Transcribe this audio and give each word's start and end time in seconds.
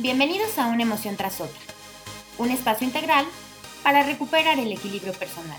Bienvenidos 0.00 0.56
a 0.58 0.68
Una 0.68 0.84
emoción 0.84 1.16
tras 1.16 1.40
otra, 1.40 1.58
un 2.38 2.52
espacio 2.52 2.86
integral 2.86 3.26
para 3.82 4.04
recuperar 4.04 4.56
el 4.60 4.70
equilibrio 4.70 5.12
personal. 5.12 5.58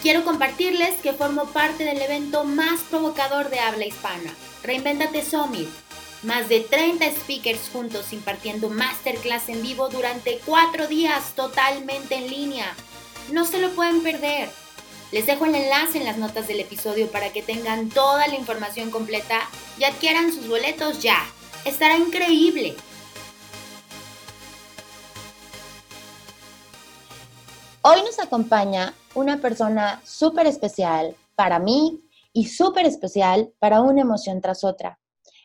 Quiero 0.00 0.24
compartirles 0.24 0.94
que 1.02 1.12
formo 1.12 1.46
parte 1.46 1.82
del 1.82 2.00
evento 2.00 2.44
más 2.44 2.82
provocador 2.82 3.50
de 3.50 3.58
habla 3.58 3.84
hispana, 3.84 4.32
Reinventate 4.62 5.24
Summit. 5.24 5.68
Más 6.22 6.48
de 6.48 6.60
30 6.60 7.06
speakers 7.10 7.68
juntos 7.72 8.12
impartiendo 8.12 8.70
masterclass 8.70 9.48
en 9.48 9.60
vivo 9.60 9.88
durante 9.88 10.38
cuatro 10.46 10.86
días 10.86 11.34
totalmente 11.34 12.14
en 12.14 12.30
línea. 12.30 12.72
No 13.32 13.44
se 13.44 13.58
lo 13.58 13.70
pueden 13.70 14.04
perder. 14.04 14.50
Les 15.10 15.24
dejo 15.24 15.46
el 15.46 15.54
enlace 15.54 15.96
en 15.96 16.04
las 16.04 16.18
notas 16.18 16.48
del 16.48 16.60
episodio 16.60 17.10
para 17.10 17.32
que 17.32 17.40
tengan 17.40 17.88
toda 17.88 18.28
la 18.28 18.34
información 18.34 18.90
completa 18.90 19.40
y 19.78 19.84
adquieran 19.84 20.30
sus 20.32 20.46
boletos 20.48 21.02
ya. 21.02 21.16
Estará 21.64 21.96
increíble. 21.96 22.76
Hoy 27.80 28.02
nos 28.02 28.18
acompaña 28.18 28.92
una 29.14 29.40
persona 29.40 30.02
súper 30.04 30.46
especial 30.46 31.16
para 31.34 31.58
mí 31.58 32.02
y 32.34 32.48
súper 32.48 32.84
especial 32.84 33.50
para 33.58 33.80
una 33.80 34.02
emoción 34.02 34.42
tras 34.42 34.62
otra. 34.62 35.00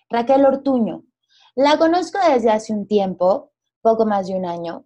Raquel 0.09 0.45
Ortuño. 0.45 1.03
La 1.55 1.77
conozco 1.77 2.19
desde 2.29 2.51
hace 2.51 2.73
un 2.73 2.85
tiempo, 2.85 3.53
poco 3.81 4.05
más 4.05 4.27
de 4.27 4.35
un 4.35 4.45
año, 4.45 4.85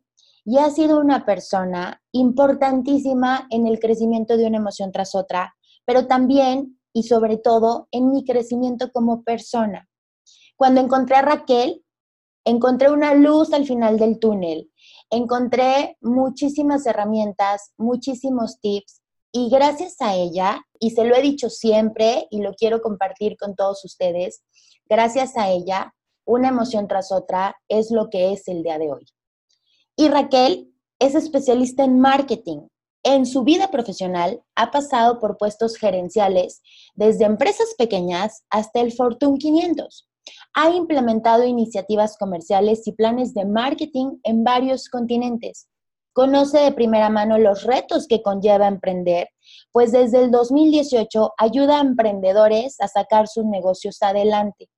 y 0.49 0.59
ha 0.59 0.69
sido 0.69 0.99
una 1.01 1.25
persona 1.25 2.01
importantísima 2.13 3.47
en 3.49 3.67
el 3.67 3.79
crecimiento 3.79 4.37
de 4.37 4.47
una 4.47 4.59
emoción 4.59 4.93
tras 4.93 5.13
otra, 5.13 5.53
pero 5.83 6.07
también 6.07 6.79
y 6.93 7.03
sobre 7.03 7.35
todo 7.35 7.89
en 7.91 8.13
mi 8.13 8.23
crecimiento 8.23 8.89
como 8.93 9.23
persona. 9.23 9.89
Cuando 10.55 10.79
encontré 10.79 11.17
a 11.17 11.21
Raquel, 11.21 11.83
encontré 12.45 12.89
una 12.89 13.13
luz 13.13 13.51
al 13.51 13.65
final 13.65 13.99
del 13.99 14.19
túnel, 14.19 14.71
encontré 15.09 15.97
muchísimas 15.99 16.85
herramientas, 16.85 17.73
muchísimos 17.77 18.61
tips 18.61 19.01
y 19.33 19.49
gracias 19.49 19.97
a 19.99 20.15
ella, 20.15 20.61
y 20.79 20.91
se 20.91 21.03
lo 21.03 21.13
he 21.13 21.21
dicho 21.21 21.49
siempre 21.49 22.25
y 22.31 22.41
lo 22.41 22.53
quiero 22.53 22.81
compartir 22.81 23.35
con 23.35 23.53
todos 23.53 23.83
ustedes, 23.83 24.43
gracias 24.85 25.35
a 25.35 25.49
ella, 25.49 25.93
una 26.25 26.47
emoción 26.47 26.87
tras 26.87 27.11
otra 27.11 27.57
es 27.67 27.91
lo 27.91 28.09
que 28.09 28.31
es 28.31 28.47
el 28.47 28.63
día 28.63 28.79
de 28.79 28.93
hoy. 28.93 29.05
Y 29.99 30.09
Raquel 30.09 30.71
es 30.99 31.15
especialista 31.15 31.83
en 31.83 31.99
marketing. 31.99 32.67
En 33.01 33.25
su 33.25 33.43
vida 33.43 33.71
profesional 33.71 34.43
ha 34.53 34.69
pasado 34.69 35.19
por 35.19 35.37
puestos 35.37 35.75
gerenciales 35.75 36.61
desde 36.93 37.25
empresas 37.25 37.73
pequeñas 37.79 38.43
hasta 38.51 38.79
el 38.81 38.93
Fortune 38.93 39.39
500. 39.39 40.07
Ha 40.53 40.69
implementado 40.69 41.45
iniciativas 41.45 42.15
comerciales 42.15 42.85
y 42.85 42.91
planes 42.91 43.33
de 43.33 43.45
marketing 43.45 44.19
en 44.21 44.43
varios 44.43 44.87
continentes. 44.87 45.67
Conoce 46.13 46.59
de 46.59 46.73
primera 46.73 47.09
mano 47.09 47.39
los 47.39 47.63
retos 47.63 48.05
que 48.07 48.21
conlleva 48.21 48.67
emprender, 48.67 49.29
pues 49.71 49.93
desde 49.93 50.23
el 50.23 50.29
2018 50.29 51.33
ayuda 51.39 51.79
a 51.79 51.81
emprendedores 51.81 52.79
a 52.81 52.87
sacar 52.87 53.27
sus 53.27 53.45
negocios 53.45 53.97
adelante. 54.03 54.69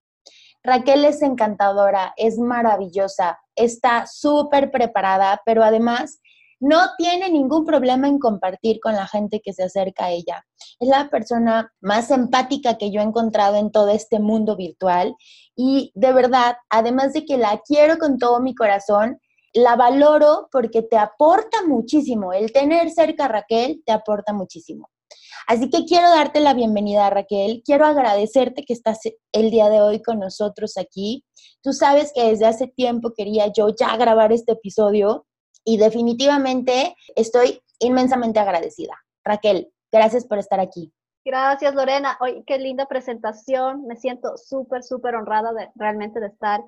Raquel 0.64 1.06
es 1.06 1.22
encantadora, 1.22 2.14
es 2.18 2.38
maravillosa, 2.38 3.40
está 3.56 4.06
súper 4.08 4.72
preparada, 4.72 5.42
pero 5.46 5.64
además 5.64 6.20
no 6.60 6.80
tiene 6.98 7.30
ningún 7.30 7.66
problema 7.66 8.08
en 8.08 8.20
compartir 8.20 8.80
con 8.82 8.94
la 8.94 9.08
gente 9.08 9.42
que 9.42 9.54
se 9.54 9.64
acerca 9.64 10.06
a 10.06 10.12
ella. 10.12 10.46
Es 10.80 10.90
la 10.90 11.10
persona 11.10 11.72
más 11.80 12.12
empática 12.12 12.78
que 12.78 12.92
yo 12.92 13.00
he 13.00 13.04
encontrado 13.04 13.56
en 13.56 13.72
todo 13.72 13.90
este 13.90 14.20
mundo 14.20 14.58
virtual 14.58 15.16
y 15.56 15.92
de 15.96 16.12
verdad, 16.12 16.58
además 16.70 17.14
de 17.14 17.26
que 17.26 17.38
la 17.38 17.62
quiero 17.66 17.98
con 17.98 18.18
todo 18.18 18.42
mi 18.42 18.54
corazón, 18.56 19.20
la 19.54 19.76
valoro 19.76 20.48
porque 20.52 20.82
te 20.82 20.98
aporta 20.98 21.60
muchísimo. 21.66 22.34
El 22.34 22.52
tener 22.52 22.92
cerca 22.92 23.26
a 23.26 23.30
Raquel 23.30 23.82
te 23.86 23.92
aporta 23.92 24.34
muchísimo. 24.34 24.90
Así 25.50 25.68
que 25.72 25.86
quiero 25.86 26.08
darte 26.12 26.42
la 26.42 26.54
bienvenida, 26.54 27.10
Raquel. 27.10 27.64
Quiero 27.66 27.88
agradecerte 27.88 28.62
que 28.62 28.74
estás 28.74 29.00
el 29.32 29.50
día 29.50 29.68
de 29.68 29.82
hoy 29.82 30.00
con 30.00 30.20
nosotros 30.20 30.78
aquí. 30.78 31.26
Tú 31.64 31.74
sabes 31.74 32.12
que 32.14 32.22
desde 32.22 32.46
hace 32.46 32.68
tiempo 32.68 33.14
quería 33.18 33.48
yo 33.48 33.70
ya 33.70 33.98
grabar 33.98 34.32
este 34.32 34.52
episodio 34.52 35.26
y 35.64 35.78
definitivamente 35.78 36.96
estoy 37.16 37.64
inmensamente 37.80 38.40
agradecida. 38.40 38.94
Raquel, 39.26 39.74
gracias 39.92 40.24
por 40.28 40.38
estar 40.38 40.60
aquí. 40.60 40.94
Gracias, 41.26 41.74
Lorena. 41.74 42.16
Oye, 42.22 42.44
qué 42.46 42.60
linda 42.60 42.86
presentación. 42.86 43.88
Me 43.88 43.96
siento 43.96 44.38
súper, 44.38 44.84
súper 44.84 45.16
honrada 45.16 45.50
realmente 45.74 46.20
de 46.20 46.28
estar 46.28 46.64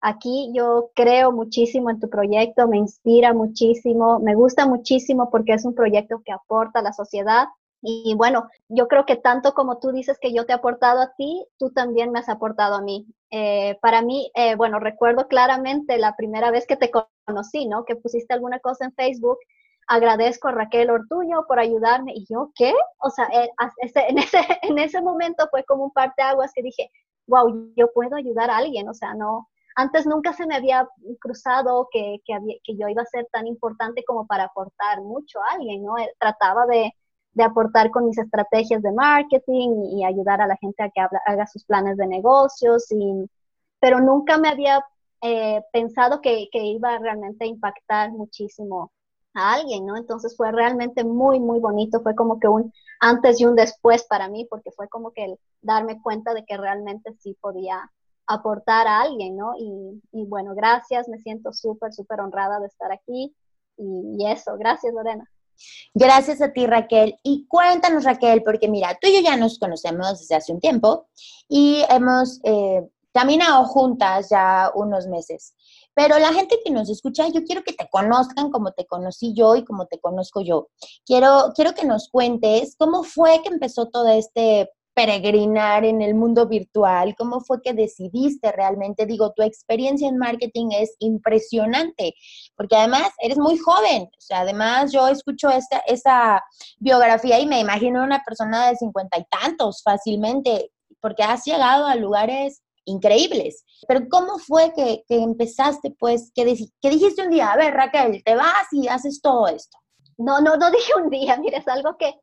aquí. 0.00 0.50
Yo 0.52 0.90
creo 0.96 1.30
muchísimo 1.30 1.90
en 1.90 2.00
tu 2.00 2.10
proyecto, 2.10 2.66
me 2.66 2.78
inspira 2.78 3.32
muchísimo, 3.32 4.18
me 4.18 4.34
gusta 4.34 4.66
muchísimo 4.66 5.30
porque 5.30 5.52
es 5.52 5.64
un 5.64 5.76
proyecto 5.76 6.22
que 6.24 6.32
aporta 6.32 6.80
a 6.80 6.82
la 6.82 6.92
sociedad 6.92 7.46
y 7.88 8.14
bueno, 8.16 8.48
yo 8.68 8.88
creo 8.88 9.06
que 9.06 9.14
tanto 9.14 9.54
como 9.54 9.78
tú 9.78 9.92
dices 9.92 10.18
que 10.20 10.32
yo 10.34 10.44
te 10.44 10.50
he 10.52 10.56
aportado 10.56 11.00
a 11.00 11.14
ti, 11.14 11.46
tú 11.56 11.70
también 11.70 12.10
me 12.10 12.18
has 12.18 12.28
aportado 12.28 12.74
a 12.74 12.82
mí. 12.82 13.06
Eh, 13.30 13.78
para 13.80 14.02
mí, 14.02 14.28
eh, 14.34 14.56
bueno, 14.56 14.80
recuerdo 14.80 15.28
claramente 15.28 15.96
la 15.96 16.16
primera 16.16 16.50
vez 16.50 16.66
que 16.66 16.76
te 16.76 16.90
conocí, 16.90 17.66
¿no? 17.66 17.84
Que 17.84 17.94
pusiste 17.94 18.34
alguna 18.34 18.58
cosa 18.58 18.86
en 18.86 18.92
Facebook. 18.94 19.38
Agradezco 19.86 20.48
a 20.48 20.52
Raquel 20.52 20.90
Ortuño 20.90 21.44
por 21.46 21.60
ayudarme. 21.60 22.12
Y 22.16 22.26
yo, 22.28 22.50
¿qué? 22.56 22.74
O 22.98 23.10
sea, 23.10 23.26
eh, 23.32 23.50
en, 24.08 24.18
ese, 24.18 24.40
en 24.62 24.78
ese 24.80 25.00
momento 25.00 25.46
fue 25.52 25.62
como 25.64 25.84
un 25.84 25.92
par 25.92 26.12
de 26.16 26.24
aguas 26.24 26.50
que 26.52 26.62
dije, 26.62 26.90
wow, 27.28 27.72
yo 27.76 27.92
puedo 27.92 28.16
ayudar 28.16 28.50
a 28.50 28.56
alguien. 28.56 28.88
O 28.88 28.94
sea, 28.94 29.14
no, 29.14 29.48
antes 29.76 30.06
nunca 30.06 30.32
se 30.32 30.44
me 30.44 30.56
había 30.56 30.88
cruzado 31.20 31.88
que, 31.92 32.16
que, 32.24 32.36
que 32.64 32.76
yo 32.76 32.88
iba 32.88 33.02
a 33.02 33.06
ser 33.06 33.28
tan 33.30 33.46
importante 33.46 34.02
como 34.04 34.26
para 34.26 34.44
aportar 34.44 35.02
mucho 35.02 35.38
a 35.40 35.54
alguien, 35.54 35.84
¿no? 35.84 35.94
Trataba 36.18 36.66
de 36.66 36.92
de 37.36 37.44
aportar 37.44 37.90
con 37.90 38.06
mis 38.06 38.16
estrategias 38.16 38.82
de 38.82 38.92
marketing 38.92 39.84
y, 39.92 40.04
ayudar 40.04 40.40
a 40.40 40.46
la 40.46 40.56
gente 40.56 40.82
a 40.82 40.88
que 40.88 41.00
haga 41.26 41.46
sus 41.46 41.64
planes 41.66 41.98
de 41.98 42.06
negocios, 42.06 42.90
y, 42.90 43.28
pero 43.78 44.00
nunca 44.00 44.38
me 44.38 44.48
había 44.48 44.82
eh, 45.20 45.62
pensado 45.70 46.22
que, 46.22 46.48
que, 46.50 46.64
iba 46.64 46.98
realmente 46.98 47.44
a 47.44 47.48
impactar 47.48 48.10
muchísimo 48.12 48.90
a 49.34 49.52
alguien, 49.52 49.84
¿no? 49.84 49.98
Entonces 49.98 50.34
fue 50.34 50.50
realmente 50.50 51.04
muy, 51.04 51.38
muy 51.38 51.60
bonito, 51.60 52.00
fue 52.00 52.14
como 52.14 52.40
que 52.40 52.48
un 52.48 52.72
antes 53.00 53.38
y 53.38 53.44
un 53.44 53.54
después 53.54 54.04
para 54.04 54.28
mí, 54.30 54.46
porque 54.48 54.70
fue 54.72 54.88
como 54.88 55.10
que 55.12 55.26
el 55.26 55.38
darme 55.60 56.00
cuenta 56.00 56.32
de 56.32 56.44
que 56.46 56.56
realmente 56.56 57.12
sí 57.18 57.36
podía 57.38 57.90
aportar 58.26 58.86
a 58.86 59.02
alguien, 59.02 59.36
¿no? 59.36 59.52
Y, 59.58 60.02
y 60.12 60.24
bueno, 60.24 60.54
gracias, 60.54 61.06
me 61.08 61.18
siento 61.18 61.52
súper, 61.52 61.92
súper 61.92 62.20
honrada 62.20 62.60
de 62.60 62.66
estar 62.68 62.90
aquí 62.92 63.36
y 63.76 64.26
eso, 64.26 64.56
gracias 64.56 64.94
Lorena. 64.94 65.28
Gracias 65.94 66.40
a 66.40 66.52
ti, 66.52 66.66
Raquel. 66.66 67.16
Y 67.22 67.46
cuéntanos, 67.46 68.04
Raquel, 68.04 68.42
porque 68.42 68.68
mira, 68.68 68.98
tú 69.00 69.08
y 69.08 69.14
yo 69.14 69.20
ya 69.20 69.36
nos 69.36 69.58
conocemos 69.58 70.18
desde 70.20 70.34
hace 70.34 70.52
un 70.52 70.60
tiempo 70.60 71.08
y 71.48 71.82
hemos 71.88 72.40
eh, 72.44 72.82
caminado 73.12 73.64
juntas 73.64 74.28
ya 74.30 74.70
unos 74.74 75.06
meses. 75.06 75.54
Pero 75.94 76.18
la 76.18 76.34
gente 76.34 76.58
que 76.62 76.70
nos 76.70 76.90
escucha, 76.90 77.26
yo 77.28 77.42
quiero 77.44 77.62
que 77.62 77.72
te 77.72 77.88
conozcan 77.88 78.50
como 78.50 78.72
te 78.72 78.84
conocí 78.84 79.32
yo 79.34 79.56
y 79.56 79.64
como 79.64 79.86
te 79.86 79.98
conozco 79.98 80.42
yo. 80.42 80.68
Quiero, 81.06 81.52
quiero 81.54 81.72
que 81.72 81.86
nos 81.86 82.10
cuentes 82.10 82.76
cómo 82.78 83.02
fue 83.02 83.40
que 83.42 83.48
empezó 83.48 83.86
todo 83.86 84.08
este 84.08 84.70
peregrinar 84.96 85.84
en 85.84 86.00
el 86.00 86.14
mundo 86.14 86.48
virtual? 86.48 87.14
¿Cómo 87.18 87.40
fue 87.40 87.60
que 87.60 87.74
decidiste 87.74 88.50
realmente? 88.50 89.04
Digo, 89.04 89.32
tu 89.32 89.42
experiencia 89.42 90.08
en 90.08 90.16
marketing 90.16 90.68
es 90.72 90.96
impresionante, 91.00 92.14
porque 92.56 92.76
además 92.76 93.10
eres 93.18 93.36
muy 93.36 93.58
joven. 93.58 94.04
O 94.04 94.20
sea, 94.20 94.40
además 94.40 94.90
yo 94.92 95.06
escucho 95.08 95.50
esta, 95.50 95.80
esa 95.86 96.42
biografía 96.78 97.38
y 97.38 97.46
me 97.46 97.60
imagino 97.60 98.02
una 98.02 98.22
persona 98.24 98.68
de 98.68 98.76
cincuenta 98.76 99.18
y 99.18 99.24
tantos 99.24 99.82
fácilmente, 99.82 100.72
porque 101.02 101.22
has 101.22 101.44
llegado 101.44 101.86
a 101.86 101.94
lugares 101.94 102.62
increíbles. 102.86 103.66
Pero 103.86 104.08
¿cómo 104.10 104.38
fue 104.38 104.72
que, 104.74 105.04
empezaste, 105.10 105.94
pues, 105.98 106.32
que, 106.34 106.56
que 106.80 106.88
dijiste 106.88 107.22
un 107.22 107.30
día, 107.30 107.52
a 107.52 107.56
ver, 107.58 107.74
Raquel, 107.74 108.22
te 108.24 108.34
vas 108.34 108.66
y 108.72 108.88
haces 108.88 109.20
todo 109.20 109.46
esto? 109.46 109.76
No, 110.16 110.40
no, 110.40 110.56
no 110.56 110.70
dije 110.70 110.92
un 110.96 111.10
día, 111.10 111.36
mira, 111.40 111.58
es 111.58 111.68
algo 111.68 111.98
que, 111.98 112.14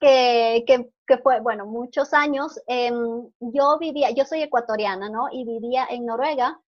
que, 0.00 0.64
que, 1.06 1.18
fue, 1.18 1.40
bueno, 1.40 1.66
muchos 1.66 2.12
años. 2.14 2.60
Em, 2.66 3.28
yo 3.40 3.78
vivía, 3.78 4.10
yo 4.10 4.24
soy 4.24 4.42
ecuatoriana, 4.42 5.08
¿no? 5.08 5.28
Y 5.30 5.44
vivía 5.44 5.86
en 5.90 6.06
Noruega. 6.06 6.60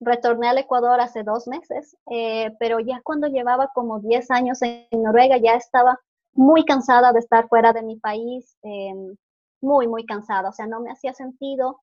Retorné 0.00 0.48
al 0.48 0.58
Ecuador 0.58 1.00
hace 1.00 1.22
dos 1.22 1.48
meses, 1.48 1.96
eh, 2.10 2.54
pero 2.60 2.80
ya 2.80 3.00
cuando 3.02 3.28
llevaba 3.28 3.70
como 3.74 3.98
10 4.00 4.30
años 4.30 4.60
en, 4.60 4.86
Noruega 4.92 5.38
ya 5.38 5.54
estaba 5.54 5.98
muy 6.34 6.66
cansada 6.66 7.14
de 7.14 7.20
estar 7.20 7.48
fuera 7.48 7.72
de 7.72 7.82
mi 7.82 7.96
país, 7.96 8.58
em, 8.62 9.16
muy, 9.62 9.88
muy 9.88 10.04
cansada, 10.04 10.50
o 10.50 10.52
sea, 10.52 10.66
no 10.66 10.80
me 10.80 10.90
hacía 10.90 11.14
sentido, 11.14 11.80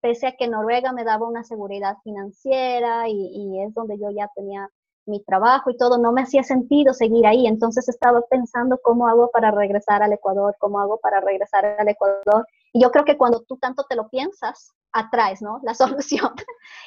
pese 0.00 0.28
a 0.28 0.36
que 0.36 0.46
Noruega 0.46 0.92
me 0.92 1.02
daba 1.02 1.26
una 1.26 1.42
seguridad 1.42 1.96
financiera 2.04 3.08
y, 3.08 3.30
y 3.32 3.62
es 3.64 3.74
donde 3.74 3.98
yo 3.98 4.10
ya 4.12 4.30
tenía 4.36 4.70
mi 5.06 5.22
trabajo 5.24 5.70
y 5.70 5.76
todo, 5.76 5.98
no 5.98 6.12
me 6.12 6.22
hacía 6.22 6.42
sentido 6.42 6.92
seguir 6.92 7.26
ahí. 7.26 7.46
Entonces 7.46 7.88
estaba 7.88 8.20
pensando 8.22 8.78
cómo 8.82 9.08
hago 9.08 9.30
para 9.30 9.50
regresar 9.50 10.02
al 10.02 10.12
Ecuador, 10.12 10.56
cómo 10.58 10.80
hago 10.80 10.98
para 10.98 11.20
regresar 11.20 11.64
al 11.64 11.88
Ecuador. 11.88 12.46
Y 12.72 12.82
yo 12.82 12.90
creo 12.90 13.04
que 13.04 13.16
cuando 13.16 13.42
tú 13.42 13.56
tanto 13.56 13.84
te 13.88 13.96
lo 13.96 14.08
piensas, 14.08 14.74
atraes, 14.92 15.42
¿no? 15.42 15.60
La 15.62 15.74
solución. 15.74 16.32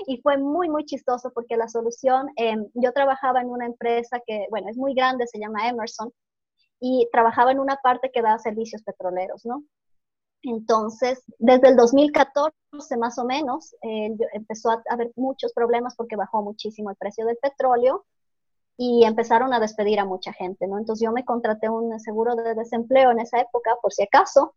y 0.08 0.22
fue 0.22 0.38
muy, 0.38 0.70
muy 0.70 0.86
chistoso 0.86 1.32
porque 1.34 1.58
la 1.58 1.68
solución, 1.68 2.28
em, 2.36 2.68
yo 2.74 2.92
trabajaba 2.94 3.42
en 3.42 3.50
una 3.50 3.66
empresa 3.66 4.20
que, 4.26 4.48
bueno, 4.50 4.70
es 4.70 4.78
muy 4.78 4.94
grande, 4.94 5.28
se 5.28 5.40
llama 5.40 5.68
Emerson, 5.68 6.12
y 6.80 7.08
trabajaba 7.12 7.52
en 7.52 7.60
una 7.60 7.78
parte 7.78 8.10
que 8.12 8.22
da 8.22 8.38
servicios 8.40 8.84
petroleros, 8.84 9.46
¿no? 9.46 9.64
Entonces, 10.44 11.22
desde 11.38 11.70
el 11.70 11.76
2014 11.76 12.54
más 12.98 13.18
o 13.20 13.26
menos, 13.26 13.76
eh, 13.82 14.16
empezó 14.34 14.72
a 14.72 14.84
haber 14.90 15.12
muchos 15.16 15.54
problemas 15.54 15.96
porque 15.96 16.16
bajó 16.16 16.42
muchísimo 16.42 16.90
el 16.90 16.96
precio 16.96 17.26
del 17.26 17.38
petróleo 17.38 18.06
y 18.78 19.04
empezaron 19.04 19.54
a 19.54 19.60
despedir 19.60 20.00
a 20.00 20.06
mucha 20.06 20.32
gente, 20.34 20.68
¿no? 20.68 20.78
Entonces 20.78 21.04
yo 21.06 21.12
me 21.12 21.26
contraté 21.26 21.70
un 21.70 22.00
seguro 22.00 22.36
de 22.36 22.56
desempleo 22.56 23.12
en 23.12 23.20
esa 23.20 23.40
época, 23.42 23.72
por 23.82 23.92
si 23.94 24.04
acaso, 24.04 24.54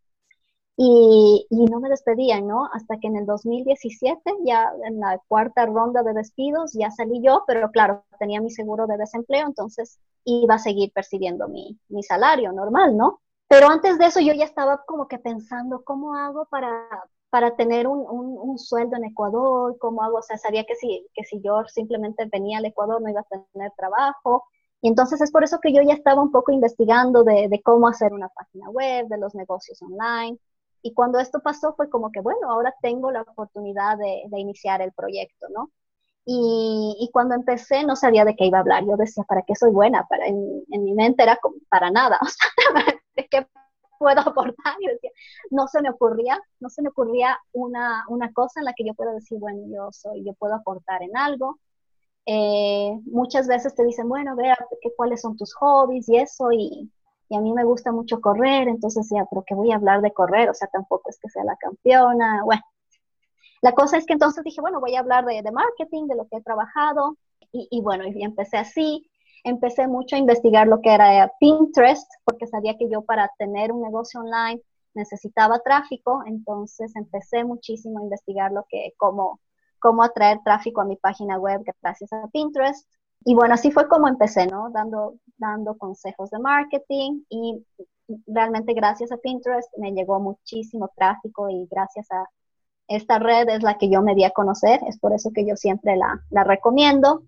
y, 0.77 1.47
y, 1.51 1.65
no 1.67 1.81
me 1.81 1.89
despedían, 1.91 2.47
¿no? 2.47 2.69
Hasta 2.73 2.99
que 2.99 3.09
en 3.09 3.17
el 3.17 3.27
2017, 3.27 4.23
ya 4.45 4.73
en 4.85 5.01
la 5.01 5.21
cuarta 5.29 5.67
ronda 5.67 6.03
de 6.03 6.15
despidos, 6.15 6.73
ya 6.73 6.91
salí 6.91 7.21
yo, 7.23 7.45
pero 7.47 7.71
claro, 7.71 8.05
tenía 8.19 8.41
mi 8.41 8.51
seguro 8.51 8.87
de 8.87 8.97
desempleo, 8.97 9.47
entonces 9.47 9.99
iba 10.25 10.55
a 10.55 10.59
seguir 10.59 10.93
percibiendo 10.93 11.49
mi, 11.49 11.79
mi 11.89 12.03
salario 12.03 12.53
normal, 12.53 12.97
¿no? 12.97 13.21
Pero 13.53 13.69
antes 13.69 13.99
de 13.99 14.07
eso 14.07 14.19
yo 14.19 14.33
ya 14.33 14.47
estaba 14.47 14.83
como 14.87 15.09
que 15.09 15.19
pensando, 15.19 15.85
¿cómo 15.85 16.15
hago 16.15 16.47
para, 16.47 16.89
para 17.29 17.55
tener 17.55 17.87
un, 17.87 17.99
un, 17.99 18.39
un, 18.39 18.59
sueldo 18.59 18.97
en 18.97 19.05
Ecuador? 19.05 19.77
¿Cómo 19.79 20.03
hago? 20.03 20.17
O 20.17 20.23
sea, 20.23 20.39
sabía 20.39 20.65
que 20.65 20.75
si, 20.75 21.07
que 21.13 21.23
si 21.25 21.39
yo 21.43 21.63
simplemente 21.67 22.25
venía 22.33 22.57
al 22.57 22.65
Ecuador 22.65 23.03
no 23.03 23.11
iba 23.11 23.21
a 23.21 23.25
tener 23.53 23.71
trabajo. 23.77 24.45
Y 24.81 24.89
entonces 24.89 25.21
es 25.21 25.31
por 25.31 25.45
eso 25.45 25.61
que 25.61 25.71
yo 25.71 25.83
ya 25.83 25.93
estaba 25.93 26.23
un 26.23 26.33
poco 26.33 26.51
investigando 26.51 27.25
de, 27.25 27.49
de 27.51 27.61
cómo 27.61 27.89
hacer 27.89 28.15
una 28.15 28.31
página 28.31 28.71
web, 28.71 29.09
de 29.09 29.19
los 29.19 29.35
negocios 29.35 29.83
online. 29.83 30.39
Y 30.81 30.95
cuando 30.95 31.19
esto 31.19 31.41
pasó 31.41 31.75
fue 31.75 31.91
como 31.91 32.11
que, 32.11 32.23
bueno, 32.23 32.51
ahora 32.51 32.75
tengo 32.81 33.11
la 33.11 33.21
oportunidad 33.21 33.99
de, 33.99 34.23
de 34.29 34.41
iniciar 34.41 34.81
el 34.81 34.93
proyecto, 34.93 35.49
¿no? 35.51 35.71
Y, 36.25 36.97
y, 37.01 37.11
cuando 37.11 37.35
empecé 37.35 37.85
no 37.85 37.97
sabía 37.97 38.25
de 38.25 38.35
qué 38.35 38.47
iba 38.47 38.57
a 38.59 38.61
hablar. 38.63 38.87
Yo 38.87 38.97
decía, 38.97 39.25
¿para 39.25 39.43
qué 39.43 39.55
soy 39.57 39.73
buena? 39.73 40.07
Para, 40.09 40.27
en, 40.27 40.65
en 40.71 40.85
mi 40.85 40.95
mente 40.95 41.23
era 41.23 41.37
como, 41.37 41.57
para 41.69 41.91
nada. 41.91 42.19
O 42.23 42.29
sea, 42.29 43.02
¿qué 43.15 43.47
puedo 43.99 44.21
aportar? 44.29 44.75
Y 44.81 44.87
no 45.55 45.69
se 45.69 45.81
me 45.81 45.91
ocurría, 45.91 46.41
no 46.61 46.69
se 46.69 46.83
me 46.83 46.89
ocurría 46.89 47.39
una, 47.53 48.05
una 48.09 48.33
cosa 48.33 48.61
en 48.61 48.67
la 48.67 48.73
que 48.75 48.85
yo 48.85 48.95
pueda 48.95 49.13
decir, 49.13 49.39
bueno, 49.39 49.63
yo 49.69 49.89
soy, 49.93 50.25
yo 50.25 50.35
puedo 50.35 50.55
aportar 50.55 51.03
en 51.03 51.17
algo. 51.17 51.59
Eh, 52.27 52.93
muchas 53.07 53.49
veces 53.49 53.75
te 53.75 53.85
dicen, 53.85 54.09
bueno, 54.09 54.37
vea 54.37 54.57
cuáles 54.97 55.21
son 55.23 55.37
tus 55.37 55.55
hobbies 55.55 56.09
y 56.09 56.17
eso, 56.17 56.53
y, 56.53 56.91
y, 57.29 57.37
a 57.37 57.41
mí 57.41 57.53
me 57.53 57.65
gusta 57.65 57.91
mucho 57.91 58.21
correr, 58.21 58.69
entonces 58.69 59.09
ya, 59.11 59.25
pero 59.29 59.43
¿qué 59.47 59.55
voy 59.55 59.73
a 59.73 59.77
hablar 59.77 60.03
de 60.03 60.13
correr? 60.13 60.49
O 60.49 60.55
sea, 60.55 60.69
tampoco 60.69 61.11
es 61.11 61.19
que 61.19 61.29
sea 61.29 61.45
la 61.45 61.57
campeona, 61.57 62.43
bueno. 62.45 62.63
La 63.61 63.73
cosa 63.73 63.97
es 63.97 64.07
que 64.07 64.13
entonces 64.15 64.43
dije, 64.45 64.61
bueno, 64.61 64.81
voy 64.81 64.97
a 64.97 65.01
hablar 65.01 65.25
de, 65.25 65.41
de 65.43 65.53
marketing, 65.53 66.07
de 66.09 66.17
lo 66.17 66.27
que 66.29 66.37
he 66.39 66.43
trabajado, 66.43 67.17
y, 67.53 67.69
y 67.71 67.81
bueno, 67.81 68.05
y 68.07 68.23
empecé 68.23 68.57
así, 68.57 69.09
empecé 69.45 69.87
mucho 69.87 70.17
a 70.17 70.19
investigar 70.19 70.67
lo 70.67 70.81
que 70.81 70.93
era 70.93 71.33
Pinterest, 71.41 72.11
porque 72.25 72.47
sabía 72.47 72.77
que 72.77 72.89
yo 72.89 73.03
para 73.03 73.31
tener 73.39 73.73
un 73.73 73.83
negocio 73.83 74.21
online 74.21 74.63
necesitaba 74.95 75.61
tráfico, 75.61 76.23
entonces 76.27 76.95
empecé 76.97 77.45
muchísimo 77.45 77.99
a 77.99 78.03
investigar 78.03 78.53
lo 78.53 78.67
que, 78.69 78.93
cómo, 78.97 79.41
cómo 79.79 80.03
atraer 80.03 80.41
tráfico 80.45 80.81
a 80.81 80.85
mi 80.85 80.97
página 80.97 81.39
web 81.39 81.63
gracias 81.83 82.13
a 82.13 82.29
Pinterest. 82.29 82.89
Y 83.25 83.35
bueno, 83.35 83.55
así 83.55 83.71
fue 83.71 83.89
como 83.89 84.09
empecé, 84.09 84.47
¿no? 84.47 84.71
Dando, 84.71 85.15
dando 85.39 85.77
consejos 85.79 86.31
de 86.31 86.39
marketing 86.41 87.23
y 87.29 87.65
realmente 88.27 88.75
gracias 88.75 89.13
a 89.13 89.17
Pinterest 89.17 89.69
me 89.79 89.93
llegó 89.93 90.21
muchísimo 90.21 90.91
tráfico 90.97 91.49
y 91.49 91.67
gracias 91.71 92.11
a 92.11 92.25
esta 92.89 93.19
red 93.19 93.49
es 93.49 93.63
la 93.63 93.79
que 93.79 93.89
yo 93.89 94.03
me 94.03 94.15
di 94.15 94.25
a 94.25 94.31
conocer, 94.31 94.81
es 94.87 94.99
por 94.99 95.15
eso 95.15 95.31
que 95.33 95.47
yo 95.47 95.57
siempre 95.57 95.97
la, 95.97 96.21
la 96.31 96.45
recomiendo. 96.45 97.23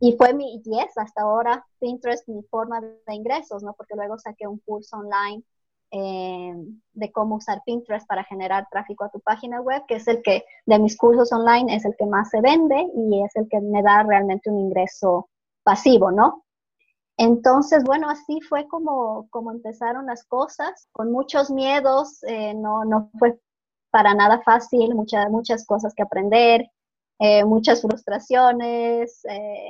Y 0.00 0.16
fue 0.16 0.34
mi, 0.34 0.60
yes, 0.62 0.96
hasta 0.96 1.22
ahora 1.22 1.64
Pinterest 1.78 2.28
mi 2.28 2.42
forma 2.44 2.80
de 2.80 3.14
ingresos, 3.14 3.62
¿no? 3.62 3.74
Porque 3.74 3.94
luego 3.94 4.18
saqué 4.18 4.46
un 4.46 4.58
curso 4.58 4.96
online 4.96 5.42
eh, 5.90 6.52
de 6.92 7.12
cómo 7.12 7.36
usar 7.36 7.62
Pinterest 7.64 8.06
para 8.06 8.24
generar 8.24 8.66
tráfico 8.70 9.04
a 9.04 9.10
tu 9.10 9.20
página 9.20 9.60
web, 9.60 9.82
que 9.86 9.96
es 9.96 10.08
el 10.08 10.22
que 10.22 10.44
de 10.66 10.78
mis 10.78 10.96
cursos 10.96 11.32
online 11.32 11.74
es 11.74 11.84
el 11.84 11.94
que 11.96 12.06
más 12.06 12.30
se 12.30 12.40
vende 12.40 12.86
y 12.96 13.22
es 13.22 13.34
el 13.36 13.48
que 13.48 13.60
me 13.60 13.82
da 13.82 14.02
realmente 14.02 14.50
un 14.50 14.58
ingreso 14.58 15.28
pasivo, 15.62 16.10
¿no? 16.10 16.44
Entonces, 17.16 17.84
bueno, 17.84 18.10
así 18.10 18.40
fue 18.40 18.66
como, 18.66 19.28
como 19.30 19.52
empezaron 19.52 20.06
las 20.06 20.24
cosas, 20.24 20.88
con 20.90 21.12
muchos 21.12 21.50
miedos, 21.50 22.22
eh, 22.24 22.54
no, 22.54 22.84
no 22.84 23.10
fue 23.18 23.38
para 23.90 24.14
nada 24.14 24.42
fácil, 24.42 24.94
muchas, 24.96 25.30
muchas 25.30 25.64
cosas 25.64 25.94
que 25.94 26.02
aprender, 26.02 26.68
eh, 27.20 27.44
muchas 27.44 27.82
frustraciones, 27.82 29.24
eh, 29.26 29.68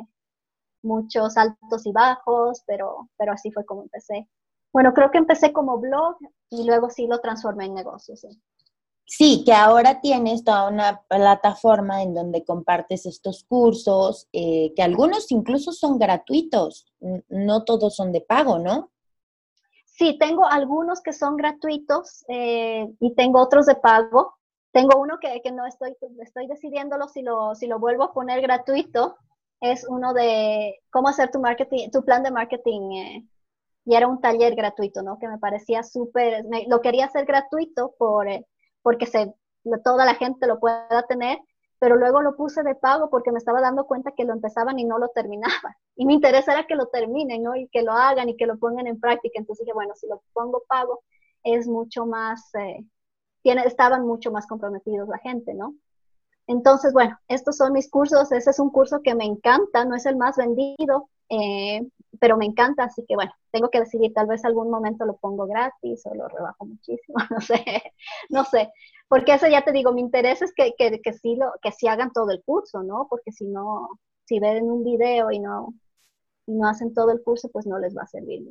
muchos 0.85 1.37
altos 1.37 1.87
y 1.87 1.93
bajos, 1.93 2.63
pero, 2.67 3.09
pero 3.17 3.33
así 3.33 3.51
fue 3.51 3.65
como 3.65 3.83
empecé. 3.83 4.29
Bueno, 4.73 4.93
creo 4.93 5.11
que 5.11 5.19
empecé 5.19 5.53
como 5.53 5.79
blog 5.79 6.17
y 6.51 6.65
luego 6.65 6.91
sí 6.91 7.07
lo 7.07 7.21
transformé 7.21 7.67
en 7.67 7.75
negocio, 7.75 8.17
sí. 8.17 8.29
Sí, 9.07 9.43
que 9.45 9.53
ahora 9.53 10.01
tienes 10.01 10.45
toda 10.45 10.69
una 10.69 11.03
plataforma 11.09 12.03
en 12.03 12.15
donde 12.15 12.45
compartes 12.45 13.05
estos 13.05 13.45
cursos, 13.45 14.29
eh, 14.33 14.73
que 14.75 14.83
algunos 14.83 15.31
incluso 15.31 15.73
son 15.73 15.99
gratuitos, 15.99 16.91
no 17.29 17.65
todos 17.65 17.95
son 17.95 18.13
de 18.13 18.23
pago, 18.23 18.59
¿no? 18.59 18.91
Sí, 19.85 20.17
tengo 20.19 20.47
algunos 20.47 21.03
que 21.03 21.13
son 21.13 21.37
gratuitos 21.37 22.25
eh, 22.29 22.89
y 22.99 23.15
tengo 23.15 23.41
otros 23.41 23.67
de 23.67 23.77
pago. 23.77 24.35
Tengo 24.73 24.99
uno 24.99 25.19
que, 25.21 25.41
que, 25.41 25.53
no 25.53 25.67
estoy, 25.67 25.97
estoy 26.21 26.49
decidiéndolo 26.49 27.07
si 27.07 27.23
lo, 27.23 27.55
si 27.55 27.69
lo 27.69 27.79
vuelvo 27.79 28.03
a 28.03 28.13
poner 28.13 28.41
gratuito, 28.41 29.17
es 29.61 29.87
uno 29.89 30.15
de 30.15 30.81
cómo 30.91 31.09
hacer 31.09 31.31
tu 31.31 31.41
marketing, 31.41 31.91
tu 31.91 32.05
plan 32.05 32.23
de 32.23 32.31
marketing. 32.31 32.93
Eh, 32.93 33.29
y 33.87 33.95
era 33.95 34.09
un 34.09 34.21
taller 34.21 34.55
gratuito, 34.55 35.03
¿no? 35.03 35.19
Que 35.19 35.29
me 35.29 35.39
parecía 35.39 35.83
súper, 35.83 36.45
lo 36.69 36.81
quería 36.81 37.07
hacer 37.07 37.27
gratuito 37.27 37.95
por, 37.99 38.29
eh, 38.29 38.47
porque 38.83 39.07
se, 39.07 39.35
toda 39.85 40.05
la 40.05 40.15
gente 40.15 40.47
lo 40.47 40.59
pueda 40.61 41.05
tener, 41.09 41.39
pero 41.79 41.97
luego 41.97 42.23
lo 42.23 42.37
puse 42.37 42.63
de 42.63 42.75
pago 42.75 43.11
porque 43.11 43.31
me 43.33 43.39
estaba 43.39 43.61
dando 43.61 43.87
cuenta 43.87 44.13
que 44.17 44.25
lo 44.25 44.33
empezaban 44.33 44.79
y 44.79 44.85
no 44.85 44.99
lo 44.99 45.09
terminaban. 45.09 45.75
Y 45.97 46.07
mi 46.07 46.15
interés 46.15 46.49
era 46.49 46.67
que 46.67 46.75
lo 46.75 46.87
terminen, 46.89 47.43
¿no? 47.45 47.55
Y 47.55 47.69
que 47.69 47.83
lo 47.83 47.93
hagan 47.93 48.29
y 48.29 48.37
que 48.37 48.47
lo 48.47 48.59
pongan 48.59 48.89
en 48.89 48.99
práctica. 48.99 49.39
Entonces 49.39 49.65
dije, 49.65 49.75
bueno, 49.75 49.95
si 49.95 50.09
lo 50.09 50.23
pongo 50.33 50.65
pago, 50.69 51.03
es 51.45 51.69
mucho 51.69 52.05
más, 52.07 52.53
eh, 52.57 52.85
tiene, 53.43 53.63
estaban 53.65 54.07
mucho 54.07 54.33
más 54.33 54.47
comprometidos 54.47 55.09
la 55.09 55.19
gente, 55.19 55.55
¿no? 55.55 55.75
Entonces, 56.47 56.93
bueno, 56.93 57.19
estos 57.29 57.57
son 57.57 57.73
mis 57.73 57.91
cursos. 57.91 58.31
Ese 58.33 58.51
es 58.51 58.59
un 58.59 58.71
curso 58.71 59.01
que 59.03 59.15
me 59.15 59.25
encanta, 59.25 59.85
no 59.85 59.97
es 59.97 60.07
el 60.07 60.17
más 60.17 60.37
vendido, 60.37 61.09
eh, 61.29 61.87
pero 62.21 62.37
me 62.37 62.45
encanta, 62.45 62.85
así 62.85 63.05
que 63.07 63.15
bueno, 63.15 63.33
tengo 63.51 63.71
que 63.71 63.81
decidir, 63.81 64.13
tal 64.13 64.27
vez 64.27 64.45
algún 64.45 64.71
momento 64.71 65.05
lo 65.05 65.17
pongo 65.17 65.47
gratis 65.47 66.05
o 66.07 66.15
lo 66.15 66.29
rebajo 66.29 66.67
muchísimo, 66.67 67.17
no 67.31 67.41
sé, 67.41 67.83
no 68.29 68.45
sé, 68.45 68.71
porque 69.09 69.35
eso 69.35 69.49
ya 69.49 69.63
te 69.63 69.73
digo, 69.73 69.93
mi 69.93 70.01
interés 70.01 70.43
es 70.43 70.53
que, 70.55 70.75
que, 70.77 71.01
que, 71.01 71.13
sí, 71.13 71.37
lo, 71.37 71.53
que 71.63 71.73
sí 71.73 71.89
hagan 71.89 72.13
todo 72.13 72.31
el 72.31 72.43
curso, 72.45 72.83
¿no? 72.83 73.07
Porque 73.09 73.33
si 73.33 73.47
no, 73.47 73.89
si 74.25 74.39
ven 74.39 74.65
un 74.65 74.85
video 74.85 75.31
y 75.31 75.39
no, 75.39 75.75
y 76.47 76.53
no 76.53 76.69
hacen 76.69 76.93
todo 76.95 77.11
el 77.11 77.23
curso, 77.23 77.49
pues 77.51 77.67
no 77.67 77.79
les 77.79 77.97
va 77.97 78.03
a 78.03 78.07
servir. 78.07 78.43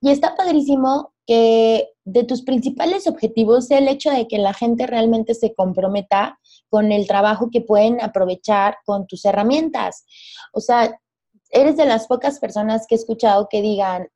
Y 0.00 0.10
está 0.10 0.36
padrísimo 0.36 1.12
que 1.26 1.88
de 2.04 2.24
tus 2.24 2.42
principales 2.42 3.06
objetivos 3.06 3.66
sea 3.66 3.78
el 3.78 3.88
hecho 3.88 4.10
de 4.10 4.28
que 4.28 4.38
la 4.38 4.52
gente 4.52 4.86
realmente 4.86 5.34
se 5.34 5.54
comprometa 5.54 6.38
con 6.76 6.92
el 6.92 7.06
trabajo 7.06 7.48
que 7.50 7.62
pueden 7.62 8.02
aprovechar 8.02 8.76
con 8.84 9.06
tus 9.06 9.24
herramientas. 9.24 10.04
O 10.52 10.60
sea, 10.60 11.00
eres 11.48 11.78
de 11.78 11.86
las 11.86 12.06
pocas 12.06 12.38
personas 12.38 12.86
que 12.86 12.96
he 12.96 12.98
escuchado 12.98 13.48
que 13.48 13.62
digan, 13.62 14.08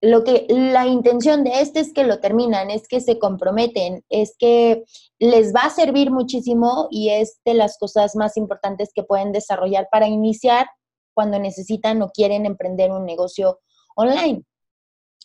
lo 0.00 0.24
que 0.24 0.46
la 0.48 0.86
intención 0.86 1.44
de 1.44 1.60
este 1.60 1.80
es 1.80 1.92
que 1.92 2.04
lo 2.04 2.20
terminan, 2.20 2.70
es 2.70 2.88
que 2.88 3.02
se 3.02 3.18
comprometen, 3.18 4.02
es 4.08 4.34
que 4.38 4.82
les 5.18 5.54
va 5.54 5.64
a 5.64 5.70
servir 5.70 6.10
muchísimo 6.10 6.88
y 6.90 7.10
es 7.10 7.38
de 7.44 7.52
las 7.52 7.76
cosas 7.76 8.16
más 8.16 8.38
importantes 8.38 8.88
que 8.94 9.02
pueden 9.02 9.30
desarrollar 9.30 9.88
para 9.92 10.08
iniciar 10.08 10.68
cuando 11.12 11.38
necesitan 11.38 12.00
o 12.00 12.08
quieren 12.08 12.46
emprender 12.46 12.92
un 12.92 13.04
negocio 13.04 13.60
online 13.94 14.42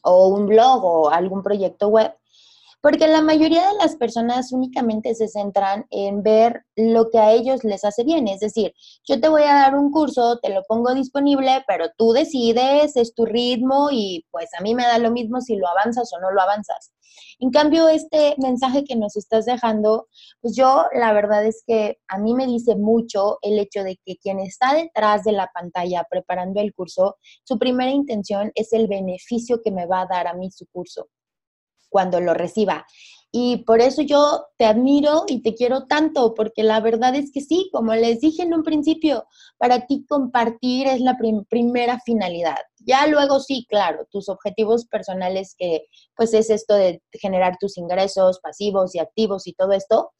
o 0.03 0.27
un 0.27 0.45
blog 0.47 0.83
o 0.83 1.09
algún 1.09 1.41
proyecto 1.41 1.87
web. 1.87 2.13
Porque 2.83 3.07
la 3.07 3.21
mayoría 3.21 3.61
de 3.61 3.77
las 3.77 3.95
personas 3.95 4.51
únicamente 4.51 5.15
se 5.15 5.29
centran 5.29 5.85
en 5.89 6.21
ver 6.21 6.65
lo 6.75 7.09
que 7.09 7.17
a 7.17 7.31
ellos 7.31 7.63
les 7.63 7.85
hace 7.85 8.03
bien. 8.03 8.27
Es 8.27 8.41
decir, 8.41 8.73
yo 9.07 9.21
te 9.21 9.29
voy 9.29 9.43
a 9.43 9.53
dar 9.53 9.75
un 9.75 9.89
curso, 9.89 10.37
te 10.39 10.49
lo 10.49 10.63
pongo 10.67 10.93
disponible, 10.93 11.63
pero 11.65 11.85
tú 11.97 12.11
decides, 12.11 12.97
es 12.97 13.15
tu 13.15 13.23
ritmo 13.23 13.87
y 13.89 14.25
pues 14.31 14.49
a 14.59 14.61
mí 14.61 14.75
me 14.75 14.83
da 14.83 14.97
lo 14.97 15.11
mismo 15.11 15.39
si 15.39 15.55
lo 15.55 15.65
avanzas 15.69 16.11
o 16.11 16.19
no 16.19 16.31
lo 16.31 16.41
avanzas. 16.41 16.91
En 17.39 17.51
cambio, 17.51 17.87
este 17.87 18.35
mensaje 18.37 18.83
que 18.83 18.97
nos 18.97 19.15
estás 19.15 19.45
dejando, 19.45 20.09
pues 20.41 20.53
yo 20.53 20.83
la 20.93 21.13
verdad 21.13 21.45
es 21.45 21.63
que 21.65 21.99
a 22.09 22.17
mí 22.17 22.33
me 22.33 22.47
dice 22.47 22.75
mucho 22.75 23.37
el 23.43 23.59
hecho 23.59 23.85
de 23.85 23.97
que 24.05 24.17
quien 24.17 24.39
está 24.39 24.73
detrás 24.73 25.23
de 25.23 25.31
la 25.31 25.49
pantalla 25.53 26.05
preparando 26.09 26.59
el 26.59 26.73
curso, 26.73 27.15
su 27.45 27.57
primera 27.57 27.91
intención 27.91 28.51
es 28.55 28.73
el 28.73 28.89
beneficio 28.89 29.61
que 29.63 29.71
me 29.71 29.85
va 29.85 30.01
a 30.01 30.07
dar 30.07 30.27
a 30.27 30.33
mí 30.33 30.51
su 30.51 30.65
curso 30.67 31.07
cuando 31.93 32.19
lo 32.19 32.33
reciba. 32.33 32.85
y 33.35 33.63
por 33.65 33.81
eso 33.81 34.03
yo 34.03 34.45
te 34.57 34.65
admiro 34.65 35.23
y 35.27 35.41
te 35.41 35.55
quiero 35.55 35.87
tanto, 35.87 36.35
porque 36.35 36.61
la 36.63 36.79
verdad 36.81 37.15
es 37.15 37.31
que 37.31 37.41
sí, 37.41 37.69
como 37.73 37.95
les 37.95 38.19
dije 38.21 38.43
en 38.43 38.53
un 38.53 38.63
principio, 38.63 39.25
para 39.57 39.87
ti 39.87 40.05
compartir 40.07 40.87
es 40.87 41.01
la 41.01 41.17
primera 41.49 41.99
finalidad. 42.05 42.57
Ya 42.85 43.07
luego 43.07 43.39
sí, 43.39 43.65
claro, 43.69 44.05
tus 44.11 44.29
objetivos 44.29 44.85
personales 44.85 45.55
que 45.57 45.87
pues 46.15 46.33
es 46.35 46.49
esto 46.51 46.75
de 46.75 47.01
generar 47.13 47.57
tus 47.59 47.77
ingresos 47.77 48.39
pasivos 48.39 48.93
y 48.95 48.99
activos 48.99 49.47
y 49.47 49.53
todo 49.53 49.71
esto, 49.73 50.11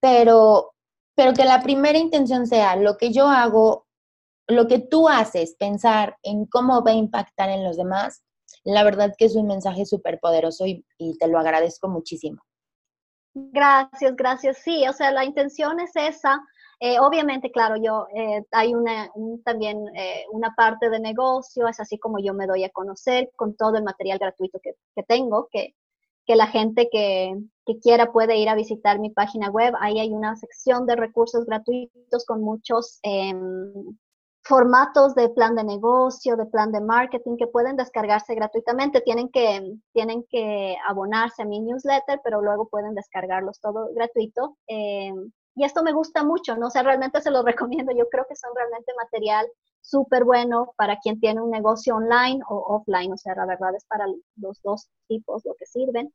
pero 0.00 0.74
pero 1.16 1.32
que 1.34 1.44
la 1.44 1.62
primera 1.62 1.98
intención 1.98 2.46
sea 2.46 2.76
lo 2.76 2.96
que 2.96 3.12
yo 3.12 3.28
hago, 3.28 3.86
lo 4.48 4.66
que 4.66 4.78
tú 4.80 5.08
haces, 5.08 5.56
pensar 5.58 6.16
en 6.22 6.46
cómo 6.46 6.82
va 6.84 6.90
a 6.92 6.94
impactar 6.94 7.50
en 7.50 7.64
los 7.64 7.76
demás, 7.76 8.23
la 8.64 8.82
verdad 8.82 9.14
que 9.16 9.26
es 9.26 9.36
un 9.36 9.46
mensaje 9.46 9.84
súper 9.84 10.18
poderoso 10.18 10.66
y, 10.66 10.84
te 11.18 11.28
lo 11.28 11.38
agradezco 11.38 11.88
muchísimo. 11.88 12.42
Gracias, 13.34 14.16
gracias. 14.16 14.58
Sí, 14.58 14.86
o 14.88 14.92
sea, 14.92 15.10
la 15.10 15.24
intención 15.24 15.80
es 15.80 15.90
esa. 15.94 16.40
Eh, 16.80 16.98
obviamente, 16.98 17.50
claro, 17.50 17.76
yo 17.76 18.06
eh, 18.14 18.42
hay 18.52 18.74
una 18.74 19.10
también 19.44 19.84
eh, 19.96 20.24
una 20.32 20.54
parte 20.54 20.90
de 20.90 20.98
negocio, 20.98 21.68
es 21.68 21.78
así 21.80 21.98
como 21.98 22.18
yo 22.18 22.34
me 22.34 22.46
doy 22.46 22.64
a 22.64 22.70
conocer 22.70 23.30
con 23.36 23.56
todo 23.56 23.76
el 23.76 23.84
material 23.84 24.18
gratuito 24.18 24.58
que, 24.60 24.72
que 24.94 25.02
tengo, 25.04 25.48
que, 25.50 25.74
que 26.26 26.36
la 26.36 26.46
gente 26.46 26.88
que, 26.90 27.34
que, 27.66 27.78
quiera 27.78 28.12
puede 28.12 28.36
ir 28.38 28.48
a 28.48 28.54
visitar 28.54 28.98
mi 28.98 29.10
página 29.10 29.50
web. 29.50 29.74
Ahí 29.80 29.98
hay 30.00 30.10
una 30.12 30.36
sección 30.36 30.86
de 30.86 30.96
recursos 30.96 31.44
gratuitos 31.46 32.24
con 32.26 32.42
muchos 32.42 32.98
em, 33.02 33.96
formatos 34.44 35.14
de 35.14 35.30
plan 35.30 35.54
de 35.54 35.64
negocio, 35.64 36.36
de 36.36 36.44
plan 36.46 36.70
de 36.70 36.80
marketing 36.80 37.36
que 37.36 37.46
pueden 37.46 37.76
descargarse 37.76 38.34
gratuitamente. 38.34 39.00
Tienen 39.00 39.30
que, 39.30 39.78
tienen 39.92 40.24
que 40.28 40.76
abonarse 40.86 41.42
a 41.42 41.46
mi 41.46 41.60
newsletter, 41.60 42.20
pero 42.22 42.42
luego 42.42 42.68
pueden 42.68 42.94
descargarlos 42.94 43.58
todo 43.60 43.88
gratuito. 43.94 44.58
Eh, 44.68 45.12
y 45.56 45.64
esto 45.64 45.82
me 45.82 45.92
gusta 45.92 46.24
mucho, 46.24 46.56
¿no? 46.56 46.66
O 46.66 46.70
sea, 46.70 46.82
realmente 46.82 47.22
se 47.22 47.30
los 47.30 47.44
recomiendo. 47.44 47.92
Yo 47.96 48.08
creo 48.10 48.26
que 48.28 48.36
son 48.36 48.50
realmente 48.54 48.92
material 48.96 49.46
súper 49.80 50.24
bueno 50.24 50.74
para 50.76 50.98
quien 50.98 51.20
tiene 51.20 51.40
un 51.40 51.50
negocio 51.50 51.96
online 51.96 52.40
o 52.48 52.56
offline. 52.76 53.12
O 53.12 53.16
sea, 53.16 53.34
la 53.34 53.46
verdad 53.46 53.74
es 53.74 53.84
para 53.86 54.06
los 54.36 54.60
dos 54.62 54.88
tipos 55.08 55.42
lo 55.46 55.54
que 55.54 55.66
sirven. 55.66 56.12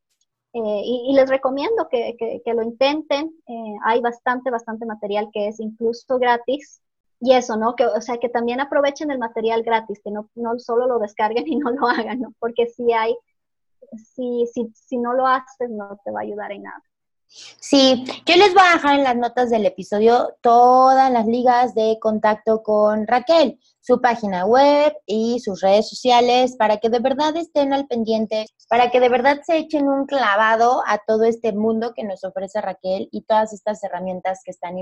Eh, 0.54 0.82
y, 0.84 1.14
les 1.14 1.30
recomiendo 1.30 1.88
que, 1.90 2.16
que, 2.18 2.54
lo 2.54 2.62
intenten. 2.62 3.32
Eh, 3.48 3.76
hay 3.86 4.02
bastante, 4.02 4.52
bastante 4.52 4.86
material 4.86 5.30
que 5.32 5.48
es 5.48 5.60
incluso 5.60 6.18
gratis 6.20 6.82
y 7.20 7.34
eso, 7.34 7.58
¿no? 7.58 7.76
Que, 7.76 7.86
o 7.86 8.02
sea, 8.02 8.18
que 8.18 8.30
también 8.30 8.62
aprovechen 8.62 9.12
el 9.12 9.20
material 9.20 9.64
gratis, 9.64 10.00
que 10.04 10.12
no, 10.12 10.30
no 10.36 10.58
solo 10.60 10.88
lo 10.88 11.00
descarguen 11.00 11.48
y 11.48 11.56
no 11.58 11.72
lo 11.72 11.88
hagan, 11.88 12.22
¿no? 12.22 12.34
Porque 12.40 12.68
si 12.68 12.92
hay, 12.94 13.16
si, 14.16 14.46
si, 14.54 14.72
si 14.74 14.98
no 14.98 15.14
lo 15.14 15.28
haces, 15.28 15.70
no 15.70 16.00
te 16.04 16.12
va 16.12 16.22
a 16.22 16.24
ayudar 16.24 16.52
en 16.52 16.64
nada. 16.64 16.84
Sí, 17.32 18.06
yo 18.26 18.36
les 18.38 18.56
voy 18.56 18.64
a 18.68 18.74
dejar 18.74 18.96
en 18.96 19.04
las 19.04 19.16
notas 19.16 19.52
del 19.52 19.64
episodio 19.64 20.36
todas 20.42 21.12
las 21.12 21.28
ligas 21.28 21.76
de 21.76 22.00
contacto 22.02 22.64
con 22.64 23.06
Raquel, 23.06 23.60
su 23.82 24.02
página 24.02 24.48
web 24.48 24.96
y 25.06 25.40
sus 25.40 25.62
redes 25.62 25.88
sociales 25.90 26.56
para 26.58 26.78
que 26.78 26.90
de 26.90 26.98
verdad 26.98 27.36
estén 27.38 27.72
al 27.72 27.86
pendiente, 27.86 28.48
para 28.68 28.90
que 28.90 29.00
de 29.00 29.10
verdad 29.10 29.42
se 29.46 29.58
echen 29.58 29.88
un 29.88 30.08
clavado 30.08 30.82
a 30.88 30.98
todo 31.06 31.24
este 31.24 31.54
mundo 31.54 31.94
que 31.96 32.04
nos 32.04 32.24
ofrece 32.24 32.62
Raquel 32.62 33.10
y 33.12 33.22
todas 33.22 33.54
estas 33.54 33.84
herramientas 33.84 34.42
que 34.44 34.50
están 34.50 34.80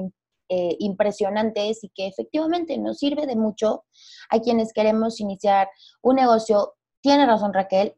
eh, 0.50 0.76
impresionantes 0.80 1.84
y 1.84 1.90
que 1.90 2.08
efectivamente 2.08 2.78
nos 2.78 3.00
sirve 3.00 3.26
de 3.26 3.36
mucho 3.36 3.86
a 4.30 4.40
quienes 4.40 4.74
queremos 4.74 5.20
iniciar 5.20 5.70
un 6.02 6.16
negocio, 6.16 6.76
tiene 7.02 7.26
razón 7.26 7.54
Raquel, 7.54 7.96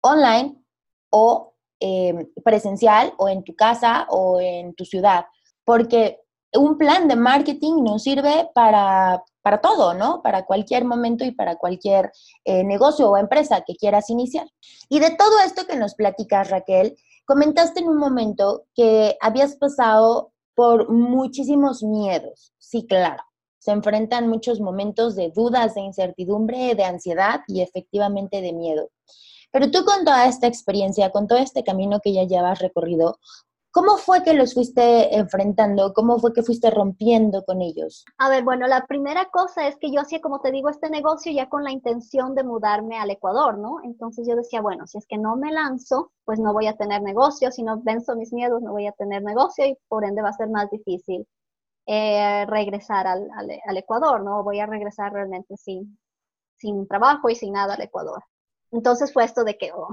online 0.00 0.62
o 1.10 1.54
em, 1.78 2.26
presencial 2.44 3.12
o 3.18 3.28
en 3.28 3.44
tu 3.44 3.54
casa 3.54 4.06
o 4.10 4.40
en 4.40 4.74
tu 4.74 4.84
ciudad, 4.84 5.26
porque 5.64 6.20
un 6.54 6.78
plan 6.78 7.06
de 7.06 7.16
marketing 7.16 7.84
nos 7.84 8.02
sirve 8.02 8.50
para, 8.54 9.22
para 9.42 9.60
todo, 9.60 9.94
¿no? 9.94 10.22
Para 10.22 10.44
cualquier 10.44 10.84
momento 10.84 11.24
y 11.24 11.30
para 11.30 11.56
cualquier 11.56 12.12
eh, 12.44 12.64
negocio 12.64 13.08
o 13.10 13.16
empresa 13.16 13.62
que 13.66 13.76
quieras 13.76 14.10
iniciar. 14.10 14.48
Y 14.88 14.98
de 14.98 15.10
todo 15.10 15.38
esto 15.44 15.66
que 15.66 15.76
nos 15.76 15.94
platicas, 15.94 16.50
Raquel, 16.50 16.96
comentaste 17.24 17.80
en 17.80 17.88
un 17.88 17.98
momento 17.98 18.64
que 18.74 19.16
habías 19.20 19.56
pasado 19.56 20.32
por 20.60 20.90
muchísimos 20.90 21.82
miedos. 21.82 22.52
Sí, 22.58 22.86
claro. 22.86 23.22
Se 23.58 23.70
enfrentan 23.70 24.28
muchos 24.28 24.60
momentos 24.60 25.16
de 25.16 25.30
dudas, 25.30 25.74
de 25.74 25.80
incertidumbre, 25.80 26.74
de 26.74 26.84
ansiedad 26.84 27.40
y 27.46 27.62
efectivamente 27.62 28.42
de 28.42 28.52
miedo. 28.52 28.90
Pero 29.52 29.70
tú 29.70 29.86
con 29.86 30.04
toda 30.04 30.28
esta 30.28 30.46
experiencia, 30.46 31.08
con 31.12 31.26
todo 31.26 31.38
este 31.38 31.64
camino 31.64 32.00
que 32.04 32.12
ya 32.12 32.24
llevas 32.24 32.58
recorrido, 32.58 33.18
¿Cómo 33.72 33.98
fue 33.98 34.24
que 34.24 34.34
los 34.34 34.54
fuiste 34.54 35.16
enfrentando? 35.16 35.92
¿Cómo 35.94 36.18
fue 36.18 36.32
que 36.32 36.42
fuiste 36.42 36.70
rompiendo 36.70 37.44
con 37.44 37.62
ellos? 37.62 38.04
A 38.18 38.28
ver, 38.28 38.42
bueno, 38.42 38.66
la 38.66 38.84
primera 38.86 39.26
cosa 39.26 39.68
es 39.68 39.76
que 39.76 39.92
yo 39.92 40.00
hacía, 40.00 40.20
como 40.20 40.40
te 40.40 40.50
digo, 40.50 40.68
este 40.68 40.90
negocio 40.90 41.30
ya 41.30 41.48
con 41.48 41.62
la 41.62 41.70
intención 41.70 42.34
de 42.34 42.42
mudarme 42.42 42.98
al 42.98 43.10
Ecuador, 43.10 43.58
¿no? 43.58 43.76
Entonces 43.84 44.26
yo 44.28 44.34
decía, 44.34 44.60
bueno, 44.60 44.88
si 44.88 44.98
es 44.98 45.06
que 45.06 45.18
no 45.18 45.36
me 45.36 45.52
lanzo, 45.52 46.10
pues 46.24 46.40
no 46.40 46.52
voy 46.52 46.66
a 46.66 46.76
tener 46.76 47.00
negocio, 47.02 47.52
si 47.52 47.62
no 47.62 47.80
venzo 47.80 48.16
mis 48.16 48.32
miedos, 48.32 48.60
no 48.60 48.72
voy 48.72 48.88
a 48.88 48.92
tener 48.92 49.22
negocio 49.22 49.64
y 49.64 49.78
por 49.86 50.04
ende 50.04 50.20
va 50.20 50.30
a 50.30 50.32
ser 50.32 50.48
más 50.48 50.68
difícil 50.68 51.24
eh, 51.86 52.46
regresar 52.46 53.06
al, 53.06 53.28
Ecuador, 53.76 54.22
¿no? 54.22 54.42
Voy 54.42 54.58
a 54.58 54.66
regresar 54.66 55.12
realmente 55.12 55.56
sin, 55.56 55.96
sin 56.56 56.88
trabajo 56.88 57.28
y 57.30 57.36
sin 57.36 57.52
nada 57.52 57.74
al 57.74 57.82
Ecuador. 57.82 58.24
Entonces 58.72 59.12
fue 59.12 59.24
esto 59.24 59.44
de 59.44 59.56
que, 59.56 59.72
oh, 59.72 59.88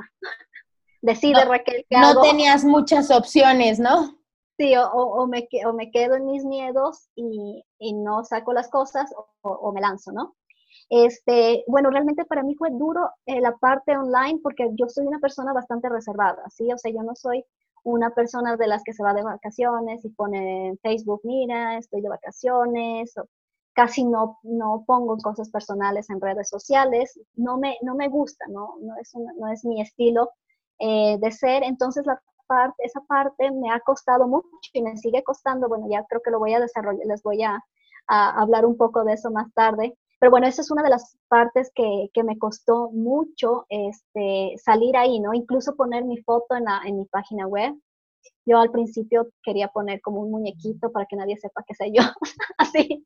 decide 1.01 1.45
Raquel 1.45 1.85
que 1.89 1.97
No 1.97 2.21
tenías 2.21 2.63
muchas 2.63 3.11
opciones, 3.11 3.79
¿no? 3.79 4.17
Sí, 4.57 4.75
o, 4.75 4.89
o, 4.89 5.27
me, 5.27 5.47
o 5.67 5.73
me 5.73 5.91
quedo 5.91 6.15
en 6.15 6.25
mis 6.25 6.43
miedos 6.43 7.09
y, 7.15 7.63
y 7.77 7.93
no 7.93 8.23
saco 8.23 8.53
las 8.53 8.69
cosas 8.69 9.13
o, 9.15 9.49
o, 9.49 9.71
me 9.71 9.81
lanzo, 9.81 10.11
¿no? 10.11 10.35
Este, 10.89 11.63
bueno, 11.67 11.91
realmente 11.91 12.25
para 12.25 12.41
mí 12.43 12.55
fue 12.55 12.69
duro 12.71 13.09
eh, 13.27 13.39
la 13.39 13.55
parte 13.57 13.95
online 13.95 14.39
porque 14.41 14.69
yo 14.73 14.87
soy 14.87 15.05
una 15.05 15.19
persona 15.19 15.53
bastante 15.53 15.89
reservada, 15.89 16.43
¿sí? 16.49 16.71
O 16.73 16.77
sea, 16.77 16.91
yo 16.91 17.03
no 17.03 17.13
soy 17.15 17.45
una 17.83 18.09
persona 18.11 18.57
de 18.57 18.67
las 18.67 18.83
que 18.83 18.93
se 18.93 19.03
va 19.03 19.13
de 19.13 19.23
vacaciones 19.23 20.03
y 20.03 20.09
pone 20.09 20.69
en 20.69 20.77
Facebook, 20.79 21.21
mira, 21.23 21.77
estoy 21.77 22.01
de 22.01 22.09
vacaciones, 22.09 23.15
o 23.17 23.27
casi 23.73 24.05
no, 24.05 24.39
no 24.41 24.83
pongo 24.87 25.17
cosas 25.17 25.51
personales 25.51 26.09
en 26.09 26.19
redes 26.19 26.49
sociales, 26.49 27.19
no 27.35 27.57
me, 27.57 27.77
no 27.83 27.93
me 27.95 28.07
gusta, 28.07 28.45
no, 28.49 28.75
no, 28.81 28.95
es, 28.99 29.13
no 29.13 29.47
es 29.51 29.63
mi 29.65 29.81
estilo 29.81 30.31
eh, 30.79 31.17
de 31.19 31.31
ser. 31.31 31.63
Entonces, 31.63 32.05
la 32.05 32.22
parte, 32.48 32.84
esa 32.84 33.01
parte 33.01 33.51
me 33.51 33.72
ha 33.72 33.79
costado 33.81 34.27
mucho 34.27 34.48
y 34.74 34.81
me 34.81 34.98
sigue 34.98 35.24
costando. 35.24 35.67
Bueno, 35.67 35.88
ya 35.89 36.03
creo 36.05 36.22
que 36.22 36.31
lo 36.31 36.39
voy 36.39 36.53
a 36.53 36.60
desarrollar, 36.60 37.05
les 37.05 37.22
voy 37.24 37.43
a, 37.43 37.60
hablar 38.10 38.65
un 38.65 38.77
poco 38.77 39.03
de 39.03 39.13
eso 39.13 39.31
más 39.31 39.53
tarde. 39.53 39.98
Pero 40.19 40.31
bueno, 40.31 40.48
esa 40.48 40.62
es 40.62 40.72
una 40.72 40.81
de 40.81 40.89
las 40.89 41.17
partes 41.27 41.72
que, 41.75 42.10
que, 42.13 42.24
me 42.24 42.38
costó 42.39 42.89
mucho 42.91 43.65
este, 43.69 44.55
salir 44.57 44.96
ahí, 44.98 45.19
¿no? 45.19 45.34
Incluso 45.34 45.75
poner 45.75 46.05
mi 46.05 46.17
foto 46.19 46.55
en, 46.55 46.63
la, 46.63 46.81
en 46.86 46.98
mi 46.98 47.05
página 47.05 47.46
web. 47.48 47.75
Yo 48.46 48.60
al 48.60 48.72
principio 48.72 49.27
quería 49.43 49.67
poner 49.67 50.01
como 50.01 50.22
un 50.22 50.31
muñequito 50.31 50.91
para 50.91 51.05
que 51.05 51.17
nadie 51.17 51.38
sepa 51.38 51.63
que 51.67 51.75
soy 51.75 51.91
yo, 51.93 52.01
así, 52.57 53.05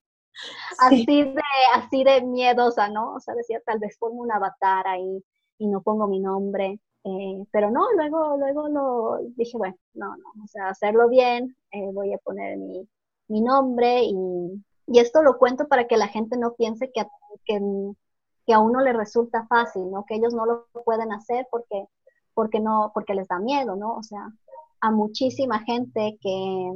así, 0.80 1.06
de, 1.06 1.42
así 1.74 2.04
de 2.04 2.22
miedosa, 2.22 2.90
¿no? 2.90 3.16
O 3.16 3.20
sea, 3.20 3.34
decía, 3.34 3.60
tal 3.66 3.80
vez 3.80 3.98
pongo 3.98 4.22
un 4.22 4.32
avatar 4.32 4.88
ahí 4.88 5.24
y 5.58 5.68
no 5.68 5.82
pongo 5.82 6.08
mi 6.08 6.20
nombre. 6.20 6.80
Eh, 7.04 7.44
pero 7.52 7.72
no, 7.72 7.82
luego, 7.96 8.38
luego 8.38 8.68
lo 8.68 9.18
dije, 9.36 9.58
bueno, 9.58 9.76
no, 9.94 10.16
no, 10.18 10.44
o 10.44 10.48
sea, 10.48 10.70
hacerlo 10.70 11.10
bien, 11.10 11.56
eh, 11.72 11.90
voy 11.94 12.14
a 12.14 12.20
poner 12.20 12.58
mi, 12.58 12.88
mi 13.28 13.42
nombre 13.42 14.04
y, 14.04 14.14
y, 14.88 15.00
esto 15.00 15.24
lo 15.24 15.38
cuento 15.40 15.68
para 15.68 15.88
que 15.88 15.98
la 15.98 16.08
gente 16.08 16.38
no 16.38 16.54
piense 16.54 16.92
que, 16.92 17.04
que, 17.46 17.60
que, 18.46 18.54
a 18.54 18.60
uno 18.60 18.82
le 18.82 18.94
resulta 18.94 19.48
fácil, 19.48 19.90
¿no? 19.92 20.06
Que 20.06 20.16
ellos 20.16 20.34
no 20.36 20.46
lo 20.46 20.68
pueden 20.86 21.12
hacer 21.12 21.48
porque, 21.50 21.86
porque, 22.36 22.60
no, 22.60 22.92
porque 22.94 23.16
les 23.16 23.28
da 23.28 23.40
miedo, 23.40 23.76
¿no? 23.76 23.96
O 23.96 24.04
sea, 24.04 24.28
a 24.82 24.92
muchísima 24.92 25.60
gente 25.62 26.20
que, 26.22 26.72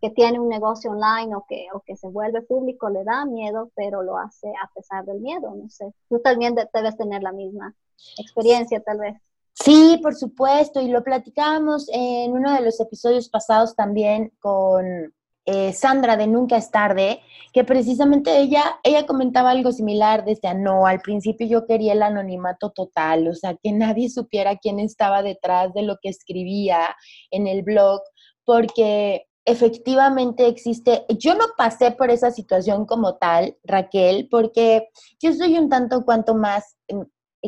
que 0.00 0.10
tiene 0.10 0.40
un 0.40 0.48
negocio 0.48 0.90
online 0.90 1.34
o 1.36 1.44
que, 1.48 1.66
o 1.72 1.80
que 1.80 1.96
se 1.96 2.08
vuelve 2.08 2.42
público 2.42 2.88
le 2.90 3.04
da 3.04 3.24
miedo, 3.24 3.70
pero 3.74 4.02
lo 4.02 4.18
hace 4.18 4.48
a 4.48 4.70
pesar 4.74 5.04
del 5.04 5.20
miedo, 5.20 5.54
no 5.54 5.68
sé. 5.68 5.92
Tú 6.08 6.20
también 6.20 6.54
debes 6.54 6.96
tener 6.96 7.22
la 7.22 7.32
misma 7.32 7.74
experiencia, 8.18 8.82
tal 8.82 8.98
vez. 8.98 9.16
Sí, 9.58 9.98
por 10.02 10.14
supuesto, 10.14 10.80
y 10.82 10.88
lo 10.88 11.02
platicábamos 11.02 11.88
en 11.90 12.32
uno 12.32 12.52
de 12.52 12.60
los 12.60 12.78
episodios 12.78 13.30
pasados 13.30 13.74
también 13.74 14.30
con 14.38 15.14
eh, 15.46 15.72
Sandra 15.72 16.16
de 16.16 16.26
Nunca 16.26 16.58
es 16.58 16.70
tarde, 16.70 17.20
que 17.54 17.64
precisamente 17.64 18.38
ella, 18.38 18.78
ella 18.84 19.06
comentaba 19.06 19.50
algo 19.50 19.72
similar, 19.72 20.24
decía, 20.26 20.52
no, 20.52 20.86
al 20.86 21.00
principio 21.00 21.46
yo 21.46 21.66
quería 21.66 21.94
el 21.94 22.02
anonimato 22.02 22.70
total, 22.70 23.28
o 23.28 23.34
sea, 23.34 23.54
que 23.54 23.72
nadie 23.72 24.10
supiera 24.10 24.56
quién 24.56 24.78
estaba 24.78 25.22
detrás 25.22 25.72
de 25.72 25.82
lo 25.82 25.96
que 26.02 26.10
escribía 26.10 26.94
en 27.30 27.46
el 27.46 27.62
blog, 27.62 28.02
porque 28.44 29.26
efectivamente 29.46 30.48
existe, 30.48 31.06
yo 31.18 31.34
no 31.34 31.46
pasé 31.56 31.92
por 31.92 32.10
esa 32.10 32.30
situación 32.30 32.84
como 32.84 33.16
tal, 33.16 33.56
Raquel, 33.64 34.28
porque 34.30 34.88
yo 35.18 35.32
soy 35.32 35.56
un 35.56 35.70
tanto 35.70 36.04
cuanto 36.04 36.34
más 36.34 36.76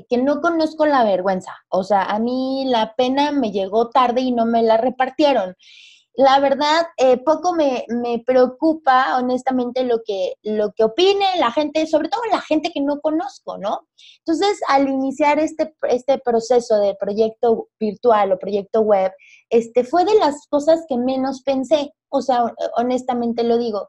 que 0.09 0.19
no 0.19 0.41
conozco 0.41 0.87
la 0.87 1.05
vergüenza. 1.05 1.53
O 1.69 1.85
sea, 1.85 2.03
a 2.03 2.19
mí 2.19 2.67
la 2.69 2.95
pena 2.97 3.33
me 3.33 3.53
llegó 3.53 3.91
tarde 3.91 4.21
y 4.21 4.33
no 4.33 4.47
me 4.47 4.63
la 4.63 4.77
repartieron 4.77 5.57
la 6.19 6.41
verdad, 6.41 6.85
eh, 6.97 7.19
poco 7.19 7.55
me, 7.55 7.87
preocupa, 8.27 9.17
honestamente, 9.19 9.85
lo 9.85 10.01
que, 10.05 10.33
lo 10.43 10.73
que 10.73 10.83
opine 10.83 11.25
la 11.39 11.53
gente, 11.53 11.87
sobre 11.87 12.09
todo 12.09 12.23
la 12.33 12.41
gente 12.41 12.73
que 12.75 12.81
no 12.81 12.99
conozco, 13.01 13.57
¿no? 13.57 13.87
Entonces, 14.27 14.61
al 14.67 14.89
iniciar 14.89 15.39
este, 15.39 15.73
este 15.83 16.19
proceso 16.19 16.81
de 16.81 16.97
proyecto 16.97 17.69
virtual 17.79 18.33
o 18.33 18.39
proyecto 18.41 18.81
web, 18.81 19.13
este, 19.49 19.85
fue 19.85 20.05
de 20.05 20.17
las 20.17 20.49
cosas 20.49 20.85
que 20.89 20.97
menos 20.97 21.43
pensé, 21.43 21.95
o 22.09 22.21
sea, 22.21 22.53
honestamente 22.77 23.45
lo 23.45 23.57
digo. 23.57 23.89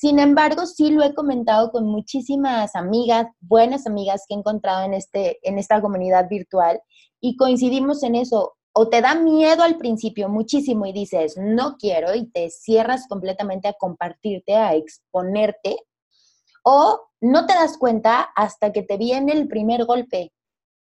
Sin 0.00 0.20
embargo, 0.20 0.64
sí 0.64 0.90
lo 0.90 1.02
he 1.02 1.12
comentado 1.12 1.72
con 1.72 1.84
muchísimas 1.84 2.76
amigas, 2.76 3.26
buenas 3.40 3.84
amigas 3.84 4.22
que 4.28 4.34
he 4.36 4.38
encontrado 4.38 4.84
en, 4.84 4.94
este, 4.94 5.40
en 5.42 5.58
esta 5.58 5.80
comunidad 5.80 6.28
virtual 6.28 6.80
y 7.20 7.34
coincidimos 7.34 8.04
en 8.04 8.14
eso 8.14 8.54
o 8.72 8.88
te 8.88 9.00
da 9.00 9.16
miedo 9.16 9.64
al 9.64 9.76
principio 9.76 10.28
muchísimo 10.28 10.86
y 10.86 10.92
dices, 10.92 11.34
no 11.36 11.76
quiero 11.78 12.14
y 12.14 12.30
te 12.30 12.48
cierras 12.48 13.08
completamente 13.08 13.66
a 13.66 13.72
compartirte, 13.72 14.54
a 14.54 14.76
exponerte, 14.76 15.78
o 16.62 17.00
no 17.20 17.46
te 17.46 17.54
das 17.54 17.76
cuenta 17.76 18.28
hasta 18.36 18.70
que 18.70 18.84
te 18.84 18.98
viene 18.98 19.32
el 19.32 19.48
primer 19.48 19.84
golpe, 19.84 20.32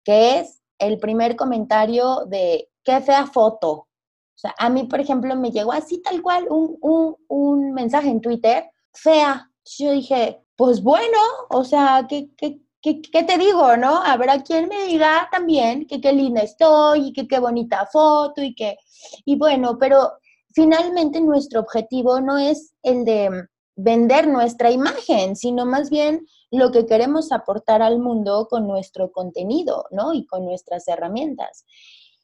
que 0.03 0.38
es 0.38 0.62
el 0.77 1.00
primer 1.00 1.36
comentario 1.36 2.25
de 2.27 2.69
qué 2.83 3.01
fea 3.01 3.25
foto. 3.25 3.71
O 3.71 3.88
sea, 4.36 4.53
a 4.59 4.69
mí, 4.69 4.83
por 4.83 5.00
ejemplo, 5.00 5.36
me 5.36 5.50
llegó 5.50 5.71
así 5.71 6.03
tal 6.03 6.21
cual 6.21 6.45
un, 6.51 6.77
un, 7.27 7.74
mensaje 7.74 8.09
en 8.09 8.21
Twitter, 8.21 8.69
fea. 8.98 9.50
Yo 9.77 9.92
dije, 9.92 10.42
pues 10.56 10.82
bueno, 10.82 11.18
o 11.50 11.63
sea, 11.63 12.06
¿qué, 12.10 12.30
qué, 12.38 12.62
¿qué, 12.82 13.24
te 13.24 13.38
digo, 13.38 13.75
no? 13.77 14.01
Habrá 14.04 14.44
quien 14.44 14.68
me 14.68 14.86
diga 14.86 15.27
también 15.32 15.86
que 15.88 16.01
qué 16.01 16.13
linda 16.13 16.42
estoy 16.42 17.08
y 17.08 17.13
que 17.13 17.27
qué 17.27 17.39
bonita 17.39 17.86
foto 17.86 18.42
y 18.42 18.56
que, 18.56 18.77
y 19.25 19.36
bueno, 19.38 19.77
pero 19.80 20.13
finalmente 20.54 21.22
nuestro 21.22 21.62
objetivo 21.62 22.22
no 22.22 22.38
es 22.38 22.74
el 22.84 23.06
de 23.06 23.48
vender 23.75 24.27
nuestra 24.27 24.72
imagen, 24.72 25.36
sino 25.36 25.66
más 25.66 25.89
bien 25.89 26.25
lo 26.50 26.72
que 26.72 26.86
queremos 26.86 27.32
aportar 27.32 27.82
al 27.82 28.00
mundo 28.00 28.48
con 28.50 28.68
nuestro 28.68 29.12
contenido, 29.12 29.86
¿no? 29.92 30.13
Y 30.13 30.25
con 30.25 30.46
nuestras 30.46 30.88
herramientas. 30.88 31.66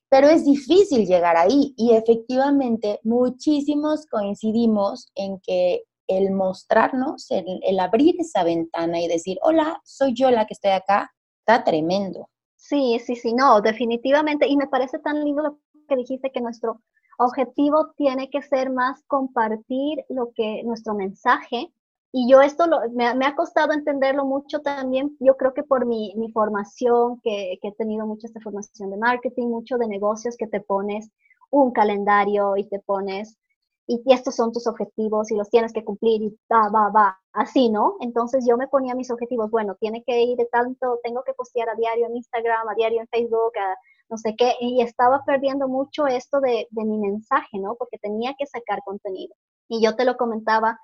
Pero 0.09 0.29
es 0.29 0.45
difícil 0.45 1.05
llegar 1.05 1.37
ahí 1.37 1.73
y 1.77 1.93
efectivamente 1.93 2.99
muchísimos 3.03 4.05
coincidimos 4.07 5.07
en 5.15 5.39
que 5.39 5.83
el 6.07 6.31
mostrarnos, 6.31 7.27
el, 7.31 7.79
abrir 7.79 8.15
esa 8.19 8.43
ventana 8.43 9.01
y 9.01 9.07
decir, 9.07 9.37
hola, 9.41 9.79
soy 9.83 10.13
yo 10.13 10.31
la 10.31 10.45
que 10.45 10.53
estoy 10.53 10.71
acá, 10.71 11.11
está 11.39 11.63
tremendo. 11.63 12.29
Sí, 12.55 12.99
sí, 13.05 13.15
sí, 13.15 13.33
no, 13.33 13.61
definitivamente. 13.61 14.47
Y 14.47 14.57
me 14.57 14.67
parece 14.67 14.99
tan 14.99 15.23
lindo 15.23 15.43
lo 15.43 15.59
que 15.87 15.95
dijiste 15.95 16.31
que 16.31 16.41
nuestro 16.41 16.81
objetivo 17.17 17.91
tiene 17.95 18.29
que 18.29 18.41
ser 18.41 18.71
más 18.71 19.03
compartir 19.07 20.03
lo 20.09 20.31
que 20.33 20.63
nuestro 20.63 20.93
mensaje. 20.93 21.73
Y 22.11 22.29
yo 22.31 22.41
esto 22.41 22.65
me, 22.93 23.07
ha 23.07 23.35
costado 23.35 23.73
entenderlo 23.73 24.23
mucho 24.23 24.59
también, 24.59 25.17
yo 25.19 25.35
creo 25.35 25.53
que 25.53 25.63
por 25.63 25.87
mi, 25.87 26.13
formación, 26.31 27.19
que, 27.21 27.57
que, 27.59 27.69
he 27.69 27.71
tenido 27.73 28.05
mucha 28.05 28.27
esta 28.27 28.39
formación 28.39 28.91
de 28.91 28.97
marketing, 28.97 29.47
mucho 29.47 29.77
de 29.77 29.87
negocios, 29.87 30.37
que 30.37 30.45
te 30.45 30.61
pones 30.61 31.09
un 31.49 31.71
calendario 31.71 32.55
y 32.55 32.69
te 32.69 32.79
pones 32.79 33.37
y, 33.87 34.01
estos 34.13 34.35
son 34.35 34.51
tus 34.51 34.67
objetivos 34.67 35.31
y 35.31 35.35
los 35.35 35.49
tienes 35.49 35.73
que 35.73 35.83
cumplir 35.83 36.21
y 36.21 36.37
va, 36.51 36.69
va, 36.69 36.89
va, 36.89 37.19
así, 37.33 37.69
¿no? 37.69 37.97
Entonces 38.01 38.45
yo 38.47 38.57
me 38.57 38.67
ponía 38.67 38.95
mis 38.95 39.11
objetivos, 39.11 39.51
bueno, 39.51 39.75
tiene 39.79 40.03
que 40.03 40.21
ir 40.21 40.37
de 40.37 40.45
tanto, 40.45 40.99
tengo 41.03 41.23
que 41.23 41.33
postear 41.33 41.69
a 41.69 41.75
diario 41.75 42.07
en 42.07 42.17
Instagram, 42.17 42.69
a 42.69 42.75
diario 42.75 43.01
en 43.01 43.07
Facebook, 43.07 43.57
a 43.57 43.75
no 44.09 44.17
sé 44.17 44.35
qué, 44.37 44.53
y 44.59 44.81
estaba 44.81 45.23
perdiendo 45.25 45.67
mucho 45.67 46.07
esto 46.07 46.39
de, 46.39 46.67
de 46.69 46.85
mi 46.85 46.97
mensaje, 46.99 47.57
¿no? 47.59 47.75
Porque 47.75 47.97
tenía 47.97 48.35
que 48.37 48.45
sacar 48.45 48.79
contenido. 48.85 49.35
Y 49.67 49.83
yo 49.83 49.95
te 49.95 50.05
lo 50.05 50.17
comentaba 50.17 50.79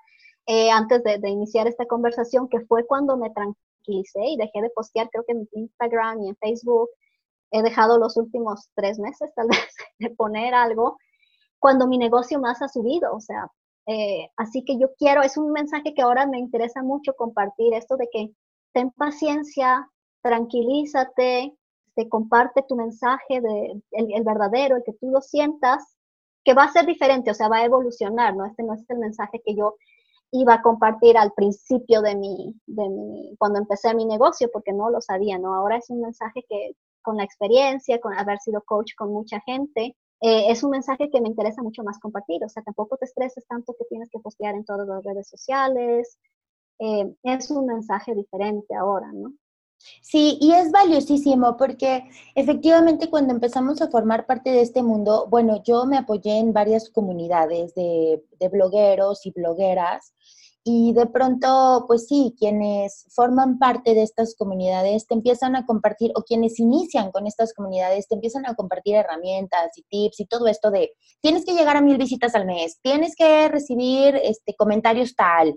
eh, 0.46 0.70
antes 0.70 1.02
de, 1.04 1.18
de, 1.18 1.28
iniciar 1.28 1.66
esta 1.68 1.86
conversación, 1.86 2.48
que 2.48 2.60
fue 2.60 2.86
cuando 2.86 3.16
me 3.16 3.30
tranquilicé 3.30 4.20
y 4.26 4.36
dejé 4.36 4.62
de 4.62 4.70
postear, 4.70 5.08
creo 5.10 5.24
que 5.24 5.32
en 5.32 5.48
Instagram 5.52 6.22
y 6.22 6.28
en 6.30 6.36
Facebook. 6.36 6.90
He 7.52 7.62
dejado 7.62 7.98
los 7.98 8.16
últimos 8.16 8.70
tres 8.74 8.98
meses, 8.98 9.32
tal 9.34 9.48
vez, 9.48 9.74
de 9.98 10.10
poner 10.10 10.54
algo 10.54 10.96
cuando 11.60 11.86
mi 11.86 11.98
negocio 11.98 12.40
más 12.40 12.62
ha 12.62 12.68
subido, 12.68 13.14
o 13.14 13.20
sea, 13.20 13.46
eh, 13.86 14.28
así 14.36 14.64
que 14.64 14.78
yo 14.78 14.94
quiero, 14.98 15.22
es 15.22 15.36
un 15.36 15.52
mensaje 15.52 15.94
que 15.94 16.02
ahora 16.02 16.26
me 16.26 16.38
interesa 16.38 16.82
mucho 16.82 17.14
compartir, 17.14 17.74
esto 17.74 17.96
de 17.96 18.08
que 18.10 18.32
ten 18.72 18.90
paciencia, 18.92 19.88
tranquilízate, 20.22 21.54
te 21.94 22.08
comparte 22.08 22.62
tu 22.68 22.76
mensaje, 22.76 23.40
de, 23.40 23.82
el, 23.92 24.24
verdadero, 24.24 24.76
el 24.76 24.84
que 24.84 24.92
tú 24.94 25.10
lo 25.10 25.20
sientas, 25.20 25.96
que 26.44 26.54
va 26.54 26.64
a 26.64 26.72
ser 26.72 26.86
diferente, 26.86 27.30
o 27.30 27.34
sea, 27.34 27.48
va 27.48 27.58
a 27.58 27.64
evolucionar, 27.64 28.34
¿no? 28.34 28.46
Este 28.46 28.62
no 28.62 28.74
es 28.74 28.88
el 28.88 28.98
mensaje 28.98 29.42
que 29.44 29.54
yo 29.54 29.76
iba 30.32 30.54
a 30.54 30.62
compartir 30.62 31.18
al 31.18 31.32
principio 31.32 32.00
de 32.00 32.14
mi, 32.16 32.54
de 32.66 32.88
mi, 32.88 33.36
cuando 33.38 33.58
empecé 33.58 33.94
mi 33.94 34.06
negocio, 34.06 34.48
porque 34.52 34.72
no 34.72 34.88
lo 34.88 35.00
sabía, 35.00 35.38
¿no? 35.38 35.54
Ahora 35.54 35.76
es 35.76 35.90
un 35.90 36.00
mensaje 36.00 36.44
que 36.48 36.76
con 37.02 37.16
la 37.16 37.24
experiencia, 37.24 38.00
con 38.00 38.14
haber 38.16 38.38
sido 38.38 38.62
coach 38.62 38.94
con 38.96 39.12
mucha 39.12 39.40
gente, 39.40 39.96
eh, 40.20 40.50
es 40.50 40.62
un 40.62 40.70
mensaje 40.70 41.10
que 41.10 41.20
me 41.20 41.28
interesa 41.28 41.62
mucho 41.62 41.82
más 41.82 41.98
compartir. 41.98 42.44
O 42.44 42.48
sea, 42.48 42.62
tampoco 42.62 42.96
te 42.96 43.06
estreses 43.06 43.46
tanto 43.46 43.74
que 43.78 43.84
tienes 43.86 44.10
que 44.10 44.18
postear 44.18 44.54
en 44.54 44.64
todas 44.64 44.86
las 44.86 45.02
redes 45.02 45.28
sociales. 45.28 46.18
Eh, 46.78 47.14
es 47.22 47.50
un 47.50 47.66
mensaje 47.66 48.14
diferente 48.14 48.74
ahora, 48.74 49.10
¿no? 49.12 49.32
Sí, 50.02 50.36
y 50.42 50.52
es 50.52 50.70
valiosísimo 50.70 51.56
porque 51.56 52.04
efectivamente 52.34 53.08
cuando 53.08 53.32
empezamos 53.32 53.80
a 53.80 53.88
formar 53.88 54.26
parte 54.26 54.50
de 54.50 54.60
este 54.60 54.82
mundo, 54.82 55.26
bueno, 55.30 55.62
yo 55.62 55.86
me 55.86 55.96
apoyé 55.96 56.38
en 56.38 56.52
varias 56.52 56.90
comunidades 56.90 57.74
de, 57.74 58.22
de 58.38 58.48
blogueros 58.50 59.24
y 59.24 59.30
blogueras 59.30 60.12
y 60.62 60.92
de 60.92 61.06
pronto, 61.06 61.84
pues 61.86 62.06
sí, 62.06 62.34
quienes 62.38 63.06
forman 63.10 63.58
parte 63.58 63.94
de 63.94 64.02
estas 64.02 64.34
comunidades 64.36 65.06
te 65.06 65.14
empiezan 65.14 65.56
a 65.56 65.64
compartir, 65.64 66.12
o 66.14 66.22
quienes 66.22 66.58
inician 66.60 67.10
con 67.12 67.26
estas 67.26 67.54
comunidades 67.54 68.08
te 68.08 68.14
empiezan 68.14 68.44
a 68.46 68.54
compartir 68.54 68.96
herramientas 68.96 69.70
y 69.76 69.82
tips 69.88 70.20
y 70.20 70.26
todo 70.26 70.48
esto 70.48 70.70
de, 70.70 70.92
tienes 71.20 71.44
que 71.44 71.54
llegar 71.54 71.76
a 71.76 71.80
mil 71.80 71.96
visitas 71.96 72.34
al 72.34 72.44
mes, 72.44 72.78
tienes 72.82 73.14
que 73.16 73.48
recibir 73.48 74.16
este, 74.22 74.54
comentarios 74.54 75.14
tal, 75.14 75.54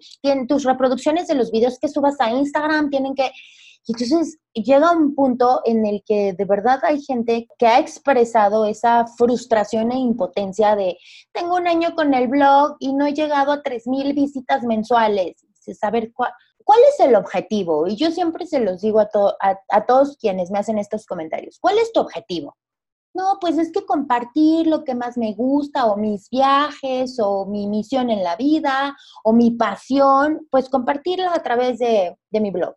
tus 0.48 0.64
reproducciones 0.64 1.28
de 1.28 1.36
los 1.36 1.52
videos 1.52 1.80
que 1.80 1.90
subas 1.90 2.16
a 2.20 2.32
Instagram 2.32 2.90
tienen 2.90 3.14
que... 3.14 3.32
Y 3.86 3.92
entonces 3.92 4.38
llega 4.54 4.92
un 4.92 5.14
punto 5.14 5.62
en 5.66 5.86
el 5.86 6.04
que 6.06 6.34
de 6.34 6.46
verdad 6.46 6.80
hay 6.84 7.02
gente 7.02 7.48
que 7.58 7.68
ha 7.68 7.80
expresado 7.80 8.66
esa 8.66 9.06
frustración 9.18 9.92
e 9.92 9.98
impotencia 9.98 10.76
de, 10.76 10.98
tengo 11.34 11.56
un 11.56 11.68
año 11.68 11.94
con 11.94 12.14
el 12.14 12.30
blog 12.30 12.78
y 12.80 12.94
no 12.94 13.06
he 13.06 13.14
llegado 13.14 13.52
a 13.52 13.62
3.000 13.62 14.16
visitas 14.16 14.64
mensuales. 14.64 15.46
Saber 15.80 16.12
cuál, 16.14 16.32
cuál 16.64 16.80
es 16.90 17.06
el 17.06 17.16
objetivo. 17.16 17.88
Y 17.88 17.96
yo 17.96 18.12
siempre 18.12 18.46
se 18.46 18.60
los 18.60 18.82
digo 18.82 19.00
a, 19.00 19.10
a, 19.42 19.60
a 19.70 19.86
todos 19.86 20.18
quienes 20.18 20.50
me 20.50 20.60
hacen 20.60 20.78
estos 20.78 21.06
comentarios. 21.06 21.58
¿Cuál 21.60 21.78
es 21.78 21.92
tu 21.92 22.00
objetivo? 22.00 22.56
No, 23.14 23.38
pues 23.40 23.58
es 23.58 23.72
que 23.72 23.86
compartir 23.86 24.66
lo 24.66 24.84
que 24.84 24.96
más 24.96 25.18
me 25.18 25.34
gusta 25.34 25.86
o 25.86 25.98
mis 25.98 26.30
viajes 26.30 27.20
o 27.22 27.46
mi 27.46 27.68
misión 27.68 28.10
en 28.10 28.24
la 28.24 28.36
vida 28.36 28.98
o 29.24 29.34
mi 29.34 29.52
pasión, 29.52 30.48
pues 30.50 30.68
compartirlo 30.68 31.30
a 31.30 31.44
través 31.44 31.78
de, 31.78 32.18
de 32.32 32.40
mi 32.40 32.50
blog. 32.50 32.76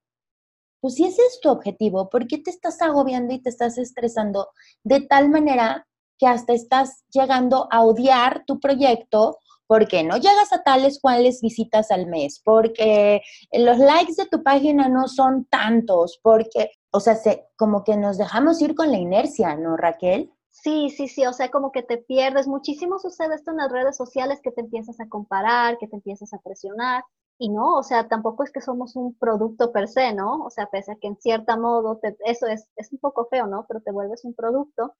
Pues 0.81 0.95
si 0.95 1.05
ese 1.05 1.23
es 1.23 1.41
tu 1.41 1.49
objetivo, 1.49 2.09
¿por 2.11 2.27
qué 2.27 2.39
te 2.39 2.51
estás 2.51 2.81
agobiando 2.83 3.35
y 3.35 3.43
te 3.43 3.51
estás 3.51 3.79
estresando 3.79 4.49
de 4.85 5.01
tal 5.01 5.29
manera 5.29 5.87
que 6.19 6.27
hasta 6.27 6.53
estás 6.53 7.05
llegando 7.11 7.69
a 7.71 7.83
odiar 7.83 8.45
tu 8.47 8.59
proyecto 8.61 9.39
porque 9.67 10.05
no 10.05 10.17
llegas 10.17 10.53
a 10.53 10.62
tales 10.62 11.01
cuales 11.01 11.41
visitas 11.41 11.91
al 11.91 12.07
mes, 12.07 12.41
porque 12.45 13.21
los 13.53 13.79
likes 13.79 14.15
de 14.17 14.27
tu 14.27 14.43
página 14.43 14.89
no 14.89 15.09
son 15.09 15.45
tantos, 15.47 16.21
porque, 16.23 16.71
o 16.93 17.01
sea, 17.01 17.17
se, 17.17 17.49
como 17.57 17.83
que 17.83 17.97
nos 17.97 18.17
dejamos 18.17 18.61
ir 18.62 18.75
con 18.75 18.91
la 18.91 18.99
inercia, 18.99 19.57
¿no, 19.57 19.77
Raquel? 19.77 20.31
Sí, 20.51 20.91
sí, 20.91 21.09
sí, 21.09 21.27
o 21.27 21.33
sea, 21.33 21.51
como 21.51 21.71
que 21.71 21.83
te 21.83 21.99
pierdes. 21.99 22.47
Muchísimo 22.49 22.99
sucede 22.99 23.35
esto 23.35 23.51
en 23.51 23.59
las 23.59 23.71
redes 23.71 23.97
sociales, 23.97 24.41
que 24.43 24.53
te 24.53 24.62
empiezas 24.62 24.99
a 25.01 25.09
comparar, 25.09 25.77
que 25.79 25.87
te 25.87 25.97
empiezas 25.97 26.33
a 26.33 26.39
presionar. 26.39 27.05
Y 27.38 27.51
no, 27.51 27.77
o 27.79 27.83
sea, 27.83 28.09
tampoco 28.09 28.44
es 28.44 28.51
que 28.53 28.61
somos 28.62 28.96
un 28.96 29.14
producto 29.14 29.72
per 29.72 29.88
se, 29.88 30.14
¿no? 30.14 30.44
O 30.44 30.51
sea, 30.51 30.66
pese 30.70 30.92
a 30.92 30.96
que 30.96 31.09
en 31.09 31.16
cierto 31.16 31.57
modo, 31.59 32.01
eso 32.25 32.46
es, 32.46 32.68
es 32.77 32.92
un 32.92 32.99
poco 32.99 33.27
feo, 33.27 33.46
¿no? 33.46 33.66
Pero 33.68 33.81
te 33.83 33.92
vuelves 33.92 34.25
un 34.25 34.35
producto, 34.35 34.94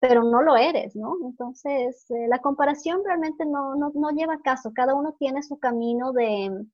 pero 0.00 0.24
no 0.24 0.42
lo 0.42 0.56
eres, 0.56 0.96
¿no? 0.96 1.16
Entonces, 1.24 2.10
eh, 2.10 2.28
la 2.28 2.40
comparación 2.40 3.02
realmente 3.04 3.44
no, 3.46 3.76
no, 3.76 3.92
no, 3.94 4.10
lleva 4.10 4.40
caso. 4.42 4.72
Cada 4.74 4.94
uno 4.94 5.14
tiene 5.18 5.42
su 5.42 5.58
camino 5.58 6.12
de, 6.12 6.66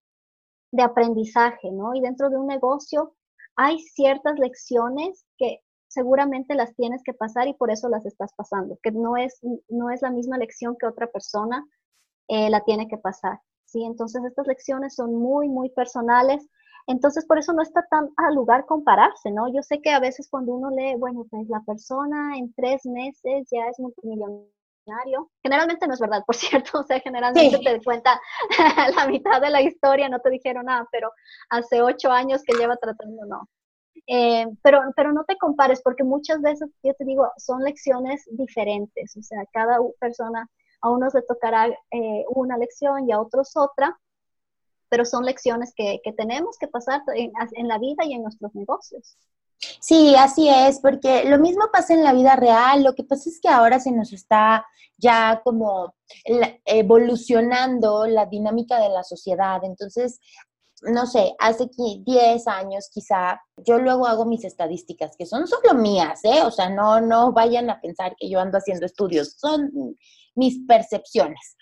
de 0.72 0.82
aprendizaje, 0.82 1.70
¿no? 1.72 1.94
Y 1.94 2.00
dentro 2.00 2.30
de 2.30 2.36
un 2.38 2.46
negocio 2.46 3.14
hay 3.56 3.80
ciertas 3.80 4.38
lecciones 4.38 5.26
que 5.36 5.60
seguramente 5.88 6.54
las 6.54 6.74
tienes 6.76 7.02
que 7.02 7.14
pasar 7.14 7.48
y 7.48 7.54
por 7.54 7.70
eso 7.70 7.88
las 7.88 8.06
estás 8.06 8.32
pasando, 8.34 8.78
que 8.82 8.92
no 8.92 9.16
es, 9.16 9.40
no 9.68 9.90
es 9.90 10.02
la 10.02 10.10
misma 10.10 10.38
lección 10.38 10.76
que 10.78 10.86
otra 10.86 11.08
persona 11.08 11.66
eh, 12.28 12.50
la 12.50 12.62
tiene 12.64 12.88
que 12.88 12.98
pasar. 12.98 13.40
¿Sí? 13.68 13.84
Entonces 13.84 14.24
estas 14.24 14.46
lecciones 14.46 14.94
son 14.94 15.14
muy, 15.14 15.48
muy 15.48 15.70
personales. 15.70 16.48
Entonces, 16.86 17.26
por 17.26 17.38
eso 17.38 17.52
no 17.52 17.62
está 17.62 17.86
tan 17.90 18.08
al 18.16 18.34
lugar 18.34 18.64
compararse, 18.64 19.30
¿no? 19.30 19.52
Yo 19.52 19.62
sé 19.62 19.80
que 19.82 19.90
a 19.90 20.00
veces 20.00 20.28
cuando 20.30 20.54
uno 20.54 20.70
lee, 20.70 20.96
bueno, 20.96 21.26
pues 21.30 21.46
la 21.48 21.60
persona 21.60 22.36
en 22.38 22.52
tres 22.54 22.86
meses 22.86 23.46
ya 23.50 23.66
es 23.68 23.78
multimillonario. 23.78 25.30
Generalmente 25.42 25.86
no 25.86 25.92
es 25.92 26.00
verdad, 26.00 26.24
por 26.26 26.34
cierto, 26.72 26.80
o 26.80 26.82
sea, 26.84 26.98
generalmente 27.00 27.58
te 27.58 27.84
cuenta 27.84 28.18
la 28.96 29.06
mitad 29.06 29.40
de 29.40 29.50
la 29.50 29.60
historia, 29.60 30.08
no 30.08 30.20
te 30.20 30.30
dijeron 30.30 30.64
nada, 30.64 30.88
pero 30.90 31.10
hace 31.50 31.82
ocho 31.82 32.10
años 32.10 32.42
que 32.42 32.56
lleva 32.56 32.76
tratando, 32.76 33.26
no. 33.26 33.48
Eh, 34.06 34.46
pero, 34.62 34.80
pero 34.96 35.12
no 35.12 35.24
te 35.24 35.36
compares, 35.36 35.82
porque 35.82 36.04
muchas 36.04 36.40
veces, 36.40 36.70
yo 36.82 36.94
te 36.94 37.04
digo, 37.04 37.30
son 37.36 37.62
lecciones 37.62 38.26
diferentes, 38.30 39.14
o 39.18 39.22
sea, 39.22 39.44
cada 39.52 39.76
persona, 40.00 40.48
a 40.80 40.90
unos 40.90 41.14
le 41.14 41.22
tocará 41.22 41.66
eh, 41.66 42.24
una 42.30 42.56
lección 42.56 43.08
y 43.08 43.12
a 43.12 43.20
otros 43.20 43.56
otra, 43.56 43.98
pero 44.88 45.04
son 45.04 45.24
lecciones 45.24 45.72
que, 45.76 46.00
tenemos 46.16 46.56
que 46.58 46.68
pasar 46.68 47.02
en, 47.14 47.68
la 47.68 47.78
vida 47.78 48.04
y 48.04 48.14
en 48.14 48.22
nuestros 48.22 48.54
negocios. 48.54 49.16
Sí, 49.80 50.14
así 50.16 50.48
es, 50.48 50.80
porque 50.80 51.24
lo 51.24 51.38
mismo 51.38 51.64
pasa 51.72 51.92
en 51.92 52.04
la 52.04 52.12
vida 52.12 52.36
real, 52.36 52.84
lo 52.84 52.94
que 52.94 53.04
pasa 53.04 53.28
es 53.28 53.40
que 53.40 53.48
ahora 53.48 53.80
se 53.80 53.90
nos 53.90 54.12
está 54.12 54.64
ya 54.96 55.40
como 55.44 55.94
evolucionando 56.64 58.06
la 58.06 58.26
dinámica 58.26 58.80
de 58.80 58.88
la 58.88 59.02
sociedad, 59.02 59.60
entonces, 59.64 60.20
no 60.82 61.06
sé, 61.06 61.34
hace 61.38 61.68
10 61.76 62.46
años 62.46 62.88
quizá, 62.92 63.40
yo 63.56 63.78
luego 63.78 64.06
hago 64.06 64.24
mis 64.24 64.44
estadísticas, 64.44 65.16
que 65.16 65.26
son 65.26 65.46
solo 65.46 65.74
mías, 65.74 66.20
¿eh? 66.24 66.42
O 66.42 66.50
sea, 66.50 66.68
no, 66.70 67.00
no 67.00 67.32
vayan 67.32 67.70
a 67.70 67.80
pensar 67.80 68.14
que 68.16 68.28
yo 68.28 68.40
ando 68.40 68.58
haciendo 68.58 68.86
estudios, 68.86 69.34
son 69.38 69.70
mis 70.34 70.60
percepciones 70.66 71.56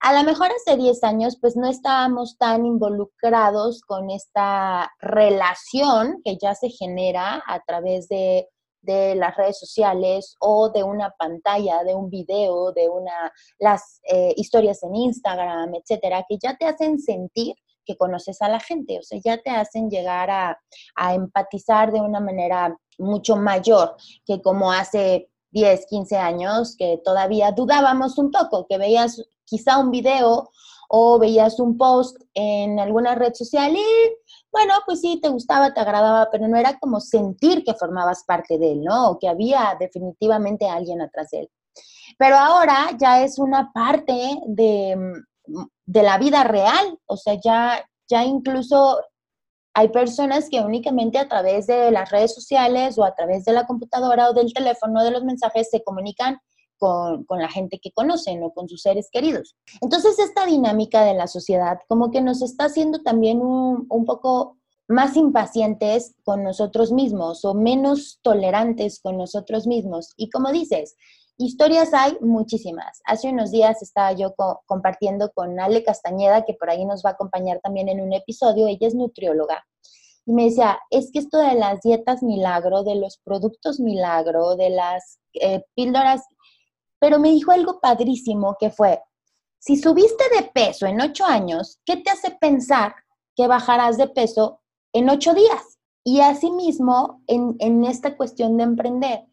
a 0.00 0.12
lo 0.12 0.22
mejor 0.24 0.48
hace 0.52 0.76
10 0.76 1.02
años 1.04 1.38
pues 1.40 1.56
no 1.56 1.68
estábamos 1.68 2.36
tan 2.38 2.64
involucrados 2.64 3.82
con 3.82 4.10
esta 4.10 4.90
relación 5.00 6.20
que 6.24 6.36
ya 6.40 6.54
se 6.54 6.68
genera 6.70 7.42
a 7.46 7.60
través 7.66 8.08
de, 8.08 8.46
las 8.80 9.36
redes 9.36 9.58
sociales 9.58 10.36
o 10.40 10.70
de 10.70 10.82
una 10.82 11.10
pantalla, 11.10 11.84
de 11.84 11.94
un 11.94 12.08
video, 12.08 12.72
de 12.72 12.88
una, 12.88 13.30
las 13.58 14.00
eh, 14.04 14.32
historias 14.36 14.82
en 14.82 14.94
Instagram, 14.94 15.74
etcétera, 15.74 16.24
que 16.26 16.38
ya 16.40 16.56
te 16.56 16.64
hacen 16.64 16.98
sentir 16.98 17.54
que 17.88 17.96
conoces 17.96 18.42
a 18.42 18.48
la 18.50 18.60
gente, 18.60 18.98
o 18.98 19.02
sea, 19.02 19.18
ya 19.24 19.38
te 19.38 19.50
hacen 19.50 19.88
llegar 19.88 20.30
a, 20.30 20.60
a 20.94 21.14
empatizar 21.14 21.90
de 21.90 22.00
una 22.00 22.20
manera 22.20 22.78
mucho 22.98 23.36
mayor 23.36 23.96
que 24.26 24.42
como 24.42 24.70
hace 24.70 25.30
10, 25.52 25.86
15 25.86 26.16
años, 26.18 26.76
que 26.76 27.00
todavía 27.02 27.52
dudábamos 27.52 28.18
un 28.18 28.30
poco, 28.30 28.66
que 28.68 28.76
veías 28.76 29.22
quizá 29.46 29.78
un 29.78 29.90
video 29.90 30.50
o 30.90 31.18
veías 31.18 31.58
un 31.60 31.78
post 31.78 32.16
en 32.34 32.78
alguna 32.78 33.14
red 33.14 33.32
social 33.34 33.74
y 33.74 33.84
bueno, 34.52 34.74
pues 34.86 35.00
sí, 35.00 35.20
te 35.22 35.28
gustaba, 35.28 35.72
te 35.72 35.80
agradaba, 35.80 36.28
pero 36.30 36.48
no 36.48 36.56
era 36.56 36.78
como 36.78 37.00
sentir 37.00 37.64
que 37.64 37.74
formabas 37.74 38.24
parte 38.24 38.58
de 38.58 38.72
él, 38.72 38.82
¿no? 38.82 39.10
O 39.10 39.18
que 39.18 39.28
había 39.28 39.76
definitivamente 39.78 40.66
alguien 40.66 41.02
atrás 41.02 41.30
de 41.30 41.40
él. 41.40 41.50
Pero 42.18 42.36
ahora 42.36 42.88
ya 42.98 43.22
es 43.22 43.38
una 43.38 43.70
parte 43.72 44.38
de, 44.46 44.96
de 45.86 46.02
la 46.02 46.18
vida 46.18 46.44
real, 46.44 46.98
o 47.06 47.16
sea, 47.16 47.38
ya, 47.42 47.84
ya 48.08 48.24
incluso 48.24 49.00
hay 49.74 49.88
personas 49.88 50.48
que 50.50 50.60
únicamente 50.60 51.18
a 51.18 51.28
través 51.28 51.66
de 51.66 51.90
las 51.90 52.10
redes 52.10 52.34
sociales 52.34 52.98
o 52.98 53.04
a 53.04 53.14
través 53.14 53.44
de 53.44 53.52
la 53.52 53.66
computadora 53.66 54.28
o 54.28 54.32
del 54.32 54.52
teléfono 54.52 55.04
de 55.04 55.12
los 55.12 55.24
mensajes 55.24 55.68
se 55.70 55.84
comunican 55.84 56.38
con, 56.78 57.24
la 57.30 57.48
gente 57.48 57.78
que 57.82 57.92
conocen 57.92 58.42
o 58.42 58.52
con 58.52 58.68
sus 58.68 58.82
seres 58.82 59.08
queridos. 59.12 59.56
Entonces, 59.80 60.18
esta 60.18 60.46
dinámica 60.46 61.04
de 61.04 61.14
la 61.14 61.26
sociedad 61.26 61.78
como 61.88 62.10
que 62.10 62.20
nos 62.20 62.42
está 62.42 62.66
haciendo 62.66 63.02
también 63.02 63.40
un, 63.40 63.86
un 63.88 64.04
poco 64.04 64.58
más 64.88 65.16
impacientes 65.16 66.14
con 66.24 66.42
nosotros 66.42 66.92
mismos 66.92 67.44
o 67.44 67.54
menos 67.54 68.20
tolerantes 68.22 69.00
con 69.00 69.18
nosotros 69.18 69.66
mismos. 69.66 70.14
Y 70.16 70.30
como 70.30 70.50
dices, 70.50 70.96
historias 71.38 71.94
hay 71.94 72.16
muchísimas. 72.20 73.00
Hace 73.04 73.30
unos 73.30 73.50
días 73.50 73.80
estaba 73.82 74.12
yo 74.12 74.34
compartiendo 74.66 75.30
con 75.32 75.58
Ale 75.58 75.82
Castañeda, 75.84 76.44
que 76.44 76.54
por 76.54 76.70
ahí 76.70 76.84
nos 76.84 77.04
va 77.04 77.10
a 77.10 77.12
acompañar 77.14 77.60
también 77.60 77.88
en 77.88 78.00
un 78.00 78.12
episodio. 78.12 78.66
Ella 78.66 78.86
es 78.88 78.94
nutrióloga. 78.94 79.64
Y 80.26 80.32
me 80.32 80.44
decía, 80.44 80.78
es 80.90 81.10
que 81.10 81.20
esto 81.20 81.38
de 81.38 81.54
las 81.54 81.80
dietas 81.80 82.22
milagro, 82.22 82.82
de 82.82 82.96
los 82.96 83.18
productos 83.18 83.80
milagro, 83.80 84.56
de 84.56 84.70
las 84.70 85.18
eh, 85.34 85.64
píldoras 85.74 86.22
pero 86.98 87.18
me 87.18 87.30
dijo 87.30 87.52
algo 87.52 87.80
padrísimo 87.80 88.56
que 88.58 88.70
fue, 88.70 89.00
si 89.58 89.76
subiste 89.76 90.24
de 90.36 90.50
peso 90.52 90.86
en 90.86 91.00
ocho 91.00 91.24
años, 91.24 91.80
¿qué 91.84 91.96
te 91.96 92.10
hace 92.10 92.30
pensar 92.32 92.94
que 93.36 93.46
bajarás 93.46 93.96
de 93.96 94.08
peso 94.08 94.60
en 94.92 95.10
ocho 95.10 95.34
días? 95.34 95.78
Y 96.04 96.20
asimismo, 96.20 97.22
en, 97.26 97.56
en 97.58 97.84
esta 97.84 98.16
cuestión 98.16 98.56
de 98.56 98.64
emprender, 98.64 99.26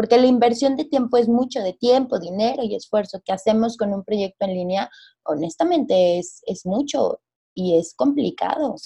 porque 0.00 0.16
la 0.16 0.28
inversión 0.28 0.76
de 0.76 0.86
tiempo 0.86 1.18
es 1.18 1.28
mucho 1.28 1.60
de 1.60 1.74
tiempo, 1.74 2.18
dinero 2.18 2.62
y 2.62 2.74
esfuerzo 2.74 3.20
que 3.22 3.34
hacemos 3.34 3.76
con 3.76 3.92
un 3.92 4.02
proyecto 4.02 4.46
en 4.46 4.54
línea, 4.54 4.88
honestamente 5.24 6.18
es, 6.18 6.40
es 6.46 6.64
mucho 6.64 7.20
y 7.52 7.78
es 7.78 7.94
complicado. 7.94 8.76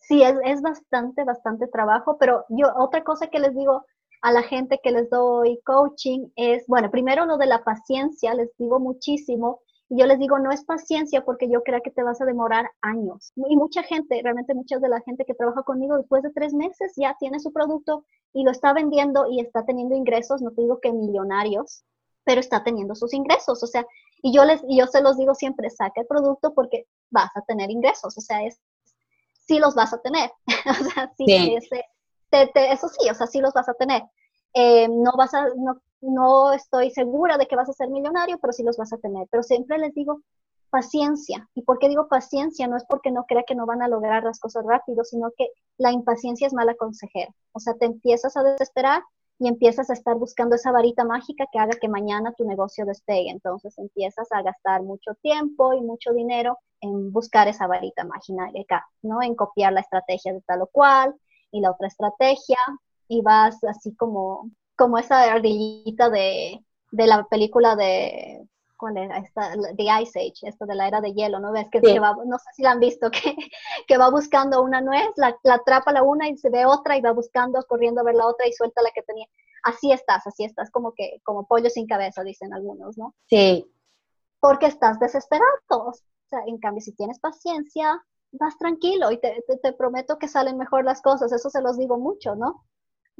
Sí, 0.00 0.24
es, 0.24 0.34
es 0.44 0.60
bastante, 0.60 1.22
bastante 1.22 1.68
trabajo, 1.68 2.16
pero 2.18 2.46
yo 2.48 2.66
otra 2.76 3.04
cosa 3.04 3.28
que 3.28 3.38
les 3.38 3.54
digo, 3.54 3.84
a 4.22 4.32
la 4.32 4.42
gente 4.42 4.80
que 4.82 4.90
les 4.90 5.08
doy 5.08 5.60
coaching 5.64 6.30
es, 6.34 6.66
bueno, 6.66 6.90
primero 6.90 7.26
lo 7.26 7.38
de 7.38 7.46
la 7.46 7.62
paciencia, 7.62 8.34
les 8.34 8.50
digo 8.58 8.80
muchísimo, 8.80 9.60
y 9.90 9.98
yo 9.98 10.06
les 10.06 10.20
digo, 10.20 10.38
no 10.38 10.52
es 10.52 10.64
paciencia 10.64 11.24
porque 11.24 11.50
yo 11.50 11.64
creo 11.64 11.82
que 11.82 11.90
te 11.90 12.04
vas 12.04 12.20
a 12.20 12.24
demorar 12.24 12.70
años. 12.80 13.32
Y 13.34 13.56
mucha 13.56 13.82
gente, 13.82 14.20
realmente 14.22 14.54
mucha 14.54 14.78
de 14.78 14.88
la 14.88 15.00
gente 15.00 15.24
que 15.24 15.34
trabaja 15.34 15.64
conmigo 15.64 15.96
después 15.96 16.22
de 16.22 16.30
tres 16.30 16.54
meses 16.54 16.92
ya 16.96 17.16
tiene 17.18 17.40
su 17.40 17.52
producto 17.52 18.04
y 18.32 18.44
lo 18.44 18.52
está 18.52 18.72
vendiendo 18.72 19.26
y 19.28 19.40
está 19.40 19.64
teniendo 19.64 19.96
ingresos, 19.96 20.42
no 20.42 20.52
te 20.52 20.62
digo 20.62 20.78
que 20.80 20.92
millonarios, 20.92 21.82
pero 22.22 22.38
está 22.38 22.62
teniendo 22.62 22.94
sus 22.94 23.12
ingresos. 23.12 23.64
O 23.64 23.66
sea, 23.66 23.84
y 24.22 24.32
yo, 24.32 24.44
les, 24.44 24.62
y 24.68 24.78
yo 24.78 24.86
se 24.86 25.02
los 25.02 25.16
digo 25.16 25.34
siempre, 25.34 25.68
saca 25.70 26.02
el 26.02 26.06
producto 26.06 26.54
porque 26.54 26.86
vas 27.10 27.36
a 27.36 27.42
tener 27.42 27.68
ingresos. 27.68 28.16
O 28.16 28.20
sea, 28.20 28.44
es, 28.44 28.60
sí 29.48 29.58
los 29.58 29.74
vas 29.74 29.92
a 29.92 30.00
tener. 30.00 30.30
o 30.70 30.84
sea, 30.84 31.12
sí, 31.16 31.56
Ese, 31.56 31.84
eso 32.30 32.88
sí, 32.88 33.10
o 33.10 33.14
sea, 33.14 33.26
sí 33.26 33.40
los 33.40 33.54
vas 33.54 33.68
a 33.68 33.74
tener. 33.74 34.04
Eh, 34.54 34.86
no 34.88 35.10
vas 35.18 35.34
a, 35.34 35.48
no, 35.56 35.80
no 36.00 36.52
estoy 36.52 36.90
segura 36.90 37.38
de 37.38 37.46
que 37.46 37.56
vas 37.56 37.68
a 37.68 37.72
ser 37.72 37.88
millonario, 37.88 38.38
pero 38.38 38.52
sí 38.52 38.62
los 38.62 38.76
vas 38.76 38.92
a 38.92 38.98
tener. 38.98 39.26
Pero 39.30 39.42
siempre 39.42 39.78
les 39.78 39.94
digo 39.94 40.20
paciencia. 40.70 41.48
¿Y 41.54 41.62
por 41.62 41.78
qué 41.78 41.88
digo 41.88 42.08
paciencia? 42.08 42.66
No 42.68 42.76
es 42.76 42.84
porque 42.88 43.10
no 43.10 43.24
crea 43.26 43.44
que 43.46 43.54
no 43.54 43.66
van 43.66 43.82
a 43.82 43.88
lograr 43.88 44.24
las 44.24 44.38
cosas 44.38 44.64
rápido, 44.66 45.04
sino 45.04 45.30
que 45.36 45.48
la 45.78 45.92
impaciencia 45.92 46.46
es 46.46 46.54
mala 46.54 46.74
consejera. 46.74 47.32
O 47.52 47.60
sea, 47.60 47.74
te 47.74 47.86
empiezas 47.86 48.36
a 48.36 48.42
desesperar 48.42 49.02
y 49.38 49.48
empiezas 49.48 49.90
a 49.90 49.94
estar 49.94 50.16
buscando 50.16 50.56
esa 50.56 50.70
varita 50.70 51.04
mágica 51.04 51.46
que 51.50 51.58
haga 51.58 51.78
que 51.80 51.88
mañana 51.88 52.34
tu 52.36 52.44
negocio 52.44 52.84
despegue. 52.84 53.30
Entonces 53.30 53.76
empiezas 53.78 54.30
a 54.32 54.42
gastar 54.42 54.82
mucho 54.82 55.14
tiempo 55.22 55.72
y 55.74 55.80
mucho 55.80 56.12
dinero 56.12 56.58
en 56.80 57.12
buscar 57.12 57.48
esa 57.48 57.66
varita 57.66 58.04
mágica, 58.04 58.86
¿no? 59.02 59.22
En 59.22 59.34
copiar 59.34 59.72
la 59.72 59.80
estrategia 59.80 60.32
de 60.32 60.42
tal 60.42 60.62
o 60.62 60.66
cual, 60.66 61.14
y 61.50 61.60
la 61.60 61.70
otra 61.72 61.88
estrategia 61.88 62.58
y 63.08 63.22
vas 63.22 63.62
así 63.64 63.94
como, 63.96 64.50
como 64.80 64.96
esa 64.96 65.24
ardillita 65.24 66.08
de, 66.08 66.64
de 66.90 67.06
la 67.06 67.26
película 67.28 67.76
de, 67.76 68.48
¿cuál 68.78 68.96
era? 68.96 69.18
Esta, 69.18 69.52
The 69.76 70.02
Ice 70.02 70.18
Age, 70.18 70.48
esto 70.48 70.64
de 70.64 70.74
la 70.74 70.88
era 70.88 71.02
de 71.02 71.12
hielo, 71.12 71.38
¿no 71.38 71.52
ves? 71.52 71.66
Que, 71.70 72.00
va, 72.00 72.16
no 72.24 72.38
sé 72.38 72.46
si 72.54 72.62
la 72.62 72.70
han 72.70 72.80
visto, 72.80 73.10
que, 73.10 73.36
que 73.86 73.98
va 73.98 74.10
buscando 74.10 74.62
una 74.62 74.80
nuez, 74.80 75.10
la, 75.16 75.36
la, 75.42 75.56
atrapa 75.56 75.92
la 75.92 76.02
una 76.02 76.30
y 76.30 76.38
se 76.38 76.48
ve 76.48 76.64
otra 76.64 76.96
y 76.96 77.02
va 77.02 77.12
buscando, 77.12 77.62
corriendo 77.68 78.00
a 78.00 78.04
ver 78.04 78.14
la 78.14 78.26
otra 78.26 78.48
y 78.48 78.52
suelta 78.54 78.80
la 78.80 78.90
que 78.94 79.02
tenía. 79.02 79.26
Así 79.64 79.92
estás, 79.92 80.26
así 80.26 80.44
estás, 80.44 80.70
como 80.70 80.94
que, 80.94 81.20
como 81.24 81.46
pollo 81.46 81.68
sin 81.68 81.86
cabeza, 81.86 82.24
dicen 82.24 82.54
algunos, 82.54 82.96
¿no? 82.96 83.14
Sí. 83.28 83.70
Porque 84.40 84.64
estás 84.64 84.98
desesperado. 84.98 85.44
O 85.68 85.92
sea, 86.30 86.40
en 86.46 86.56
cambio, 86.56 86.80
si 86.80 86.92
tienes 86.92 87.18
paciencia, 87.18 88.02
vas 88.32 88.56
tranquilo 88.56 89.10
y 89.10 89.18
te, 89.18 89.44
te, 89.62 89.72
prometo 89.74 90.18
que 90.18 90.26
salen 90.26 90.56
mejor 90.56 90.86
las 90.86 91.02
cosas, 91.02 91.32
eso 91.32 91.50
se 91.50 91.60
los 91.60 91.76
digo 91.76 91.98
mucho, 91.98 92.34
¿no? 92.34 92.64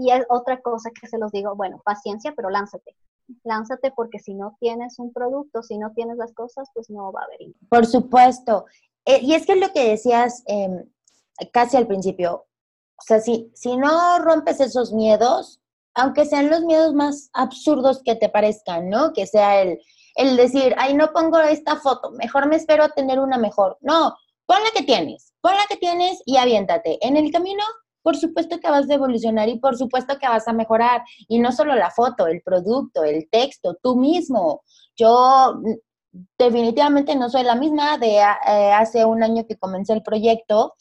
Y 0.00 0.10
es 0.10 0.24
otra 0.30 0.60
cosa 0.62 0.90
que 0.98 1.06
se 1.06 1.18
los 1.18 1.30
digo, 1.30 1.54
bueno, 1.54 1.82
paciencia, 1.84 2.32
pero 2.34 2.48
lánzate. 2.48 2.96
Lánzate 3.44 3.92
porque 3.92 4.18
si 4.18 4.32
no 4.32 4.56
tienes 4.58 4.98
un 4.98 5.12
producto, 5.12 5.62
si 5.62 5.76
no 5.76 5.92
tienes 5.92 6.16
las 6.16 6.32
cosas, 6.32 6.68
pues 6.72 6.88
no 6.88 7.12
va 7.12 7.20
a 7.20 7.24
haber. 7.24 7.38
Por 7.68 7.84
supuesto. 7.84 8.64
Eh, 9.04 9.20
y 9.20 9.34
es 9.34 9.44
que 9.44 9.56
lo 9.56 9.70
que 9.72 9.90
decías 9.90 10.42
em, 10.46 10.88
casi 11.52 11.76
al 11.76 11.86
principio. 11.86 12.46
O 12.96 13.02
sea, 13.02 13.20
si, 13.20 13.50
si 13.54 13.76
no 13.76 14.18
rompes 14.20 14.60
esos 14.60 14.92
miedos, 14.92 15.60
aunque 15.94 16.24
sean 16.24 16.48
los 16.48 16.62
miedos 16.62 16.94
más 16.94 17.28
absurdos 17.34 18.02
que 18.02 18.14
te 18.14 18.30
parezcan, 18.30 18.88
¿no? 18.88 19.12
Que 19.12 19.26
sea 19.26 19.60
el, 19.60 19.80
el 20.14 20.36
decir, 20.36 20.74
ay, 20.78 20.94
no 20.94 21.12
pongo 21.12 21.38
esta 21.40 21.76
foto, 21.76 22.10
mejor 22.12 22.48
me 22.48 22.56
espero 22.56 22.84
a 22.84 22.88
tener 22.88 23.20
una 23.20 23.36
mejor. 23.36 23.76
No, 23.82 24.16
Pon 24.50 24.64
la 24.64 24.70
que 24.72 24.82
tienes, 24.82 25.32
pon 25.40 25.54
la 25.54 25.64
que 25.68 25.76
tienes 25.76 26.24
y 26.26 26.36
aviéntate. 26.36 26.98
En 27.06 27.16
el 27.16 27.30
camino, 27.30 27.62
por 28.02 28.16
supuesto 28.16 28.58
que 28.58 28.70
vas 28.70 28.88
a 28.88 28.94
evolucionar 28.94 29.48
y 29.48 29.58
por 29.58 29.76
supuesto 29.76 30.18
que 30.18 30.28
vas 30.28 30.46
a 30.48 30.52
mejorar. 30.52 31.02
Y 31.28 31.38
no 31.38 31.52
solo 31.52 31.74
la 31.74 31.90
foto, 31.90 32.26
el 32.26 32.42
producto, 32.42 33.04
el 33.04 33.28
texto, 33.30 33.76
tú 33.82 33.96
mismo. 33.96 34.62
Yo 34.96 35.60
definitivamente 36.38 37.14
no 37.14 37.28
soy 37.28 37.44
la 37.44 37.54
misma 37.54 37.98
de 37.98 38.16
eh, 38.16 38.72
hace 38.72 39.04
un 39.04 39.22
año 39.22 39.46
que 39.46 39.56
comencé 39.56 39.92
el 39.92 40.02
proyecto. 40.02 40.74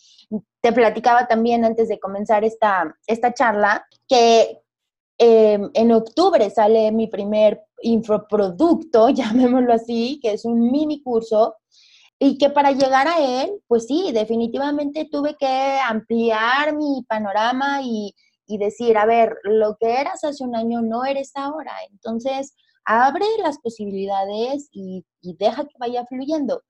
Te 0.61 0.73
platicaba 0.73 1.27
también 1.27 1.65
antes 1.65 1.87
de 1.87 1.99
comenzar 1.99 2.43
esta, 2.43 2.95
esta 3.07 3.33
charla 3.33 3.85
que 4.07 4.61
em, 5.17 5.69
en 5.73 5.91
octubre 5.91 6.49
sale 6.49 6.91
mi 6.91 7.07
primer 7.07 7.61
infoproducto, 7.81 9.09
llamémoslo 9.11 9.73
así, 9.73 10.19
que 10.21 10.33
es 10.33 10.45
un 10.45 10.71
mini 10.71 11.01
curso 11.01 11.55
y 12.19 12.37
que 12.37 12.49
para 12.49 12.71
llegar 12.71 13.07
a 13.07 13.43
él, 13.43 13.61
pues 13.67 13.87
sí, 13.87 14.11
definitivamente 14.13 15.07
tuve 15.09 15.35
que 15.35 15.79
ampliar 15.87 16.75
mi 16.75 17.03
panorama 17.07 17.81
y, 17.81 18.13
y 18.45 18.57
decir, 18.57 18.97
a 18.97 19.05
ver, 19.05 19.37
lo 19.43 19.77
que 19.79 20.01
eras 20.01 20.23
hace 20.23 20.43
un 20.43 20.55
año 20.55 20.81
no 20.81 21.05
eres 21.05 21.31
ahora. 21.35 21.71
Entonces, 21.91 22.53
abre 22.83 23.25
las 23.43 23.59
posibilidades 23.59 24.69
y, 24.71 25.05
deja 25.21 25.63
que 25.63 25.75
vaya 25.79 26.05
fluyendo. 26.07 26.63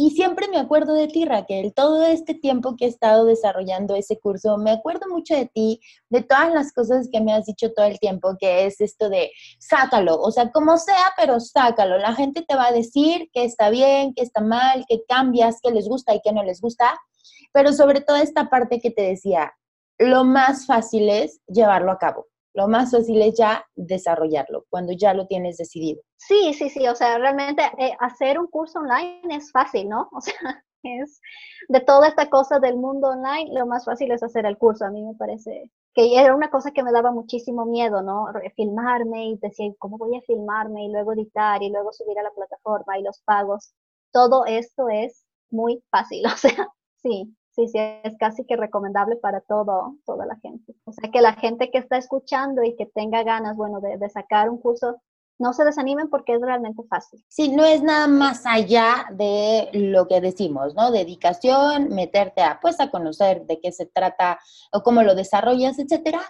Y 0.00 0.10
siempre 0.10 0.46
me 0.46 0.58
acuerdo 0.58 0.94
de 0.94 1.08
ti, 1.08 1.24
Raquel, 1.24 1.74
todo 1.74 2.06
este 2.06 2.32
tiempo 2.32 2.76
que 2.76 2.84
he 2.84 2.88
estado 2.88 3.24
desarrollando 3.24 3.96
ese 3.96 4.16
curso, 4.20 4.56
me 4.56 4.70
acuerdo 4.70 5.08
mucho 5.10 5.34
de 5.34 5.46
ti, 5.46 5.80
de 6.08 6.22
todas 6.22 6.52
las 6.52 6.72
cosas 6.72 7.08
que 7.10 7.20
me 7.20 7.32
has 7.32 7.46
dicho 7.46 7.72
todo 7.72 7.84
el 7.84 7.98
tiempo, 7.98 8.36
que 8.38 8.66
es 8.66 8.80
esto 8.80 9.08
de 9.08 9.32
sácalo, 9.58 10.20
o 10.20 10.30
sea, 10.30 10.52
como 10.52 10.76
sea, 10.76 11.12
pero 11.16 11.40
sácalo. 11.40 11.98
La 11.98 12.14
gente 12.14 12.42
te 12.46 12.54
va 12.54 12.68
a 12.68 12.72
decir 12.72 13.28
que 13.32 13.42
está 13.42 13.70
bien, 13.70 14.14
que 14.14 14.22
está 14.22 14.40
mal, 14.40 14.84
que 14.88 15.02
cambias, 15.08 15.58
que 15.60 15.72
les 15.72 15.88
gusta 15.88 16.14
y 16.14 16.20
que 16.20 16.32
no 16.32 16.44
les 16.44 16.60
gusta, 16.60 16.96
pero 17.52 17.72
sobre 17.72 18.00
todo 18.00 18.18
esta 18.18 18.48
parte 18.48 18.78
que 18.78 18.92
te 18.92 19.02
decía, 19.02 19.52
lo 19.98 20.22
más 20.22 20.64
fácil 20.66 21.08
es 21.08 21.40
llevarlo 21.48 21.90
a 21.90 21.98
cabo. 21.98 22.28
Lo 22.58 22.66
más 22.66 22.90
fácil 22.90 23.22
es 23.22 23.38
ya 23.38 23.64
desarrollarlo, 23.76 24.64
cuando 24.68 24.92
ya 24.92 25.14
lo 25.14 25.28
tienes 25.28 25.58
decidido. 25.58 26.02
Sí, 26.16 26.52
sí, 26.54 26.68
sí, 26.68 26.88
o 26.88 26.94
sea, 26.96 27.16
realmente 27.16 27.62
eh, 27.78 27.92
hacer 28.00 28.36
un 28.36 28.48
curso 28.48 28.80
online 28.80 29.22
es 29.30 29.52
fácil, 29.52 29.88
¿no? 29.88 30.08
O 30.12 30.20
sea, 30.20 30.64
es 30.82 31.20
de 31.68 31.78
toda 31.78 32.08
esta 32.08 32.28
cosa 32.28 32.58
del 32.58 32.76
mundo 32.76 33.10
online, 33.10 33.54
lo 33.56 33.64
más 33.64 33.84
fácil 33.84 34.10
es 34.10 34.24
hacer 34.24 34.44
el 34.44 34.58
curso, 34.58 34.84
a 34.84 34.90
mí 34.90 35.04
me 35.04 35.14
parece 35.14 35.70
que 35.94 36.20
era 36.20 36.34
una 36.34 36.50
cosa 36.50 36.72
que 36.72 36.82
me 36.82 36.90
daba 36.90 37.12
muchísimo 37.12 37.64
miedo, 37.64 38.02
¿no? 38.02 38.26
Filmarme 38.56 39.26
y 39.26 39.38
decir, 39.38 39.76
¿cómo 39.78 39.96
voy 39.96 40.16
a 40.16 40.22
filmarme? 40.22 40.86
Y 40.86 40.88
luego 40.88 41.12
editar 41.12 41.62
y 41.62 41.70
luego 41.70 41.92
subir 41.92 42.18
a 42.18 42.24
la 42.24 42.32
plataforma 42.32 42.98
y 42.98 43.04
los 43.04 43.22
pagos. 43.22 43.72
Todo 44.12 44.46
esto 44.46 44.88
es 44.88 45.24
muy 45.50 45.80
fácil, 45.92 46.24
o 46.26 46.36
sea, 46.36 46.66
sí, 47.02 47.36
sí, 47.58 47.66
sí, 47.68 47.78
es 48.04 48.16
casi 48.18 48.44
que 48.44 48.56
recomendable 48.56 49.16
para 49.16 49.40
todo, 49.40 49.96
toda 50.06 50.26
la 50.26 50.36
gente. 50.36 50.74
O 50.84 50.92
sea, 50.92 51.10
que 51.10 51.20
la 51.20 51.32
gente 51.32 51.70
que 51.72 51.78
está 51.78 51.96
escuchando 51.96 52.62
y 52.62 52.76
que 52.76 52.86
tenga 52.86 53.24
ganas, 53.24 53.56
bueno, 53.56 53.80
de, 53.80 53.98
de 53.98 54.08
sacar 54.08 54.48
un 54.48 54.58
curso, 54.58 55.00
no 55.40 55.52
se 55.52 55.64
desanimen 55.64 56.08
porque 56.08 56.34
es 56.34 56.40
realmente 56.40 56.82
fácil. 56.88 57.24
Sí, 57.28 57.48
no 57.48 57.64
es 57.64 57.82
nada 57.82 58.06
más 58.06 58.46
allá 58.46 59.06
de 59.10 59.70
lo 59.72 60.06
que 60.06 60.20
decimos, 60.20 60.74
¿no? 60.74 60.92
Dedicación, 60.92 61.88
meterte 61.88 62.42
a, 62.42 62.60
pues, 62.60 62.78
a 62.80 62.90
conocer 62.90 63.44
de 63.46 63.60
qué 63.60 63.72
se 63.72 63.86
trata 63.86 64.38
o 64.72 64.82
cómo 64.82 65.02
lo 65.02 65.16
desarrollas, 65.16 65.78
etcétera, 65.80 66.20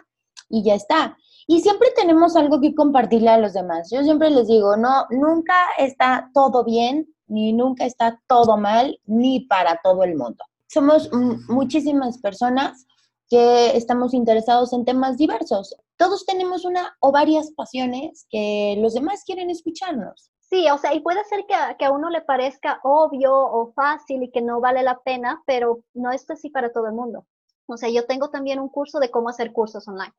y 0.49 0.63
ya 0.63 0.75
está. 0.75 1.19
Y 1.47 1.61
siempre 1.61 1.89
tenemos 1.95 2.37
algo 2.37 2.61
que 2.61 2.75
compartirle 2.75 3.31
a 3.31 3.39
los 3.39 3.53
demás. 3.53 3.91
Yo 3.91 4.03
siempre 4.03 4.31
les 4.31 4.49
digo, 4.49 4.77
no, 4.77 5.07
nunca 5.11 5.55
está 5.79 6.31
todo 6.33 6.65
bien, 6.65 7.15
ni 7.27 7.53
nunca 7.53 7.85
está 7.85 8.21
todo 8.27 8.57
mal, 8.57 8.99
ni 9.05 9.41
para 9.41 9.81
todo 9.83 10.05
el 10.05 10.17
mundo 10.17 10.45
somos 10.69 11.11
muchísimas 11.49 12.19
personas 12.19 12.87
que 13.29 13.77
estamos 13.77 14.15
interesados 14.15 14.73
en 14.73 14.85
temas 14.85 15.19
diversos. 15.19 15.77
Todos 15.97 16.25
tenemos 16.25 16.65
una 16.65 16.97
o 17.01 17.13
varias 17.13 17.51
pasiones 17.53 18.27
que 18.31 18.77
los 18.79 18.95
demás 18.95 19.25
quieren 19.25 19.51
escucharnos. 19.51 20.31
Sí, 20.41 20.67
o 20.71 20.79
sea, 20.79 20.95
y 20.95 21.01
puede 21.01 21.23
ser 21.25 21.45
que 21.47 21.55
que 21.79 21.85
a 21.85 21.91
uno 21.91 22.09
le 22.09 22.23
parezca 22.23 22.81
obvio 22.83 23.35
o 23.35 23.73
fácil 23.75 24.23
y 24.23 24.31
que 24.31 24.41
no 24.41 24.61
vale 24.61 24.83
la 24.83 24.99
pena, 25.01 25.43
pero 25.47 25.81
no 25.93 26.11
es 26.11 26.29
así 26.31 26.49
para 26.49 26.73
todo 26.73 26.87
el 26.87 26.95
mundo. 26.95 27.27
O 27.67 27.77
sea, 27.77 27.91
yo 27.91 28.07
tengo 28.07 28.31
también 28.31 28.59
un 28.59 28.71
curso 28.71 28.99
de 28.99 29.11
cómo 29.11 29.29
hacer 29.29 29.53
cursos 29.53 29.87
online, 29.89 30.15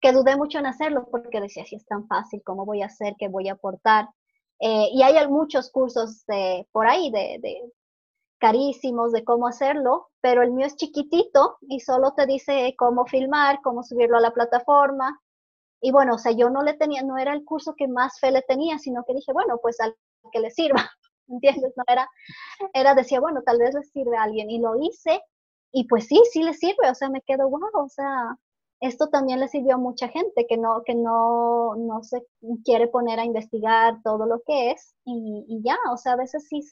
que 0.00 0.12
dudé 0.12 0.36
mucho 0.36 0.58
en 0.58 0.66
hacerlo 0.66 1.08
porque 1.10 1.40
decía, 1.40 1.66
si 1.66 1.74
es 1.74 1.84
tan 1.84 2.06
fácil, 2.06 2.42
¿cómo 2.44 2.64
voy 2.64 2.82
a 2.82 2.86
hacer? 2.86 3.14
¿Qué 3.18 3.26
voy 3.28 3.48
a 3.48 3.54
aportar? 3.54 4.08
Eh, 4.60 4.88
y 4.92 5.02
hay 5.02 5.26
muchos 5.26 5.70
cursos 5.72 6.24
de, 6.26 6.68
por 6.70 6.86
ahí 6.86 7.10
de, 7.10 7.40
carísimos 8.42 9.12
de 9.12 9.22
cómo 9.22 9.46
hacerlo, 9.46 10.08
pero 10.20 10.42
el 10.42 10.50
mío 10.50 10.66
es 10.66 10.74
chiquitito 10.74 11.58
y 11.60 11.78
solo 11.78 12.12
te 12.14 12.26
dice 12.26 12.74
cómo 12.76 13.06
filmar, 13.06 13.60
cómo 13.62 13.84
subirlo 13.84 14.16
a 14.18 14.20
la 14.20 14.32
plataforma. 14.32 15.20
Y 15.80 15.92
bueno, 15.92 16.16
o 16.16 16.18
sea, 16.18 16.32
yo 16.32 16.50
no 16.50 16.62
le 16.64 16.74
tenía, 16.74 17.04
no 17.04 17.18
era 17.18 17.34
el 17.34 17.44
curso 17.44 17.74
que 17.76 17.86
más 17.86 18.18
fe 18.18 18.32
le 18.32 18.42
tenía, 18.42 18.80
sino 18.80 19.04
que 19.06 19.14
dije, 19.14 19.32
bueno, 19.32 19.58
pues 19.62 19.78
al 19.80 19.94
que 20.32 20.40
le 20.40 20.50
sirva, 20.50 20.90
¿entiendes? 21.28 21.72
No 21.76 21.84
era, 21.86 22.08
era, 22.74 22.96
decía, 22.96 23.20
bueno, 23.20 23.42
tal 23.46 23.58
vez 23.58 23.74
le 23.74 23.84
sirve 23.84 24.16
a 24.16 24.24
alguien. 24.24 24.50
Y 24.50 24.58
lo 24.58 24.74
hice 24.76 25.22
y 25.72 25.86
pues 25.86 26.08
sí, 26.08 26.20
sí 26.32 26.42
le 26.42 26.54
sirve, 26.54 26.90
o 26.90 26.94
sea, 26.96 27.10
me 27.10 27.22
quedo, 27.22 27.48
wow, 27.48 27.70
o 27.74 27.88
sea, 27.88 28.36
esto 28.80 29.08
también 29.08 29.38
le 29.40 29.46
sirvió 29.48 29.76
a 29.76 29.78
mucha 29.78 30.08
gente 30.08 30.46
que 30.48 30.56
no, 30.56 30.82
que 30.84 30.96
no, 30.96 31.76
no 31.76 32.02
se 32.02 32.26
quiere 32.64 32.88
poner 32.88 33.20
a 33.20 33.24
investigar 33.24 34.02
todo 34.02 34.26
lo 34.26 34.42
que 34.44 34.72
es 34.72 34.94
y, 35.04 35.44
y 35.48 35.62
ya, 35.62 35.76
o 35.92 35.96
sea, 35.96 36.14
a 36.14 36.16
veces 36.16 36.48
sí 36.48 36.62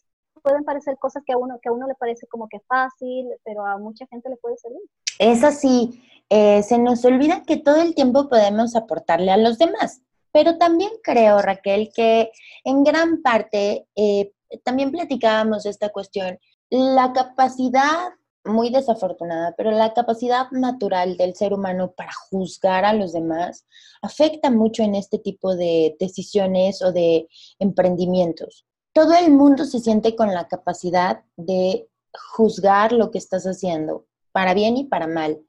pueden 0.42 0.64
parecer 0.64 0.96
cosas 0.98 1.22
que 1.26 1.32
a 1.32 1.38
uno, 1.38 1.58
que 1.62 1.68
a 1.68 1.72
uno 1.72 1.86
le 1.86 1.94
parece 1.94 2.26
como 2.26 2.48
que 2.48 2.60
fácil, 2.60 3.28
pero 3.44 3.64
a 3.64 3.78
mucha 3.78 4.06
gente 4.06 4.28
le 4.28 4.36
puede 4.36 4.56
servir. 4.56 4.80
Es 5.18 5.44
así, 5.44 6.02
eh, 6.28 6.62
se 6.62 6.78
nos 6.78 7.04
olvida 7.04 7.42
que 7.42 7.56
todo 7.56 7.80
el 7.80 7.94
tiempo 7.94 8.28
podemos 8.28 8.76
aportarle 8.76 9.30
a 9.30 9.36
los 9.36 9.58
demás, 9.58 10.02
pero 10.32 10.58
también 10.58 10.90
creo, 11.02 11.42
Raquel, 11.42 11.90
que 11.94 12.30
en 12.64 12.84
gran 12.84 13.22
parte, 13.22 13.86
eh, 13.96 14.32
también 14.64 14.90
platicábamos 14.90 15.66
esta 15.66 15.90
cuestión, 15.90 16.38
la 16.70 17.12
capacidad 17.12 18.10
muy 18.44 18.70
desafortunada, 18.70 19.54
pero 19.56 19.70
la 19.70 19.92
capacidad 19.92 20.50
natural 20.50 21.16
del 21.16 21.34
ser 21.34 21.52
humano 21.52 21.92
para 21.94 22.12
juzgar 22.30 22.86
a 22.86 22.94
los 22.94 23.12
demás 23.12 23.66
afecta 24.00 24.50
mucho 24.50 24.82
en 24.82 24.94
este 24.94 25.18
tipo 25.18 25.54
de 25.56 25.96
decisiones 26.00 26.80
o 26.80 26.90
de 26.90 27.28
emprendimientos 27.58 28.64
todo 28.92 29.14
el 29.14 29.30
mundo 29.32 29.64
se 29.64 29.80
siente 29.80 30.16
con 30.16 30.34
la 30.34 30.48
capacidad 30.48 31.22
de 31.36 31.88
juzgar 32.34 32.92
lo 32.92 33.10
que 33.10 33.18
estás 33.18 33.44
haciendo, 33.44 34.06
para 34.32 34.54
bien 34.54 34.76
y 34.76 34.84
para 34.84 35.06
mal. 35.06 35.40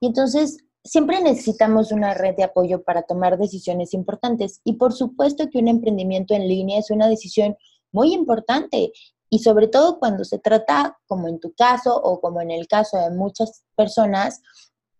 Y 0.00 0.06
entonces 0.06 0.58
siempre 0.84 1.20
necesitamos 1.22 1.92
una 1.92 2.14
red 2.14 2.36
de 2.36 2.44
apoyo 2.44 2.82
para 2.84 3.02
tomar 3.02 3.38
decisiones 3.38 3.94
importantes. 3.94 4.60
Y 4.64 4.74
por 4.74 4.92
supuesto 4.92 5.48
que 5.50 5.58
un 5.58 5.68
emprendimiento 5.68 6.34
en 6.34 6.46
línea 6.46 6.78
es 6.78 6.90
una 6.90 7.08
decisión 7.08 7.56
muy 7.90 8.12
importante. 8.12 8.92
Y 9.30 9.38
sobre 9.40 9.66
todo 9.66 9.98
cuando 9.98 10.24
se 10.24 10.38
trata, 10.38 10.98
como 11.06 11.28
en 11.28 11.40
tu 11.40 11.52
caso 11.54 11.96
o 11.96 12.20
como 12.20 12.40
en 12.40 12.50
el 12.50 12.68
caso 12.68 12.98
de 12.98 13.10
muchas 13.10 13.64
personas, 13.74 14.42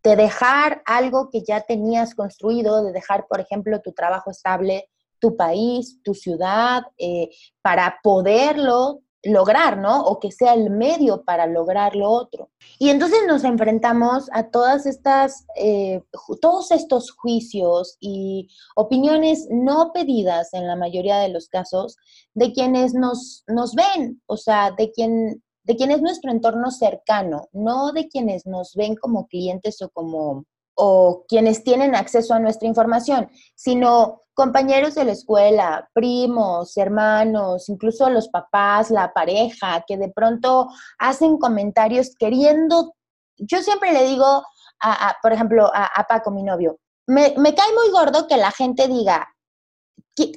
de 0.02 0.16
dejar 0.16 0.82
algo 0.86 1.30
que 1.30 1.42
ya 1.42 1.60
tenías 1.62 2.14
construido, 2.14 2.82
de 2.82 2.92
dejar, 2.92 3.26
por 3.28 3.40
ejemplo, 3.40 3.80
tu 3.80 3.92
trabajo 3.92 4.30
estable, 4.30 4.90
tu 5.24 5.36
país, 5.38 6.02
tu 6.02 6.12
ciudad, 6.12 6.82
eh, 6.98 7.30
para 7.62 7.98
poderlo 8.02 9.00
lograr, 9.22 9.78
¿no? 9.78 10.02
O 10.02 10.20
que 10.20 10.30
sea 10.30 10.52
el 10.52 10.68
medio 10.68 11.24
para 11.24 11.46
lograr 11.46 11.96
lo 11.96 12.10
otro. 12.10 12.50
Y 12.78 12.90
entonces 12.90 13.20
nos 13.26 13.42
enfrentamos 13.42 14.28
a 14.32 14.50
todas 14.50 14.84
estas, 14.84 15.46
eh, 15.56 16.02
todos 16.42 16.70
estos 16.72 17.10
juicios 17.12 17.96
y 18.00 18.48
opiniones 18.76 19.48
no 19.50 19.92
pedidas 19.94 20.52
en 20.52 20.66
la 20.66 20.76
mayoría 20.76 21.20
de 21.20 21.30
los 21.30 21.48
casos 21.48 21.96
de 22.34 22.52
quienes 22.52 22.92
nos, 22.92 23.44
nos 23.46 23.74
ven, 23.74 24.20
o 24.26 24.36
sea, 24.36 24.72
de 24.72 24.92
quien, 24.92 25.42
de 25.62 25.76
quien 25.76 25.90
es 25.90 26.02
nuestro 26.02 26.30
entorno 26.30 26.70
cercano, 26.70 27.48
no 27.52 27.92
de 27.92 28.08
quienes 28.08 28.44
nos 28.44 28.74
ven 28.74 28.94
como 28.94 29.26
clientes 29.26 29.80
o 29.80 29.88
como 29.88 30.44
o 30.74 31.24
quienes 31.28 31.62
tienen 31.62 31.94
acceso 31.94 32.34
a 32.34 32.40
nuestra 32.40 32.68
información, 32.68 33.30
sino 33.54 34.22
compañeros 34.34 34.96
de 34.96 35.04
la 35.04 35.12
escuela, 35.12 35.88
primos, 35.92 36.76
hermanos, 36.76 37.68
incluso 37.68 38.10
los 38.10 38.28
papás, 38.28 38.90
la 38.90 39.12
pareja, 39.12 39.84
que 39.86 39.96
de 39.96 40.08
pronto 40.08 40.68
hacen 40.98 41.38
comentarios 41.38 42.14
queriendo, 42.18 42.94
yo 43.36 43.62
siempre 43.62 43.92
le 43.92 44.04
digo, 44.06 44.44
a, 44.80 45.16
por 45.22 45.32
ejemplo, 45.32 45.70
a, 45.72 46.04
Paco, 46.08 46.30
mi 46.30 46.42
novio, 46.42 46.78
me, 47.06 47.32
cae 47.34 47.72
muy 47.74 47.90
gordo 47.92 48.26
que 48.26 48.36
la 48.36 48.50
gente 48.50 48.88
diga, 48.88 49.28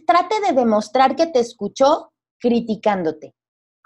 trate 0.06 0.40
de 0.48 0.54
demostrar 0.54 1.16
que 1.16 1.28
te 1.28 1.40
escuchó 1.40 2.12
criticándote, 2.40 3.36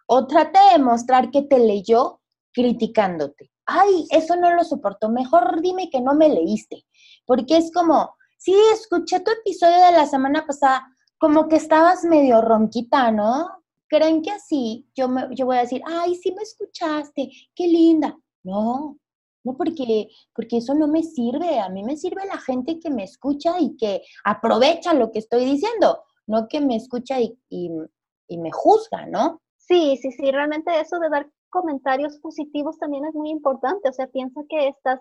o 0.07 0.27
trate 0.27 0.59
de 0.59 0.77
demostrar 0.77 1.31
que 1.31 1.43
te 1.43 1.59
leyó 1.59 2.21
criticándote 2.53 3.49
ay, 3.79 4.07
eso 4.11 4.35
no 4.35 4.53
lo 4.53 4.63
soporto, 4.63 5.09
mejor 5.09 5.61
dime 5.61 5.89
que 5.89 6.01
no 6.01 6.13
me 6.13 6.29
leíste, 6.29 6.85
porque 7.25 7.57
es 7.57 7.71
como, 7.71 8.15
sí, 8.37 8.55
escuché 8.73 9.19
tu 9.19 9.31
episodio 9.31 9.85
de 9.85 9.91
la 9.91 10.05
semana 10.05 10.45
pasada, 10.45 10.87
como 11.17 11.47
que 11.47 11.57
estabas 11.57 12.03
medio 12.03 12.41
ronquita, 12.41 13.11
¿no? 13.11 13.49
¿Creen 13.87 14.21
que 14.21 14.31
así 14.31 14.87
yo, 14.95 15.07
me, 15.07 15.27
yo 15.35 15.45
voy 15.45 15.57
a 15.57 15.61
decir, 15.61 15.81
ay, 15.85 16.15
sí 16.15 16.33
me 16.33 16.41
escuchaste, 16.41 17.29
qué 17.55 17.67
linda? 17.67 18.17
No, 18.43 18.97
no 19.43 19.57
porque, 19.57 20.07
porque 20.33 20.57
eso 20.57 20.73
no 20.73 20.87
me 20.87 21.03
sirve, 21.03 21.59
a 21.59 21.69
mí 21.69 21.83
me 21.83 21.97
sirve 21.97 22.25
la 22.25 22.39
gente 22.39 22.79
que 22.79 22.89
me 22.89 23.03
escucha 23.03 23.59
y 23.59 23.75
que 23.77 24.01
aprovecha 24.23 24.93
lo 24.93 25.11
que 25.11 25.19
estoy 25.19 25.45
diciendo, 25.45 26.03
no 26.25 26.47
que 26.47 26.61
me 26.61 26.75
escucha 26.75 27.19
y, 27.19 27.37
y 27.49 28.37
me 28.37 28.51
juzga, 28.51 29.05
¿no? 29.05 29.41
Sí, 29.57 29.97
sí, 30.01 30.11
sí, 30.11 30.31
realmente 30.31 30.71
eso 30.79 30.99
de 30.99 31.09
dar 31.09 31.29
comentarios 31.51 32.17
positivos 32.17 32.79
también 32.79 33.05
es 33.05 33.13
muy 33.13 33.29
importante. 33.29 33.89
O 33.89 33.93
sea, 33.93 34.07
piensa 34.07 34.41
que 34.49 34.69
estás 34.69 34.99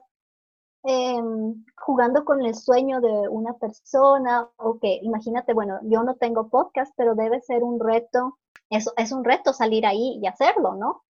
em, 0.82 1.64
jugando 1.78 2.24
con 2.24 2.44
el 2.44 2.54
sueño 2.54 3.00
de 3.00 3.28
una 3.28 3.54
persona 3.54 4.50
o 4.56 4.78
que, 4.78 4.98
imagínate, 5.02 5.54
bueno, 5.54 5.78
yo 5.84 6.02
no 6.02 6.16
tengo 6.16 6.48
podcast, 6.50 6.92
pero 6.96 7.14
debe 7.14 7.40
ser 7.40 7.62
un 7.62 7.80
reto, 7.80 8.38
es, 8.68 8.90
es 8.98 9.12
un 9.12 9.24
reto 9.24 9.54
salir 9.54 9.86
ahí 9.86 10.18
y 10.22 10.26
hacerlo, 10.26 10.74
¿no? 10.74 11.04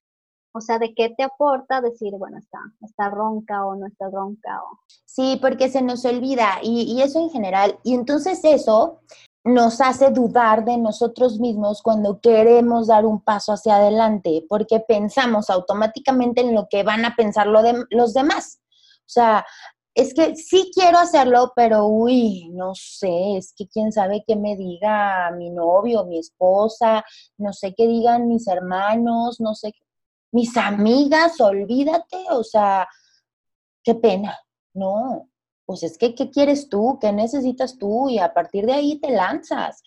O 0.53 0.61
sea, 0.61 0.79
¿de 0.79 0.95
qué 0.95 1.11
te 1.11 1.23
aporta 1.23 1.81
decir, 1.81 2.13
bueno, 2.19 2.39
está, 2.39 2.59
está 2.81 3.09
ronca 3.09 3.65
o 3.65 3.77
no 3.77 3.87
está 3.87 4.11
ronca? 4.11 4.61
O... 4.63 4.81
Sí, 5.05 5.39
porque 5.41 5.69
se 5.69 5.81
nos 5.81 6.05
olvida 6.05 6.59
y, 6.63 6.93
y, 6.93 7.03
eso 7.03 7.21
en 7.21 7.31
general. 7.31 7.79
Y 7.85 7.95
entonces 7.95 8.41
eso 8.45 9.01
nos 9.45 9.81
hace 9.81 10.11
dudar 10.11 10.65
de 10.65 10.77
nosotros 10.77 11.39
mismos 11.39 11.83
cuando 11.83 12.21
queremos 12.21 12.89
dar 12.89 13.07
un 13.07 13.23
paso 13.23 13.53
hacia 13.53 13.77
adelante, 13.77 14.45
porque 14.49 14.81
pensamos 14.81 15.49
automáticamente 15.49 16.43
en 16.43 16.55
lo 16.55 16.69
que 16.69 16.83
van 16.83 17.05
a 17.05 17.17
pensar 17.17 17.47
los 17.47 18.13
demás. 18.13 18.61
O 19.01 19.13
sea, 19.13 19.45
es 19.95 20.15
que 20.15 20.37
sí 20.37 20.71
quiero 20.75 20.99
hacerlo, 20.99 21.53
pero 21.57 21.87
uy, 21.87 22.51
no 22.53 22.75
sé, 22.75 23.37
es 23.37 23.53
que 23.57 23.67
quién 23.67 23.93
sabe 23.93 24.23
qué 24.27 24.37
me 24.37 24.57
diga 24.57 25.31
mi 25.33 25.51
novio, 25.51 26.05
mi 26.05 26.19
esposa, 26.19 27.05
no 27.39 27.53
sé 27.53 27.75
qué 27.75 27.87
digan 27.87 28.29
mis 28.29 28.47
hermanos, 28.47 29.41
no 29.41 29.55
sé, 29.55 29.75
mis 30.33 30.57
amigas, 30.57 31.41
olvídate, 31.41 32.25
o 32.31 32.45
sea, 32.45 32.87
qué 33.83 33.95
pena, 33.95 34.39
no, 34.75 35.30
pues 35.71 35.85
es 35.85 35.99
que, 35.99 36.17
¿qué 36.17 36.31
quieres 36.31 36.69
tú? 36.69 36.99
¿Qué 37.01 37.13
necesitas 37.13 37.79
tú? 37.79 38.09
Y 38.09 38.19
a 38.19 38.35
partir 38.35 38.67
de 38.67 38.73
ahí 38.73 38.99
te 38.99 39.09
lanzas. 39.09 39.85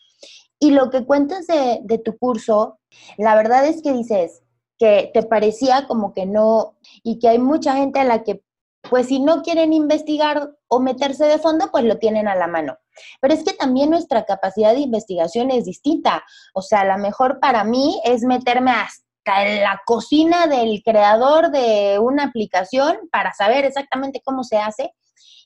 Y 0.57 0.71
lo 0.71 0.89
que 0.89 1.05
cuentas 1.05 1.45
de, 1.45 1.81
de 1.83 1.97
tu 1.97 2.17
curso, 2.17 2.79
la 3.17 3.35
verdad 3.35 3.65
es 3.65 3.81
que 3.81 3.91
dices 3.91 4.43
que 4.77 5.11
te 5.13 5.23
parecía 5.23 5.85
como 5.85 6.13
que 6.13 6.25
no, 6.25 6.77
y 7.03 7.19
que 7.19 7.27
hay 7.27 7.37
mucha 7.37 7.75
gente 7.75 7.99
a 7.99 8.05
la 8.05 8.23
que, 8.23 8.41
pues 8.89 9.07
si 9.07 9.19
no 9.19 9.41
quieren 9.41 9.73
investigar 9.73 10.51
o 10.69 10.79
meterse 10.79 11.25
de 11.25 11.37
fondo, 11.37 11.69
pues 11.69 11.83
lo 11.83 11.97
tienen 11.97 12.29
a 12.29 12.35
la 12.35 12.47
mano. 12.47 12.77
Pero 13.19 13.33
es 13.33 13.43
que 13.43 13.51
también 13.51 13.89
nuestra 13.89 14.23
capacidad 14.23 14.71
de 14.71 14.79
investigación 14.79 15.51
es 15.51 15.65
distinta. 15.65 16.23
O 16.53 16.61
sea, 16.61 16.79
a 16.79 16.97
lo 16.97 16.97
mejor 16.97 17.41
para 17.41 17.65
mí 17.65 17.99
es 18.05 18.21
meterme 18.23 18.71
hasta 18.71 19.45
en 19.45 19.63
la 19.63 19.81
cocina 19.85 20.47
del 20.47 20.81
creador 20.81 21.51
de 21.51 21.99
una 21.99 22.23
aplicación 22.23 22.99
para 23.11 23.33
saber 23.33 23.65
exactamente 23.65 24.21
cómo 24.23 24.45
se 24.45 24.59
hace 24.59 24.93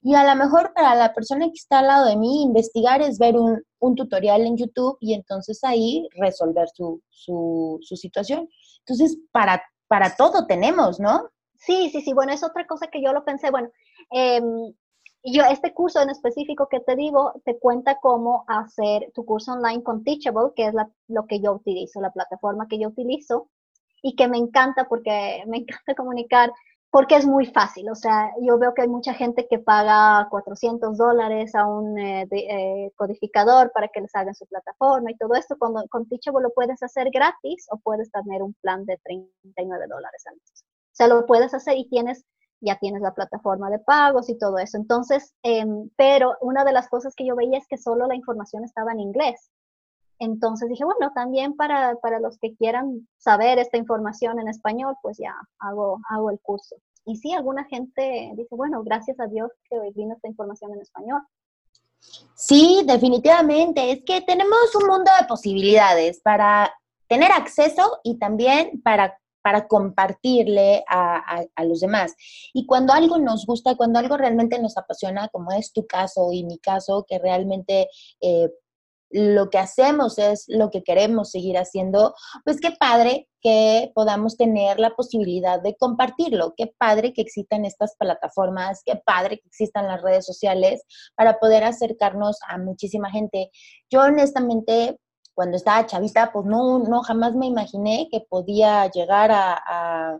y 0.01 0.15
a 0.15 0.23
lo 0.23 0.35
mejor 0.35 0.73
para 0.73 0.95
la 0.95 1.13
persona 1.13 1.45
que 1.47 1.55
está 1.55 1.79
al 1.79 1.87
lado 1.87 2.05
de 2.07 2.15
mí, 2.15 2.43
investigar 2.43 3.01
es 3.01 3.17
ver 3.17 3.35
un, 3.37 3.63
tutorial 3.95 4.45
en 4.45 4.57
YouTube 4.57 4.97
y 4.99 5.13
entonces 5.13 5.63
ahí 5.63 6.07
resolver 6.15 6.67
su, 6.73 7.79
situación. 7.81 8.49
Entonces, 8.79 9.17
para, 9.31 9.63
para 9.87 10.15
todo 10.15 10.45
tenemos, 10.45 10.99
¿no? 10.99 11.29
Sí, 11.55 11.89
sí, 11.89 12.01
sí. 12.01 12.13
Bueno, 12.13 12.33
es 12.33 12.43
otra 12.43 12.67
cosa 12.67 12.87
que 12.87 13.01
yo 13.01 13.13
lo 13.13 13.25
pensé. 13.25 13.49
Bueno, 13.49 13.69
eh, 14.11 14.41
yo, 15.23 15.43
este 15.43 15.73
curso 15.73 16.01
en 16.01 16.09
específico 16.09 16.67
que 16.69 16.79
te 16.79 16.95
digo, 16.95 17.33
te 17.43 17.57
cuenta 17.59 17.97
cómo 17.99 18.45
hacer 18.47 19.11
tu 19.13 19.25
curso 19.25 19.53
online 19.53 19.83
con 19.83 20.03
Teachable, 20.03 20.51
que 20.55 20.67
es 20.67 20.73
lo 21.07 21.25
que 21.25 21.39
yo 21.39 21.53
utilizo, 21.53 21.99
la 21.99 22.11
plataforma 22.11 22.67
que 22.67 22.79
yo 22.79 22.89
utilizo, 22.89 23.49
y 24.01 24.15
que 24.15 24.27
me 24.27 24.37
encanta 24.37 24.87
porque 24.87 25.43
me 25.47 25.57
encanta 25.67 25.95
comunicar 25.95 26.51
porque 26.89 27.15
es 27.15 27.25
muy 27.25 27.45
fácil. 27.45 27.89
O 27.89 27.95
sea, 27.95 28.31
yo 28.41 28.57
veo 28.57 28.73
que 28.73 28.83
hay 28.83 28.87
mucha 28.87 29.13
gente 29.13 29.47
que 29.49 29.59
paga 29.59 30.27
400 30.29 30.97
dólares 30.97 31.53
a 31.55 31.65
un 31.67 31.97
eh, 31.99 32.27
eh, 32.31 32.91
codificador 32.95 33.71
para 33.71 33.87
que 33.89 34.01
les 34.01 34.15
hagan 34.15 34.35
su 34.35 34.45
plataforma 34.45 35.11
y 35.11 35.17
todo 35.17 35.35
esto. 35.35 35.57
Cuando 35.57 35.83
con 35.89 36.07
Teachable 36.07 36.43
lo 36.43 36.49
puedes 36.51 36.81
hacer 36.83 37.09
gratis 37.11 37.67
o 37.71 37.77
puedes 37.77 38.11
tener 38.11 38.41
un 38.41 38.53
plan 38.61 38.85
de 38.85 38.97
39 39.03 39.85
dólares 39.87 40.23
al 40.27 40.35
mes. 40.35 40.63
O 40.63 40.95
sea, 40.97 41.07
lo 41.07 41.25
puedes 41.25 41.53
hacer 41.53 41.77
y 41.77 41.87
tienes 41.89 42.25
ya 42.59 42.77
tienes 42.79 43.01
la 43.01 43.13
plataforma 43.13 43.69
de 43.69 43.79
pagos 43.79 44.29
y 44.29 44.37
todo 44.37 44.57
eso. 44.57 44.77
Entonces, 44.77 45.35
em, 45.43 45.89
pero 45.95 46.35
una 46.41 46.65
de 46.65 46.71
las 46.71 46.89
cosas 46.89 47.13
que 47.15 47.25
yo 47.25 47.35
veía 47.35 47.57
es 47.57 47.67
que 47.67 47.77
solo 47.77 48.07
la 48.07 48.15
información 48.15 48.63
estaba 48.63 48.91
en 48.91 48.99
inglés. 48.99 49.51
Entonces 50.19 50.69
dije, 50.69 50.83
bueno, 50.83 51.11
también 51.13 51.55
para, 51.55 51.95
para, 52.01 52.19
los 52.19 52.37
que 52.39 52.55
quieran 52.55 53.07
saber 53.17 53.59
esta 53.59 53.77
información 53.77 54.39
en 54.39 54.47
español, 54.47 54.95
pues 55.01 55.17
ya 55.17 55.35
hago, 55.59 55.99
hago 56.09 56.31
el 56.31 56.39
curso. 56.39 56.75
Y 57.05 57.17
sí, 57.17 57.33
alguna 57.33 57.63
gente 57.65 58.31
dice, 58.35 58.55
bueno, 58.55 58.83
gracias 58.83 59.19
a 59.19 59.27
Dios 59.27 59.51
que 59.69 59.77
hoy 59.77 59.91
vino 59.93 60.15
esta 60.15 60.27
información 60.27 60.73
en 60.73 60.81
español. 60.81 61.21
Sí, 62.35 62.83
definitivamente. 62.85 63.91
Es 63.91 64.03
que 64.05 64.21
tenemos 64.21 64.75
un 64.75 64.87
mundo 64.87 65.11
de 65.19 65.27
posibilidades 65.27 66.19
para 66.21 66.73
tener 67.07 67.31
acceso 67.31 67.99
y 68.03 68.17
también 68.17 68.81
para, 68.81 69.17
para 69.41 69.67
compartirle 69.67 70.83
a, 70.87 71.45
a, 71.55 71.63
los 71.63 71.79
demás. 71.79 72.13
Y 72.53 72.65
cuando 72.65 72.93
algo 72.93 73.17
nos 73.17 73.45
gusta, 73.45 73.75
cuando 73.75 73.99
algo 73.99 74.17
realmente 74.17 74.59
nos 74.59 74.77
apasiona, 74.77 75.29
como 75.29 75.51
es 75.51 75.71
tu 75.71 75.87
caso 75.87 76.31
y 76.31 76.43
mi 76.43 76.59
caso, 76.59 77.05
que 77.07 77.19
realmente 77.19 77.87
eh, 78.21 78.49
lo 79.09 79.49
que 79.49 79.57
hacemos 79.57 80.17
es 80.17 80.45
lo 80.47 80.69
que 80.69 80.83
queremos 80.83 81.31
seguir 81.31 81.57
haciendo, 81.57 82.13
pues 82.43 82.59
qué 82.59 82.71
padre 82.71 83.27
que 83.41 83.91
podamos 83.95 84.35
tener 84.35 84.79
la 84.79 84.91
posibilidad 84.91 85.61
de 85.61 85.75
compartirlo, 85.77 86.53
qué 86.57 86.73
padre 86.77 87.13
que 87.13 87.21
existan 87.21 87.65
estas 87.65 87.95
plataformas, 87.97 88.81
qué 88.85 88.95
padre 89.05 89.39
que 89.39 89.47
existan 89.47 89.87
las 89.87 90.01
redes 90.01 90.25
sociales 90.25 90.83
para 91.15 91.39
poder 91.39 91.63
acercarnos 91.63 92.39
a 92.47 92.57
muchísima 92.57 93.09
gente. 93.09 93.49
Yo 93.89 94.01
honestamente, 94.01 94.99
cuando 95.33 95.57
estaba 95.57 95.85
chavita, 95.85 96.31
pues 96.33 96.45
no, 96.45 96.79
no 96.79 97.03
jamás 97.03 97.35
me 97.35 97.45
imaginé 97.45 98.07
que 98.11 98.21
podía 98.27 98.89
llegar 98.89 99.31
a, 99.31 100.19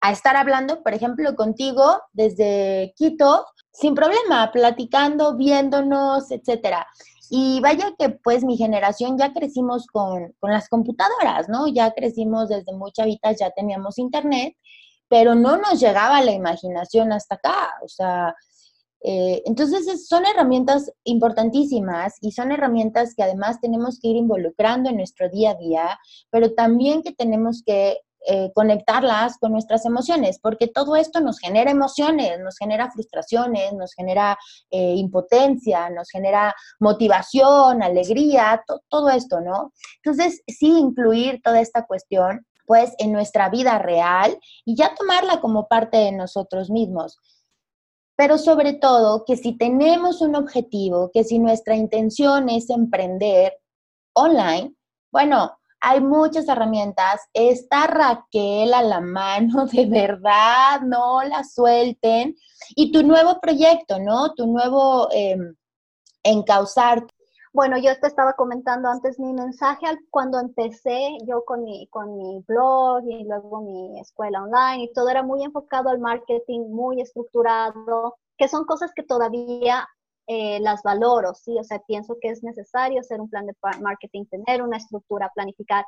a 0.00 0.12
estar 0.12 0.36
hablando, 0.36 0.82
por 0.82 0.94
ejemplo, 0.94 1.34
contigo 1.34 2.00
desde 2.12 2.92
Quito, 2.96 3.46
sin 3.72 3.94
problema, 3.94 4.50
platicando, 4.52 5.36
viéndonos, 5.36 6.30
etcétera. 6.30 6.86
Y 7.30 7.60
vaya 7.60 7.92
que 7.98 8.10
pues 8.10 8.44
mi 8.44 8.56
generación 8.56 9.18
ya 9.18 9.32
crecimos 9.32 9.86
con, 9.86 10.34
las 10.42 10.68
computadoras, 10.68 11.48
¿no? 11.48 11.68
Ya 11.68 11.92
crecimos 11.92 12.48
desde 12.48 12.72
muy 12.72 12.92
chavitas, 12.92 13.38
ya 13.38 13.50
teníamos 13.50 13.98
internet, 13.98 14.54
pero 15.08 15.34
no 15.34 15.56
nos 15.56 15.80
llegaba 15.80 16.22
la 16.22 16.32
imaginación 16.32 17.12
hasta 17.12 17.36
acá. 17.36 17.70
O 17.82 17.88
sea, 17.88 18.34
eh, 19.02 19.42
entonces 19.44 20.08
son 20.08 20.26
herramientas 20.26 20.90
importantísimas 21.04 22.14
y 22.20 22.32
son 22.32 22.52
herramientas 22.52 23.14
que 23.14 23.22
además 23.22 23.60
tenemos 23.60 23.98
que 24.00 24.08
ir 24.08 24.16
involucrando 24.16 24.90
en 24.90 24.96
nuestro 24.96 25.28
día 25.28 25.50
a 25.50 25.54
día, 25.54 25.98
pero 26.30 26.54
también 26.54 27.02
que 27.02 27.12
tenemos 27.12 27.62
que 27.64 27.98
eh, 28.28 28.50
conectarlas 28.54 29.38
con 29.38 29.52
nuestras 29.52 29.86
emociones, 29.86 30.40
porque 30.40 30.66
todo 30.66 30.96
esto 30.96 31.20
nos 31.20 31.38
genera 31.38 31.70
emociones, 31.70 32.40
nos 32.40 32.58
genera 32.58 32.90
frustraciones, 32.90 33.72
nos 33.72 33.94
genera 33.94 34.36
eh, 34.70 34.94
impotencia, 34.96 35.90
nos 35.90 36.10
genera 36.10 36.52
motivación, 36.80 37.84
alegría, 37.84 38.64
todo 38.88 39.10
esto, 39.10 39.40
¿no? 39.40 39.72
Entonces, 40.02 40.42
sí 40.48 40.66
incluir 40.66 41.40
toda 41.42 41.60
esta 41.60 41.86
cuestión 41.86 42.44
pues 42.66 42.94
en 42.98 43.12
nuestra 43.12 43.48
vida 43.48 43.78
real 43.78 44.36
y 44.64 44.74
ya 44.74 44.94
tomarla 44.94 45.40
como 45.40 45.68
parte 45.68 45.96
de 45.98 46.10
nosotros 46.10 46.68
mismos. 46.68 47.18
Pero 48.16 48.38
sobre 48.38 48.72
todo 48.72 49.24
que 49.24 49.36
si 49.36 49.56
tenemos 49.56 50.20
un 50.20 50.34
objetivo, 50.34 51.10
que 51.12 51.22
si 51.22 51.38
nuestra 51.38 51.76
intención 51.76 52.48
es 52.48 52.70
emprender 52.70 53.56
online, 54.14 54.74
bueno, 55.12 55.56
hay 55.80 56.00
muchas 56.00 56.48
herramientas. 56.48 57.20
Está 57.32 57.86
Raquel 57.86 58.74
a 58.74 58.82
la 58.82 59.00
mano, 59.00 59.66
de 59.72 59.86
verdad, 59.86 60.80
no 60.82 61.22
la 61.22 61.44
suelten. 61.44 62.36
Y 62.74 62.92
tu 62.92 63.02
nuevo 63.02 63.40
proyecto, 63.40 63.98
¿no? 63.98 64.34
Tu 64.34 64.46
nuevo 64.46 65.08
eh, 65.12 65.36
encauzar. 66.22 67.06
Bueno, 67.52 67.78
yo 67.78 67.98
te 67.98 68.06
estaba 68.06 68.34
comentando 68.34 68.88
antes 68.88 69.18
mi 69.18 69.32
mensaje 69.32 69.86
cuando 70.10 70.38
empecé 70.38 71.16
yo 71.26 71.42
con 71.46 71.64
mi, 71.64 71.86
con 71.88 72.14
mi 72.18 72.44
blog 72.46 73.02
y 73.08 73.24
luego 73.24 73.62
mi 73.62 73.98
escuela 73.98 74.42
online 74.42 74.84
y 74.84 74.92
todo 74.92 75.08
era 75.08 75.22
muy 75.22 75.42
enfocado 75.42 75.88
al 75.88 75.98
marketing, 75.98 76.68
muy 76.68 77.00
estructurado, 77.00 78.18
que 78.36 78.48
son 78.48 78.66
cosas 78.66 78.92
que 78.94 79.04
todavía 79.04 79.88
eh, 80.26 80.60
las 80.60 80.82
valoro, 80.82 81.34
¿sí? 81.34 81.56
O 81.58 81.64
sea, 81.64 81.78
pienso 81.86 82.16
que 82.20 82.28
es 82.28 82.42
necesario 82.42 83.00
hacer 83.00 83.20
un 83.20 83.28
plan 83.28 83.46
de 83.46 83.54
marketing, 83.80 84.24
tener 84.26 84.62
una 84.62 84.76
estructura, 84.76 85.30
planificar, 85.34 85.84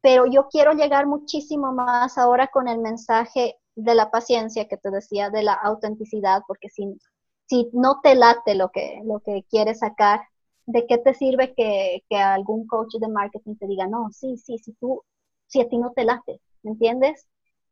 pero 0.00 0.26
yo 0.26 0.48
quiero 0.48 0.72
llegar 0.72 1.06
muchísimo 1.06 1.72
más 1.72 2.18
ahora 2.18 2.48
con 2.48 2.68
el 2.68 2.78
mensaje 2.78 3.56
de 3.76 3.94
la 3.94 4.10
paciencia 4.10 4.68
que 4.68 4.76
te 4.76 4.90
decía, 4.90 5.30
de 5.30 5.42
la 5.42 5.54
autenticidad, 5.54 6.42
porque 6.46 6.68
si, 6.68 6.98
si 7.46 7.68
no 7.72 8.00
te 8.02 8.14
late 8.14 8.54
lo 8.54 8.70
que, 8.70 9.00
lo 9.04 9.20
que 9.20 9.44
quieres 9.48 9.80
sacar, 9.80 10.20
¿de 10.66 10.86
qué 10.86 10.98
te 10.98 11.14
sirve 11.14 11.54
que, 11.54 12.04
que 12.08 12.16
algún 12.16 12.66
coach 12.66 12.94
de 12.98 13.08
marketing 13.08 13.56
te 13.56 13.66
diga, 13.66 13.86
no, 13.86 14.10
sí, 14.12 14.36
sí, 14.38 14.58
si 14.58 14.72
tú, 14.74 15.02
si 15.46 15.60
a 15.60 15.68
ti 15.68 15.78
no 15.78 15.92
te 15.92 16.04
late, 16.04 16.40
¿me 16.62 16.72
entiendes? 16.72 17.26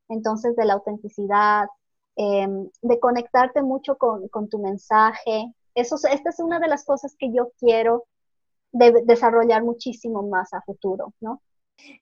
Entonces, 0.09 0.57
de 0.57 0.65
la 0.65 0.75
autenticidad, 0.75 1.69
em, 2.17 2.69
de 2.83 3.01
conectarte 3.01 3.63
mucho 3.63 3.97
con, 3.97 4.29
con, 4.29 4.49
tu 4.49 4.59
mensaje, 4.59 5.53
eso, 5.81 5.97
esta 6.11 6.31
es 6.31 6.39
una 6.41 6.59
de 6.61 6.69
las 6.69 6.85
cosas 6.85 7.15
que 7.19 7.33
yo 7.33 7.53
quiero 7.59 8.07
desarrollar 8.73 9.65
muchísimo 9.65 10.23
más 10.23 10.53
a 10.53 10.61
futuro, 10.63 11.15
¿no? 11.21 11.43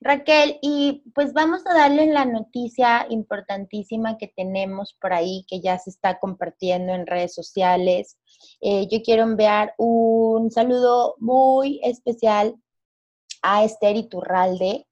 Raquel, 0.01 0.57
y 0.61 1.03
pues 1.13 1.33
vamos 1.33 1.65
a 1.65 1.73
darle 1.73 2.07
la 2.07 2.25
noticia 2.25 3.05
importantísima 3.09 4.17
que 4.17 4.27
tenemos 4.27 4.95
por 4.99 5.13
ahí, 5.13 5.45
que 5.47 5.61
ya 5.61 5.77
se 5.77 5.91
está 5.91 6.19
compartiendo 6.19 6.93
en 6.93 7.07
redes 7.07 7.33
sociales. 7.33 8.17
Eh, 8.59 8.87
yo 8.87 9.01
quiero 9.03 9.23
enviar 9.23 9.75
un 9.77 10.51
saludo 10.51 11.15
muy 11.19 11.79
especial 11.83 12.55
a 13.41 13.63
Esther 13.63 13.95
Iturralde, 13.95 14.87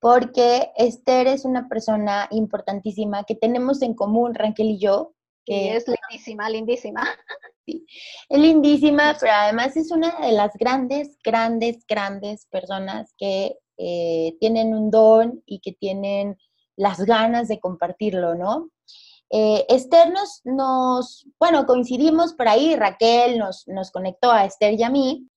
porque 0.00 0.70
Esther 0.76 1.26
es 1.26 1.44
una 1.44 1.68
persona 1.68 2.28
importantísima 2.30 3.24
que 3.24 3.34
tenemos 3.34 3.82
en 3.82 3.94
común, 3.94 4.34
Raquel 4.34 4.70
y 4.70 4.78
yo. 4.78 5.14
Que 5.44 5.76
es 5.76 5.86
lindísima, 5.88 6.48
lindísima. 6.48 7.02
Sí, 7.68 7.84
es 8.30 8.40
lindísima, 8.40 9.14
pero 9.20 9.30
además 9.34 9.76
es 9.76 9.90
una 9.90 10.18
de 10.20 10.32
las 10.32 10.54
grandes, 10.54 11.18
grandes, 11.22 11.84
grandes 11.86 12.46
personas 12.46 13.12
que 13.18 13.58
eh, 13.76 14.36
tienen 14.40 14.74
un 14.74 14.90
don 14.90 15.42
y 15.44 15.60
que 15.60 15.72
tienen 15.72 16.38
las 16.76 17.04
ganas 17.04 17.46
de 17.46 17.60
compartirlo, 17.60 18.34
¿no? 18.36 18.70
Eh, 19.28 19.66
Esther 19.68 20.14
nos, 20.44 21.26
bueno, 21.38 21.66
coincidimos 21.66 22.32
por 22.32 22.48
ahí, 22.48 22.74
Raquel 22.74 23.38
nos, 23.38 23.68
nos 23.68 23.90
conectó 23.90 24.32
a 24.32 24.46
Esther 24.46 24.72
y 24.72 24.82
a 24.82 24.88
mí, 24.88 25.28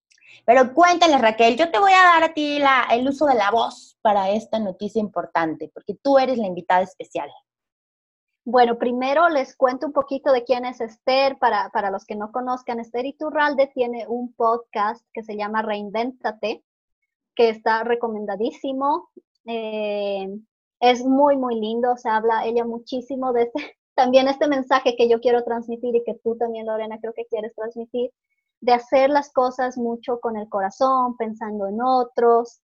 pero 0.46 0.74
cuéntale, 0.74 1.18
Raquel, 1.18 1.58
yo 1.58 1.70
te 1.70 1.80
voy 1.80 1.92
a 1.92 2.14
dar 2.14 2.24
a 2.24 2.34
ti 2.34 2.62
el 2.92 3.10
uso 3.10 3.26
de 3.26 3.36
la 3.36 3.52
voz 3.52 3.98
para 4.02 4.30
esta 4.30 4.58
noticia 4.58 5.02
importante, 5.02 5.70
porque 5.74 5.96
tú 6.02 6.18
eres 6.18 6.38
la 6.38 6.48
invitada 6.48 6.84
especial. 6.84 7.30
Bueno, 8.44 8.78
primero 8.78 9.30
les 9.30 9.56
cuento 9.56 9.86
un 9.88 9.94
poquito 9.94 10.32
de 10.32 10.44
quién 10.44 10.66
es 10.66 10.82
Esther. 10.82 11.38
Para, 11.38 11.70
para 11.70 11.92
los 11.92 12.06
que 12.06 12.16
no 12.16 12.32
conozcan, 12.32 12.80
Esther 12.80 13.06
Iturralde 13.06 13.68
tiene 13.68 14.08
un 14.08 14.34
podcast 14.34 15.06
que 15.14 15.24
se 15.24 15.38
llama 15.38 15.62
Reinvéntate 15.62 16.64
que 17.36 17.50
está 17.50 17.84
recomendadísimo. 17.84 19.10
Eh, 19.46 20.28
es 20.80 21.06
muy, 21.06 21.38
muy 21.38 21.60
lindo, 21.60 21.96
se 21.98 22.10
habla 22.10 22.46
ella 22.46 22.66
muchísimo 22.66 23.34
de 23.34 23.44
este, 23.44 23.78
también 23.96 24.28
este 24.28 24.48
mensaje 24.48 24.96
que 24.96 25.08
yo 25.08 25.20
quiero 25.20 25.44
transmitir 25.44 25.96
y 25.96 26.04
que 26.04 26.16
tú 26.24 26.36
también, 26.38 26.66
Lorena, 26.66 27.00
creo 27.00 27.14
que 27.14 27.28
quieres 27.28 27.54
transmitir, 27.56 28.12
de 28.60 28.74
hacer 28.74 29.10
las 29.10 29.32
cosas 29.32 29.78
mucho 29.78 30.20
con 30.20 30.38
el 30.38 30.50
corazón, 30.50 31.18
pensando 31.18 31.68
en 31.68 31.82
otros, 31.82 32.62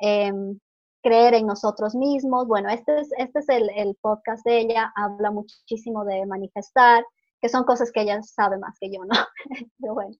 em, 0.00 0.58
creer 1.02 1.34
en 1.34 1.46
nosotros 1.46 1.94
mismos. 1.94 2.46
Bueno, 2.46 2.68
este 2.70 3.00
es, 3.00 3.10
este 3.18 3.40
es 3.40 3.48
el, 3.48 3.96
podcast 4.00 4.44
de 4.44 4.60
ella, 4.60 4.92
habla 4.96 5.30
muchísimo 5.30 6.04
de 6.04 6.26
manifestar, 6.26 7.04
que 7.40 7.48
son 7.48 7.64
cosas 7.64 7.90
que 7.92 8.02
ella 8.02 8.22
sabe 8.22 8.58
más 8.58 8.76
que 8.78 8.90
yo, 8.92 9.04
¿no? 9.04 9.14
Pero 9.80 9.94
bueno, 9.94 10.16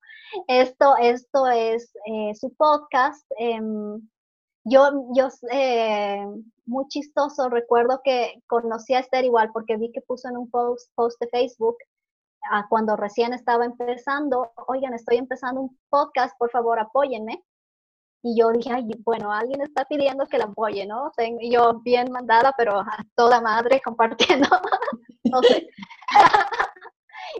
esto, 0.49 0.97
esto 0.99 1.47
es 1.49 1.93
eh, 2.07 2.35
su 2.35 2.55
podcast. 2.55 3.25
Em, 3.39 4.01
yo, 4.65 4.91
yo 5.15 5.29
eh, 5.53 6.27
muy 6.67 6.87
chistoso, 6.89 7.49
recuerdo 7.49 8.01
que 8.05 8.43
conocí 8.47 8.95
a 8.95 9.01
Esther 9.01 9.25
igual 9.25 9.51
porque 9.53 9.77
vi 9.77 9.91
que 9.93 10.03
puso 10.03 10.29
en 10.29 10.37
un 10.37 10.51
post, 10.51 10.91
post 10.95 11.21
de 11.21 11.29
Facebook 11.29 11.77
cuando 12.69 12.97
recién 12.97 13.33
estaba 13.33 13.65
empezando, 13.65 14.53
oigan, 14.67 14.95
estoy 14.95 15.17
empezando 15.17 15.61
un 15.61 15.79
podcast, 15.89 16.37
por 16.39 16.51
favor 16.51 16.79
apóyenme. 16.79 17.43
Y 18.23 18.39
yo 18.39 18.51
dije, 18.51 18.71
bueno, 19.05 19.33
alguien 19.33 19.63
está 19.63 19.85
pidiendo 19.87 20.27
que 20.27 20.39
la 20.39 20.45
apoye, 20.45 20.87
¿no? 20.87 21.11
Y 21.41 21.51
yo 21.51 21.81
bien 21.81 22.13
mandada, 22.13 22.55
pero 22.57 22.81
a 22.81 22.99
toda 23.15 23.41
madre 23.41 23.81
compartiendo. 23.85 24.49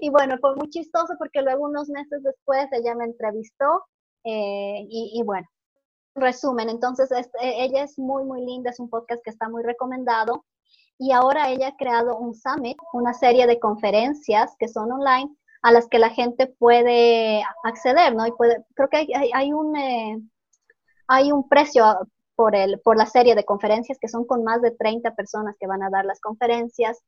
y 0.01 0.11
bueno, 0.11 0.37
fue 0.41 0.57
muy 0.57 0.71
chistoso 0.71 1.15
porque 1.19 1.43
luego 1.43 1.65
unos 1.65 1.89
meses 1.89 2.23
después 2.23 2.67
ella 2.73 2.95
me 2.95 3.05
entrevistó 3.05 3.85
eh, 4.25 4.87
y, 4.89 5.23
bueno, 5.25 5.47
resumen, 6.15 6.69
entonces 6.69 7.11
e, 7.13 7.65
ella 7.65 7.85
es 7.85 7.99
muy, 7.99 8.25
muy 8.25 8.45
linda, 8.45 8.71
es 8.71 8.81
un 8.81 8.91
podcast 8.91 9.23
que 9.25 9.31
está 9.31 9.49
muy 9.49 9.63
recomendado 9.63 10.45
y 10.99 11.13
ahora 11.13 11.51
ella 11.51 11.69
ha 11.69 11.77
creado 11.77 12.19
un 12.19 12.35
summit, 12.35 12.77
una 12.93 13.15
serie 13.15 13.47
de 13.47 13.59
conferencias 13.59 14.55
que 14.59 14.69
son 14.69 14.93
online 14.93 15.35
a 15.63 15.73
las 15.73 15.89
que 15.89 15.99
la 15.99 16.11
gente 16.11 16.47
puede 16.47 17.43
acceder, 17.65 18.15
¿no? 18.15 18.27
Y 18.27 18.33
creo 18.75 18.89
que 18.91 18.97
hay, 18.97 19.31
hay, 19.33 19.53
un, 19.53 19.77
eh, 19.77 20.21
hay 21.11 21.33
un 21.33 21.49
precio 21.49 22.09
por, 22.37 22.55
el, 22.55 22.79
por 22.81 22.97
la 22.97 23.05
serie 23.05 23.35
de 23.35 23.45
conferencias 23.45 23.99
que 24.01 24.09
son 24.09 24.25
con 24.25 24.45
más 24.45 24.63
de 24.63 24.71
30 24.71 25.13
personas 25.17 25.57
que 25.59 25.67
van 25.67 25.83
a 25.83 25.91
dar 25.91 26.05
las 26.05 26.21
conferencias 26.21 27.03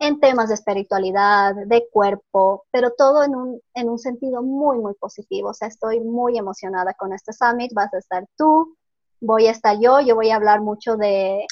en 0.00 0.18
temas 0.18 0.48
de 0.48 0.54
espiritualidad, 0.54 1.54
de 1.54 1.86
cuerpo, 1.92 2.64
pero 2.72 2.90
todo 2.98 3.22
en 3.22 3.36
un, 3.36 3.60
en 3.74 3.88
un 3.88 4.00
sentido 4.00 4.42
muy, 4.42 4.78
muy 4.78 4.94
positivo. 4.94 5.50
O 5.50 5.54
sea, 5.54 5.68
estoy 5.68 6.00
muy 6.00 6.36
emocionada 6.36 6.94
con 6.94 7.12
este 7.12 7.32
summit. 7.32 7.72
Vas 7.72 7.94
a 7.94 7.98
estar 7.98 8.26
tú, 8.36 8.76
voy 9.20 9.46
a 9.46 9.52
estar 9.52 9.78
yo, 9.80 10.00
yo 10.00 10.16
voy 10.16 10.30
a 10.30 10.36
hablar 10.36 10.60
mucho 10.60 10.96
de, 10.96 11.46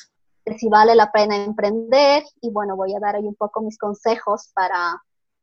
si 0.59 0.68
vale 0.68 0.96
la 0.96 1.12
pena 1.12 1.36
emprender 1.36 2.24
y 2.40 2.50
bueno, 2.50 2.74
voy 2.74 2.94
a 2.96 3.00
dar 3.00 3.14
ahí 3.14 3.24
un 3.24 3.36
poco 3.36 3.62
mis 3.62 3.78
consejos 3.78 4.50
para, 4.55 5.00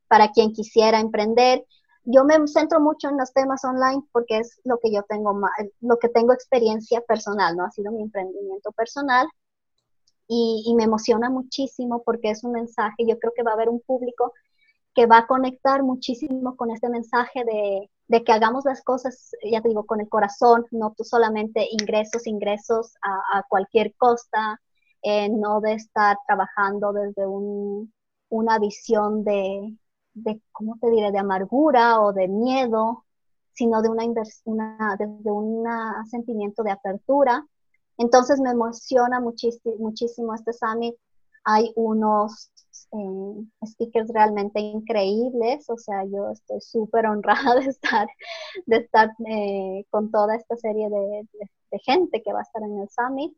para 0.09 0.31
quien 0.33 0.51
quisiera 0.51 0.99
emprender. 0.99 1.65
Yo 2.03 2.23
me 2.23 2.47
centro 2.47 2.79
mucho 2.79 3.09
en 3.09 3.17
los 3.17 3.33
temas 3.33 3.63
online 3.65 4.03
porque 4.11 4.39
es 4.39 4.59
lo 4.63 4.79
que 4.79 4.91
yo 4.91 5.03
tengo, 5.03 5.39
lo 5.81 5.97
que 5.97 6.09
tengo 6.09 6.33
experiencia 6.33 7.01
personal, 7.01 7.55
¿no? 7.55 7.65
Ha 7.65 7.71
sido 7.71 7.91
mi 7.91 8.01
emprendimiento 8.01 8.71
personal 8.71 9.27
y, 10.27 10.73
me 10.75 10.83
emociona 10.83 11.29
muchísimo 11.29 12.03
porque 12.03 12.29
es 12.29 12.43
un 12.43 12.51
mensaje, 12.53 13.05
yo 13.07 13.17
creo 13.19 13.33
que 13.35 13.43
va 13.43 13.51
a 13.51 13.53
haber 13.55 13.69
un 13.69 13.81
público 13.81 14.33
que 14.93 15.07
va 15.07 15.19
a 15.19 15.27
conectar 15.27 15.83
muchísimo 15.83 16.55
con 16.55 16.71
este 16.71 16.89
mensaje 16.89 17.43
de, 17.45 18.23
que 18.23 18.31
hagamos 18.31 18.65
las 18.65 18.83
cosas, 18.83 19.31
ya 19.43 19.61
te 19.61 19.69
digo, 19.69 19.85
con 19.85 20.01
el 20.01 20.09
corazón, 20.09 20.65
no 20.71 20.93
solamente 21.03 21.67
ingresos, 21.71 22.27
ingresos 22.27 22.93
a, 23.01 23.43
cualquier 23.49 23.95
costa, 23.95 24.59
eh, 25.03 25.29
no 25.29 25.61
de 25.61 25.73
estar 25.73 26.17
trabajando 26.27 26.93
desde 26.93 27.25
una 28.29 28.59
visión 28.59 29.23
de, 29.23 29.77
de, 30.13 30.41
¿cómo 30.51 30.77
te 30.79 30.89
diré?, 30.89 31.11
de 31.11 31.19
amargura 31.19 32.01
o 32.01 32.13
de 32.13 32.27
miedo, 32.27 33.05
sino 33.53 33.81
de 33.81 33.89
una, 33.89 34.95
desde 34.97 35.31
un 35.31 35.65
sentimiento 36.09 36.63
de 36.63 36.71
apertura 36.71 37.45
entonces 37.99 38.39
me 38.39 38.51
emociona 38.51 39.19
muchísimo, 39.19 40.33
este 40.33 40.53
summit. 40.53 40.95
Hay 41.43 41.73
unos 41.75 42.49
eh, 42.93 43.65
speakers 43.65 44.09
realmente 44.13 44.61
increíbles, 44.61 45.69
o 45.69 45.77
sea, 45.77 46.05
yo 46.05 46.29
estoy 46.31 46.61
súper 46.61 47.05
honrada 47.07 47.55
de 47.59 47.69
estar, 47.69 48.07
de 48.65 48.77
estar 48.77 49.11
eh, 49.27 49.85
con 49.89 50.11
toda 50.11 50.35
esta 50.35 50.55
serie 50.55 50.89
de, 50.89 51.27
gente 51.83 52.23
que 52.23 52.33
va 52.33 52.39
a 52.39 52.43
estar 52.43 52.63
en 52.63 52.79
el 52.79 52.89
summit. 52.89 53.37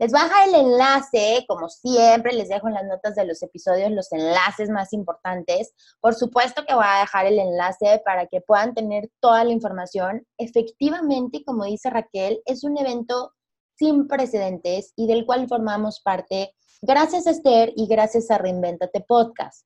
Les 0.00 0.10
baja 0.10 0.44
el 0.44 0.54
enlace, 0.56 1.44
como 1.46 1.68
siempre, 1.68 2.32
les 2.32 2.48
dejo 2.48 2.66
en 2.66 2.74
las 2.74 2.84
notas 2.84 3.14
de 3.14 3.24
los 3.24 3.40
episodios 3.44 3.92
los 3.92 4.10
enlaces 4.10 4.68
más 4.68 4.92
importantes. 4.92 5.72
Por 6.00 6.14
supuesto 6.14 6.64
que 6.66 6.74
voy 6.74 6.84
a 6.84 7.00
dejar 7.00 7.26
el 7.26 7.38
enlace 7.38 8.02
para 8.04 8.26
que 8.26 8.40
puedan 8.40 8.74
tener 8.74 9.08
toda 9.20 9.44
la 9.44 9.52
información. 9.52 10.26
Efectivamente, 10.36 11.44
como 11.44 11.64
dice 11.64 11.90
Raquel, 11.90 12.42
es 12.44 12.64
un 12.64 12.76
evento 12.76 13.34
sin 13.76 14.08
precedentes 14.08 14.92
y 14.96 15.06
del 15.06 15.26
cual 15.26 15.46
formamos 15.46 16.00
parte 16.00 16.54
gracias 16.82 17.28
a 17.28 17.30
Esther 17.30 17.72
y 17.76 17.86
gracias 17.86 18.30
a 18.32 18.38
Reinventate 18.38 19.00
Podcast. 19.00 19.64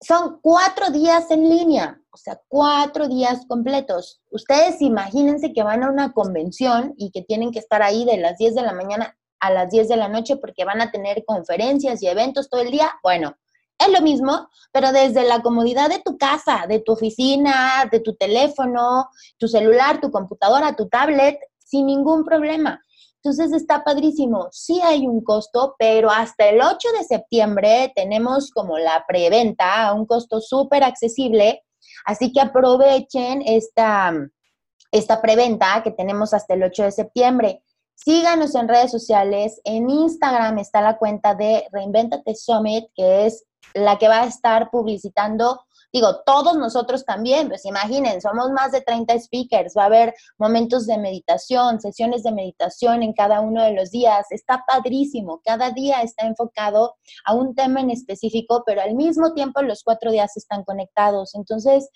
Son 0.00 0.38
cuatro 0.42 0.90
días 0.90 1.30
en 1.30 1.48
línea, 1.48 1.98
o 2.10 2.16
sea, 2.16 2.38
cuatro 2.48 3.08
días 3.08 3.46
completos. 3.46 4.20
Ustedes 4.30 4.82
imagínense 4.82 5.52
que 5.52 5.62
van 5.62 5.82
a 5.82 5.90
una 5.90 6.12
convención 6.12 6.92
y 6.98 7.10
que 7.10 7.22
tienen 7.22 7.52
que 7.52 7.60
estar 7.60 7.82
ahí 7.82 8.04
de 8.04 8.18
las 8.18 8.36
10 8.36 8.54
de 8.54 8.62
la 8.62 8.72
mañana 8.72 9.16
a 9.42 9.50
las 9.50 9.70
10 9.70 9.88
de 9.88 9.96
la 9.96 10.08
noche 10.08 10.36
porque 10.36 10.64
van 10.64 10.80
a 10.80 10.92
tener 10.92 11.24
conferencias 11.26 12.00
y 12.00 12.06
eventos 12.06 12.48
todo 12.48 12.60
el 12.60 12.70
día. 12.70 12.92
Bueno, 13.02 13.34
es 13.76 13.88
lo 13.92 14.00
mismo, 14.00 14.48
pero 14.70 14.92
desde 14.92 15.24
la 15.24 15.42
comodidad 15.42 15.90
de 15.90 15.98
tu 15.98 16.16
casa, 16.16 16.66
de 16.68 16.78
tu 16.78 16.92
oficina, 16.92 17.88
de 17.90 17.98
tu 17.98 18.14
teléfono, 18.14 19.08
tu 19.38 19.48
celular, 19.48 20.00
tu 20.00 20.12
computadora, 20.12 20.76
tu 20.76 20.88
tablet, 20.88 21.40
sin 21.58 21.86
ningún 21.86 22.24
problema. 22.24 22.80
Entonces 23.16 23.52
está 23.52 23.82
padrísimo. 23.82 24.46
Sí 24.52 24.80
hay 24.80 25.08
un 25.08 25.24
costo, 25.24 25.74
pero 25.76 26.10
hasta 26.10 26.48
el 26.48 26.60
8 26.60 26.88
de 26.98 27.04
septiembre 27.04 27.92
tenemos 27.96 28.52
como 28.52 28.78
la 28.78 29.04
preventa 29.08 29.88
a 29.88 29.92
un 29.92 30.06
costo 30.06 30.40
súper 30.40 30.84
accesible. 30.84 31.64
Así 32.04 32.32
que 32.32 32.40
aprovechen 32.40 33.42
esta, 33.44 34.12
esta 34.92 35.20
preventa 35.20 35.82
que 35.82 35.90
tenemos 35.90 36.32
hasta 36.32 36.54
el 36.54 36.62
8 36.62 36.84
de 36.84 36.92
septiembre. 36.92 37.62
Síganos 37.94 38.54
en 38.54 38.68
redes 38.68 38.90
sociales. 38.90 39.60
En 39.64 39.88
Instagram 39.88 40.58
está 40.58 40.80
la 40.80 40.98
cuenta 40.98 41.34
de 41.34 41.66
Reinventate 41.72 42.34
Summit, 42.34 42.86
que 42.94 43.26
es 43.26 43.44
la 43.74 43.98
que 43.98 44.08
va 44.08 44.22
a 44.22 44.26
estar 44.26 44.70
publicitando 44.70 45.60
Digo, 45.92 46.22
todos 46.24 46.56
nosotros 46.56 47.04
también, 47.04 47.48
pues 47.48 47.66
imaginen, 47.66 48.22
somos 48.22 48.50
más 48.50 48.72
de 48.72 48.80
30 48.80 49.18
speakers, 49.18 49.74
va 49.76 49.82
a 49.82 49.86
haber 49.86 50.14
momentos 50.38 50.86
de 50.86 50.96
meditación, 50.96 51.82
sesiones 51.82 52.22
de 52.22 52.32
meditación 52.32 53.02
en 53.02 53.12
cada 53.12 53.40
uno 53.40 53.62
de 53.62 53.72
los 53.72 53.90
días. 53.90 54.26
Está 54.30 54.64
padrísimo, 54.66 55.42
cada 55.44 55.70
día 55.70 56.00
está 56.00 56.26
enfocado 56.26 56.94
a 57.26 57.34
un 57.34 57.54
tema 57.54 57.80
en 57.82 57.90
específico, 57.90 58.62
pero 58.64 58.80
al 58.80 58.94
mismo 58.94 59.34
tiempo 59.34 59.60
los 59.60 59.84
cuatro 59.84 60.10
días 60.10 60.34
están 60.38 60.64
conectados. 60.64 61.34
Entonces, 61.34 61.90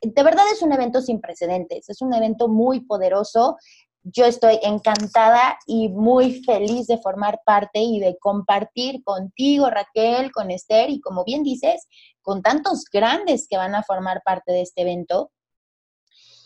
de 0.00 0.22
verdad 0.22 0.44
es 0.52 0.62
un 0.62 0.72
evento 0.72 1.00
sin 1.00 1.20
precedentes, 1.20 1.88
es 1.88 2.00
un 2.00 2.14
evento 2.14 2.46
muy 2.46 2.86
poderoso. 2.86 3.56
Yo 4.04 4.24
estoy 4.24 4.58
encantada 4.62 5.58
y 5.66 5.88
muy 5.88 6.42
feliz 6.42 6.86
de 6.86 6.98
formar 6.98 7.40
parte 7.44 7.78
y 7.80 8.00
de 8.00 8.18
compartir 8.18 9.02
contigo, 9.04 9.70
Raquel, 9.70 10.32
con 10.32 10.50
Esther 10.50 10.90
y 10.90 11.00
como 11.00 11.24
bien 11.24 11.42
dices, 11.42 11.86
con 12.20 12.42
tantos 12.42 12.84
grandes 12.92 13.46
que 13.48 13.56
van 13.56 13.74
a 13.74 13.82
formar 13.82 14.22
parte 14.24 14.52
de 14.52 14.62
este 14.62 14.82
evento. 14.82 15.30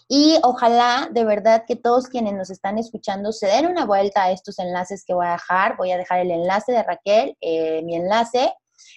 Y 0.08 0.38
ojalá 0.42 1.08
de 1.10 1.24
verdad 1.24 1.64
que 1.66 1.74
todos 1.74 2.06
quienes 2.06 2.34
nos 2.34 2.50
están 2.50 2.78
escuchando 2.78 3.32
se 3.32 3.48
den 3.48 3.66
una 3.66 3.86
vuelta 3.86 4.24
a 4.24 4.30
estos 4.30 4.58
enlaces 4.58 5.04
que 5.04 5.14
voy 5.14 5.26
a 5.26 5.32
dejar. 5.32 5.76
Voy 5.76 5.90
a 5.90 5.98
dejar 5.98 6.20
el 6.20 6.30
enlace 6.30 6.72
de 6.72 6.82
Raquel, 6.82 7.36
eh, 7.40 7.82
mi 7.82 7.96
enlace, 7.96 8.52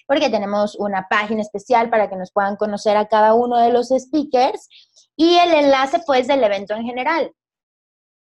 porque 0.06 0.30
tenemos 0.30 0.76
una 0.76 1.08
página 1.08 1.40
especial 1.40 1.90
para 1.90 2.08
que 2.08 2.16
nos 2.16 2.30
puedan 2.30 2.56
conocer 2.56 2.96
a 2.96 3.08
cada 3.08 3.34
uno 3.34 3.58
de 3.58 3.72
los 3.72 3.88
speakers 3.88 4.68
y 5.16 5.36
el 5.38 5.52
enlace 5.52 6.00
pues 6.06 6.28
del 6.28 6.44
evento 6.44 6.74
en 6.74 6.84
general 6.84 7.34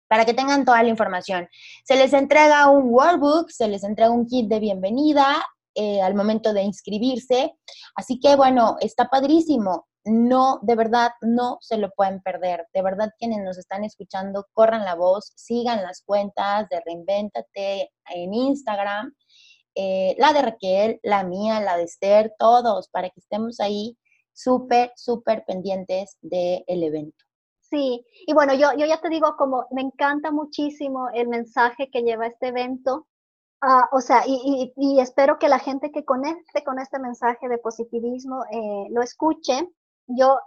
para 0.10 0.26
que 0.26 0.34
tengan 0.34 0.66
toda 0.66 0.84
la 0.84 0.90
información. 0.90 1.48
Se 1.86 1.96
les 1.96 2.12
entrega 2.12 2.68
un 2.70 2.90
workbook, 2.90 3.50
se 3.50 3.68
les 3.68 3.84
entrega 3.84 4.10
un 4.10 4.26
kit 4.26 4.50
de 4.50 4.60
bienvenida 4.60 5.46
eh, 5.76 6.02
al 6.02 6.16
momento 6.16 6.52
de 6.52 6.64
inscribirse. 6.64 7.54
Así 7.96 8.20
que 8.20 8.36
bueno, 8.36 8.76
está 8.82 9.08
padrísimo. 9.08 9.88
No, 10.06 10.60
de 10.64 10.76
verdad, 10.76 11.12
no 11.22 11.60
se 11.62 11.78
lo 11.78 11.92
pueden 11.92 12.22
perder. 12.22 12.66
De 12.74 12.82
verdad, 12.82 13.12
quienes 13.20 13.44
nos 13.44 13.58
están 13.60 13.84
escuchando, 13.84 14.48
corran 14.54 14.84
la 14.84 14.96
voz, 14.96 15.32
sigan 15.36 15.84
las 15.84 16.02
cuentas 16.02 16.68
de 16.70 16.82
Reinventate 16.84 17.92
en 18.08 18.34
Instagram, 18.34 19.14
eh, 19.76 20.16
la 20.18 20.34
de 20.34 20.42
Raquel, 20.42 21.00
la 21.04 21.24
mía, 21.24 21.60
la 21.60 21.78
de 21.78 21.84
Esther, 21.84 22.34
todos, 22.40 22.90
para 22.90 23.10
que 23.10 23.20
estemos 23.20 23.60
ahí 23.60 23.96
súper, 24.34 24.92
súper 24.96 25.44
pendientes 25.46 26.18
del 26.22 26.64
evento. 26.68 27.29
Sí, 27.70 28.04
y 28.26 28.34
bueno, 28.34 28.54
yo, 28.56 28.74
yo 28.78 28.86
ya 28.88 29.00
te 29.00 29.10
digo, 29.10 29.36
como 29.38 29.68
me 29.72 29.82
encanta 29.82 30.32
muchísimo 30.32 31.10
el 31.14 31.28
mensaje 31.28 31.90
que 31.92 32.02
lleva 32.02 32.26
este 32.28 32.48
evento, 32.48 33.08
uh, 33.64 33.96
o 33.96 34.02
sea, 34.02 34.24
y, 34.26 34.74
y, 34.76 34.96
y, 34.96 35.00
espero 35.02 35.38
que 35.40 35.50
la 35.50 35.60
gente 35.60 35.92
que 35.92 36.06
conecte 36.06 36.64
con 36.64 36.80
este 36.80 37.00
mensaje 37.00 37.48
de 37.48 37.60
positivismo 37.60 38.44
eh, 38.52 38.88
lo 38.92 39.02
escuche. 39.04 39.70
Yo, 40.08 40.40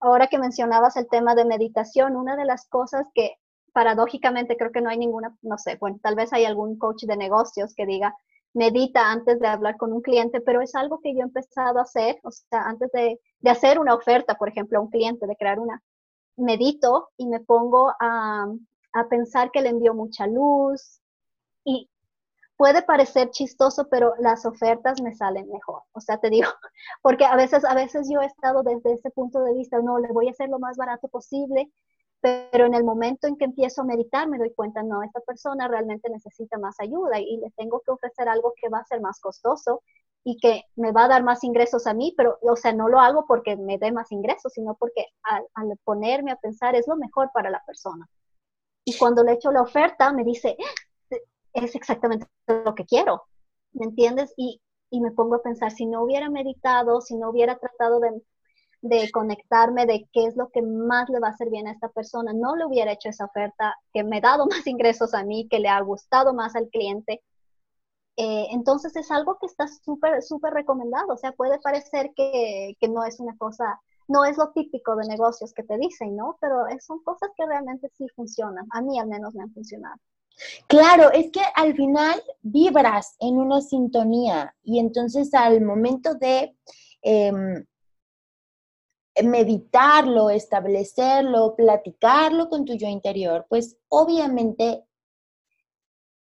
ahora 0.00 0.28
que 0.28 0.38
mencionabas 0.38 0.96
el 0.96 1.08
tema 1.08 1.34
de 1.34 1.44
meditación, 1.44 2.16
una 2.16 2.36
de 2.36 2.44
las 2.44 2.68
cosas 2.68 3.06
que 3.14 3.36
paradójicamente 3.72 4.56
creo 4.56 4.72
que 4.72 4.80
no 4.80 4.90
hay 4.90 4.98
ninguna, 4.98 5.36
no 5.42 5.58
sé, 5.58 5.76
bueno, 5.80 5.98
tal 6.02 6.14
vez 6.16 6.32
hay 6.32 6.44
algún 6.44 6.78
coach 6.78 7.04
de 7.04 7.16
negocios 7.16 7.74
que 7.74 7.86
diga, 7.86 8.16
medita 8.54 9.10
antes 9.10 9.40
de 9.40 9.48
hablar 9.48 9.76
con 9.76 9.92
un 9.92 10.02
cliente, 10.02 10.40
pero 10.40 10.60
es 10.60 10.74
algo 10.74 11.00
que 11.00 11.14
yo 11.14 11.20
he 11.20 11.22
empezado 11.22 11.78
a 11.80 11.82
hacer, 11.82 12.18
o 12.24 12.30
sea, 12.30 12.62
antes 12.62 12.90
de, 12.92 13.20
de 13.40 13.50
hacer 13.50 13.78
una 13.78 13.94
oferta, 13.94 14.36
por 14.36 14.48
ejemplo, 14.48 14.78
a 14.78 14.82
un 14.82 14.90
cliente, 14.90 15.26
de 15.26 15.36
crear 15.36 15.58
una 15.60 15.82
medito 16.40 17.10
y 17.16 17.26
me 17.26 17.40
pongo 17.40 17.92
a, 18.00 18.46
pensar 19.08 19.50
que 19.52 19.62
le 19.62 19.68
envío 19.68 19.94
mucha 19.94 20.26
luz 20.26 21.00
y 21.64 21.88
puede 22.56 22.82
parecer 22.82 23.30
chistoso, 23.30 23.88
pero 23.88 24.14
las 24.18 24.44
ofertas 24.44 25.00
me 25.00 25.14
salen 25.14 25.48
mejor. 25.50 25.82
O 25.92 26.00
sea, 26.00 26.18
te 26.18 26.28
digo, 26.28 26.48
porque 27.02 27.24
a 27.24 27.36
veces, 27.36 27.64
a 27.64 27.74
veces 27.74 28.08
yo 28.12 28.20
he 28.20 28.26
estado 28.26 28.62
desde 28.62 28.94
ese 28.94 29.10
punto 29.10 29.40
de 29.44 29.54
vista, 29.54 29.80
no, 29.80 29.98
le 29.98 30.08
voy 30.12 30.28
a 30.28 30.32
hacer 30.32 30.48
lo 30.48 30.58
más 30.58 30.76
barato 30.76 31.08
posible, 31.08 31.70
pero 32.20 32.66
en 32.66 32.74
el 32.74 32.84
momento 32.84 33.26
en 33.28 33.36
que 33.36 33.46
empiezo 33.46 33.82
a 33.82 33.84
meditar 33.84 34.28
me 34.28 34.38
doy 34.38 34.52
cuenta, 34.52 34.82
no, 34.82 35.02
esta 35.02 35.20
persona 35.20 35.68
realmente 35.68 36.10
necesita 36.10 36.58
más 36.58 36.78
ayuda 36.80 37.18
y 37.18 37.38
le 37.38 37.50
tengo 37.56 37.80
que 37.80 37.92
ofrecer 37.92 38.28
algo 38.28 38.52
que 38.60 38.68
va 38.68 38.78
a 38.80 38.84
ser 38.84 39.00
más 39.00 39.20
costoso 39.20 39.82
y 40.24 40.38
que 40.38 40.64
me 40.76 40.92
va 40.92 41.04
a 41.04 41.08
dar 41.08 41.22
más 41.22 41.44
ingresos 41.44 41.86
a 41.86 41.94
mí, 41.94 42.14
pero, 42.16 42.38
o 42.42 42.56
sea, 42.56 42.72
no 42.72 42.88
lo 42.88 43.00
hago 43.00 43.24
porque 43.26 43.56
me 43.56 43.78
dé 43.78 43.90
más 43.92 44.12
ingresos, 44.12 44.52
sino 44.52 44.74
porque 44.74 45.06
al, 45.22 45.78
ponerme 45.84 46.30
a 46.32 46.36
pensar 46.36 46.74
es 46.74 46.86
lo 46.86 46.96
mejor 46.96 47.30
para 47.32 47.50
la 47.50 47.62
persona. 47.66 48.06
Y 48.84 48.96
cuando 48.98 49.22
le 49.22 49.32
echo 49.32 49.50
la 49.50 49.62
oferta, 49.62 50.12
me 50.12 50.24
dice, 50.24 50.56
es 51.54 51.74
exactamente 51.74 52.26
lo 52.46 52.74
que 52.74 52.84
quiero, 52.84 53.22
¿me 53.72 53.86
entiendes? 53.86 54.32
Y, 54.36 54.60
y 54.90 55.00
me 55.00 55.12
pongo 55.12 55.36
a 55.36 55.42
pensar, 55.42 55.70
si 55.70 55.86
no 55.86 56.02
hubiera 56.02 56.28
meditado, 56.28 57.00
si 57.00 57.16
no 57.16 57.30
hubiera 57.30 57.58
tratado 57.58 58.00
de, 58.00 58.22
de 58.82 59.10
conectarme 59.10 59.86
de 59.86 60.08
qué 60.12 60.26
es 60.26 60.36
lo 60.36 60.48
que 60.48 60.62
más 60.62 61.08
le 61.10 61.20
va 61.20 61.28
a 61.28 61.30
hacer 61.32 61.50
bien 61.50 61.66
a 61.66 61.72
esta 61.72 61.88
persona, 61.88 62.32
no 62.32 62.56
le 62.56 62.64
hubiera 62.64 62.92
hecho 62.92 63.08
esa 63.08 63.26
oferta 63.26 63.74
que 63.92 64.04
me 64.04 64.18
ha 64.18 64.20
dado 64.20 64.46
más 64.50 64.66
ingresos 64.66 65.14
a 65.14 65.24
mí, 65.24 65.48
que 65.48 65.60
le 65.60 65.68
ha 65.68 65.80
gustado 65.80 66.34
más 66.34 66.56
al 66.56 66.68
cliente, 66.68 67.22
eh, 68.16 68.48
entonces 68.50 68.94
es 68.96 69.10
algo 69.10 69.38
que 69.38 69.46
está 69.46 69.66
súper, 69.68 70.22
súper 70.22 70.52
recomendado. 70.52 71.14
O 71.14 71.16
sea, 71.16 71.32
puede 71.32 71.58
parecer 71.60 72.12
que, 72.14 72.76
que, 72.80 72.88
no 72.88 73.04
es 73.04 73.20
una 73.20 73.36
cosa, 73.38 73.80
no 74.08 74.24
es 74.24 74.36
lo 74.36 74.50
típico 74.50 74.96
de 74.96 75.06
negocios 75.08 75.52
que 75.54 75.62
te 75.62 75.78
dicen, 75.78 76.16
¿no? 76.16 76.36
Pero 76.40 76.64
son 76.80 77.02
cosas 77.02 77.30
que 77.36 77.46
realmente 77.46 77.90
sí 77.96 78.06
funcionan. 78.14 78.66
A 78.72 78.82
mí 78.82 78.98
al 78.98 79.08
menos 79.08 79.34
me 79.34 79.42
han 79.42 79.52
funcionado. 79.52 79.96
Claro, 80.66 81.10
es 81.12 81.30
que 81.30 81.42
al 81.54 81.74
final 81.74 82.22
vibras 82.42 83.16
en 83.20 83.36
una 83.36 83.60
sintonía 83.60 84.54
y 84.62 84.78
entonces 84.78 85.34
al 85.34 85.60
momento 85.60 86.14
de 86.14 86.56
em, 87.02 87.64
meditarlo, 89.24 90.30
establecerlo, 90.30 91.54
platicarlo 91.56 92.48
con 92.48 92.64
tu 92.64 92.74
yo 92.74 92.88
interior, 92.88 93.46
pues 93.48 93.76
obviamente 93.88 94.84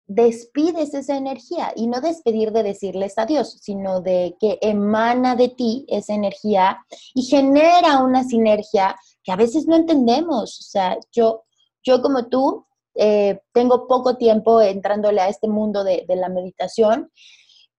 despides 0.09 0.95
esa 0.95 1.15
energía 1.15 1.71
y 1.75 1.85
no 1.85 2.01
despedir 2.01 2.51
de 2.51 2.63
decirles 2.63 3.13
adiós, 3.17 3.59
sino 3.61 4.01
de 4.01 4.35
que 4.39 4.57
emana 4.59 5.35
de 5.35 5.49
ti 5.49 5.85
esa 5.87 6.15
energía 6.15 6.83
y 7.13 7.21
genera 7.21 7.99
una 8.03 8.23
sinergia 8.23 8.95
que 9.23 9.31
a 9.31 9.35
veces 9.35 9.67
no 9.67 9.75
entendemos. 9.75 10.59
O 10.59 10.63
sea, 10.63 10.97
yo, 11.11 11.43
yo 11.83 12.01
como 12.01 12.27
tú, 12.27 12.65
eh, 12.95 13.39
tengo 13.53 13.87
poco 13.87 14.17
tiempo 14.17 14.59
entrándole 14.61 15.21
a 15.21 15.29
este 15.29 15.47
mundo 15.47 15.83
de, 15.83 16.03
la 16.07 16.27
meditación, 16.27 17.11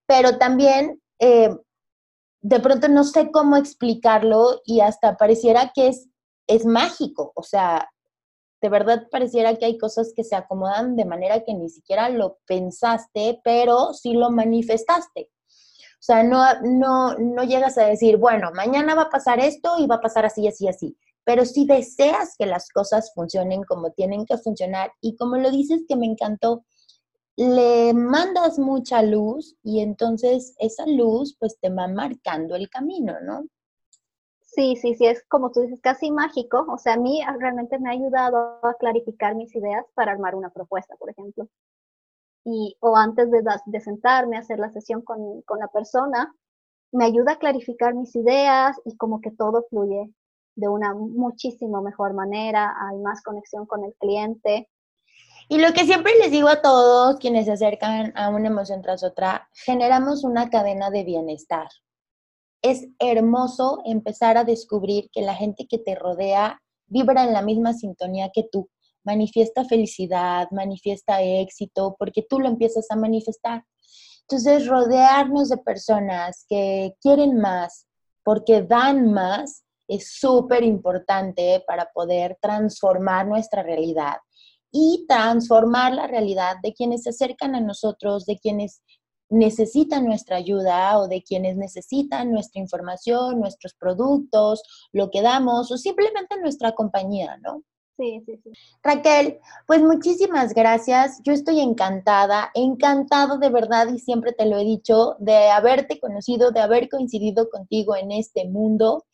pero 0.07 0.39
también 0.39 1.03
eh, 1.19 1.51
de 2.43 2.61
pronto 2.61 2.87
no 2.89 3.03
sé 3.03 3.33
cómo 3.33 3.57
explicarlo 3.57 4.61
y 4.65 4.81
hasta 4.81 5.17
pareciera 5.17 5.73
que 5.75 5.89
es, 5.89 6.09
es 6.47 6.65
mágico. 6.65 7.33
O 7.35 7.43
sea, 7.43 7.91
de 8.61 8.69
verdad 8.69 9.09
pareciera 9.11 9.57
que 9.57 9.65
hay 9.65 9.79
cosas 9.79 10.13
que 10.15 10.25
se 10.25 10.37
acomodan 10.37 10.97
de 10.97 11.05
manera 11.05 11.45
que 11.45 11.55
ni 11.55 11.69
siquiera 11.69 12.09
lo 12.09 12.39
pensaste, 12.47 13.41
pero 13.43 13.95
sí 13.95 14.13
lo 14.13 14.31
manifestaste. 14.31 15.31
O 16.01 16.03
sea, 16.03 16.23
no, 16.23 16.43
no, 16.63 17.15
no 17.19 17.45
llegas 17.45 17.77
a 17.79 17.87
decir, 17.87 18.17
bueno, 18.17 18.51
mañana 18.55 18.95
va 18.95 19.03
a 19.03 19.11
pasar 19.11 19.39
esto 19.39 19.75
y 19.79 19.87
va 19.87 19.97
a 19.97 20.01
pasar 20.01 20.25
así, 20.25 20.49
así, 20.49 20.67
así. 20.67 20.97
Pero 21.25 21.45
si 21.45 21.67
deseas 21.67 22.35
que 22.39 22.47
las 22.47 22.71
cosas 22.71 23.13
funcionen 23.15 23.63
como 23.65 23.93
tienen 23.93 24.25
que 24.25 24.39
funcionar 24.39 24.93
y 25.01 25.17
como 25.17 25.37
lo 25.37 25.51
dices 25.51 25.83
que 25.87 25.97
me 25.97 26.07
encantó, 26.07 26.65
le 27.37 27.93
mandas 27.95 28.59
mucha 28.59 29.03
luz 29.03 29.57
y 29.63 29.81
entonces 29.81 30.55
esa 30.59 30.87
luz 30.87 31.37
pues 31.39 31.59
te 31.61 31.71
va 31.71 31.89
marcando 31.89 32.57
el 32.57 32.69
camino, 32.69 33.15
¿no? 33.23 33.47
Sí, 34.61 34.77
sí, 34.77 34.95
sí, 34.95 35.07
es 35.07 35.25
como 35.27 35.51
tú 35.53 35.63
dices, 35.63 35.81
casi 35.81 36.11
mágico. 36.11 36.67
O 36.69 36.77
sea, 36.77 36.93
a 36.93 36.97
mí 36.99 37.23
realmente 37.39 37.79
me 37.79 37.89
ha 37.89 37.93
ayudado 37.93 38.59
a 38.63 38.75
clarificar 38.75 39.35
mis 39.35 39.57
ideas 39.57 39.87
para 39.95 40.13
armar 40.13 40.35
una 40.35 40.51
propuesta, 40.51 40.97
por 40.97 41.09
ejemplo. 41.09 41.49
Y, 42.45 42.77
o 42.81 42.95
antes 42.95 43.31
de, 43.31 43.81
sentarme 43.81 44.37
a 44.37 44.41
hacer 44.41 44.59
la 44.59 44.71
sesión 44.71 45.01
con 45.01 45.59
la 45.59 45.69
persona, 45.69 46.35
me 46.93 47.07
ayuda 47.07 47.33
a 47.33 47.39
clarificar 47.39 47.95
mis 47.95 48.15
ideas 48.15 48.77
y 48.85 48.99
como 48.99 49.23
que 49.23 49.31
todo 49.31 49.65
fluye 49.71 50.13
de 50.57 50.69
una 50.69 50.93
muchísimo 50.93 51.81
mejor 51.81 52.13
manera, 52.13 52.77
hay 52.87 52.99
más 52.99 53.23
conexión 53.23 53.65
con 53.65 53.83
el 53.85 53.95
cliente. 53.95 54.69
Y 55.49 55.59
lo 55.59 55.73
que 55.73 55.87
siempre 55.87 56.13
les 56.19 56.31
digo 56.31 56.49
a 56.49 56.61
todos 56.61 57.17
quienes 57.17 57.47
se 57.47 57.53
acercan 57.53 58.13
a 58.15 58.29
una 58.29 58.49
emoción 58.49 58.83
tras 58.83 59.05
otra, 59.05 59.49
generamos 59.55 60.23
una 60.23 60.51
cadena 60.51 60.91
de 60.91 61.05
bienestar 61.05 61.69
es 62.63 62.87
hermoso 62.99 63.81
empezar 63.85 64.37
a 64.37 64.45
descubrir 64.45 65.09
que 65.13 65.23
la 65.23 65.35
gente 65.35 65.67
que 65.67 65.79
te 65.79 65.95
rodea 65.95 66.61
vibra 66.87 67.25
en 67.25 67.33
la 67.33 67.43
misma 67.43 67.73
sintonía 67.73 68.31
que 68.33 68.45
tú, 68.51 68.69
manifiesta 69.05 69.65
felicidad, 69.65 70.49
manifiesta 70.51 71.23
éxito, 71.23 71.97
porque 71.99 72.25
tú 72.29 72.39
lo 72.41 72.49
empiezas 72.49 72.91
a 72.91 72.97
manifestar. 72.97 73.65
Entonces, 74.23 74.67
rodearnos 74.67 75.49
de 75.49 75.57
personas 75.59 76.45
que 76.49 76.95
quieren 77.01 77.39
más, 77.39 77.87
porque 78.23 78.63
dan 78.63 79.13
más, 79.13 79.65
es 79.89 80.13
súper 80.19 80.63
importante 80.63 81.65
para 81.67 81.91
poder 81.93 82.39
transformar 82.41 83.27
nuestra 83.27 83.63
realidad 83.63 84.19
y 84.71 85.05
transformar 85.09 85.95
la 85.95 86.07
realidad 86.07 86.57
de 86.63 86.73
quienes 86.73 87.03
se 87.03 87.11
acercan 87.11 87.57
a 87.57 87.61
nosotros, 87.61 88.25
de 88.25 88.39
quienes 88.39 88.83
necesitan 89.31 90.05
nuestra 90.05 90.37
ayuda 90.37 90.99
o 90.99 91.09
de 91.09 91.23
quienes 91.23 91.57
necesitan 91.57 92.33
nuestra 92.33 92.61
información, 92.61 93.41
nuestros 93.41 93.75
productos, 93.75 94.63
lo 94.93 95.11
que 95.11 95.23
damos 95.23 95.71
o 95.71 95.79
simplemente 95.79 96.39
nuestra 96.41 96.73
compañía, 96.73 97.39
¿no? 97.39 97.63
Sí, 97.97 98.23
sí, 98.25 98.41
sí. 98.43 98.51
Raquel, 98.83 99.39
pues 99.67 99.83
muchísimas 99.83 100.55
gracias. 100.55 101.21
Yo 101.23 101.35
estoy 101.35 101.61
encantada, 101.61 102.51
encantado 102.55 103.37
de 103.37 103.51
verdad 103.51 103.89
y 103.93 103.99
siempre 103.99 104.33
te 104.33 104.47
lo 104.47 104.57
he 104.57 104.65
dicho, 104.65 105.17
de 105.19 105.51
haberte 105.51 106.01
conocido, 106.01 106.51
de 106.51 106.61
haber 106.61 106.89
coincidido 106.89 107.51
contigo 107.51 107.95
en 107.97 108.11
este 108.11 108.49
mundo. 108.49 109.05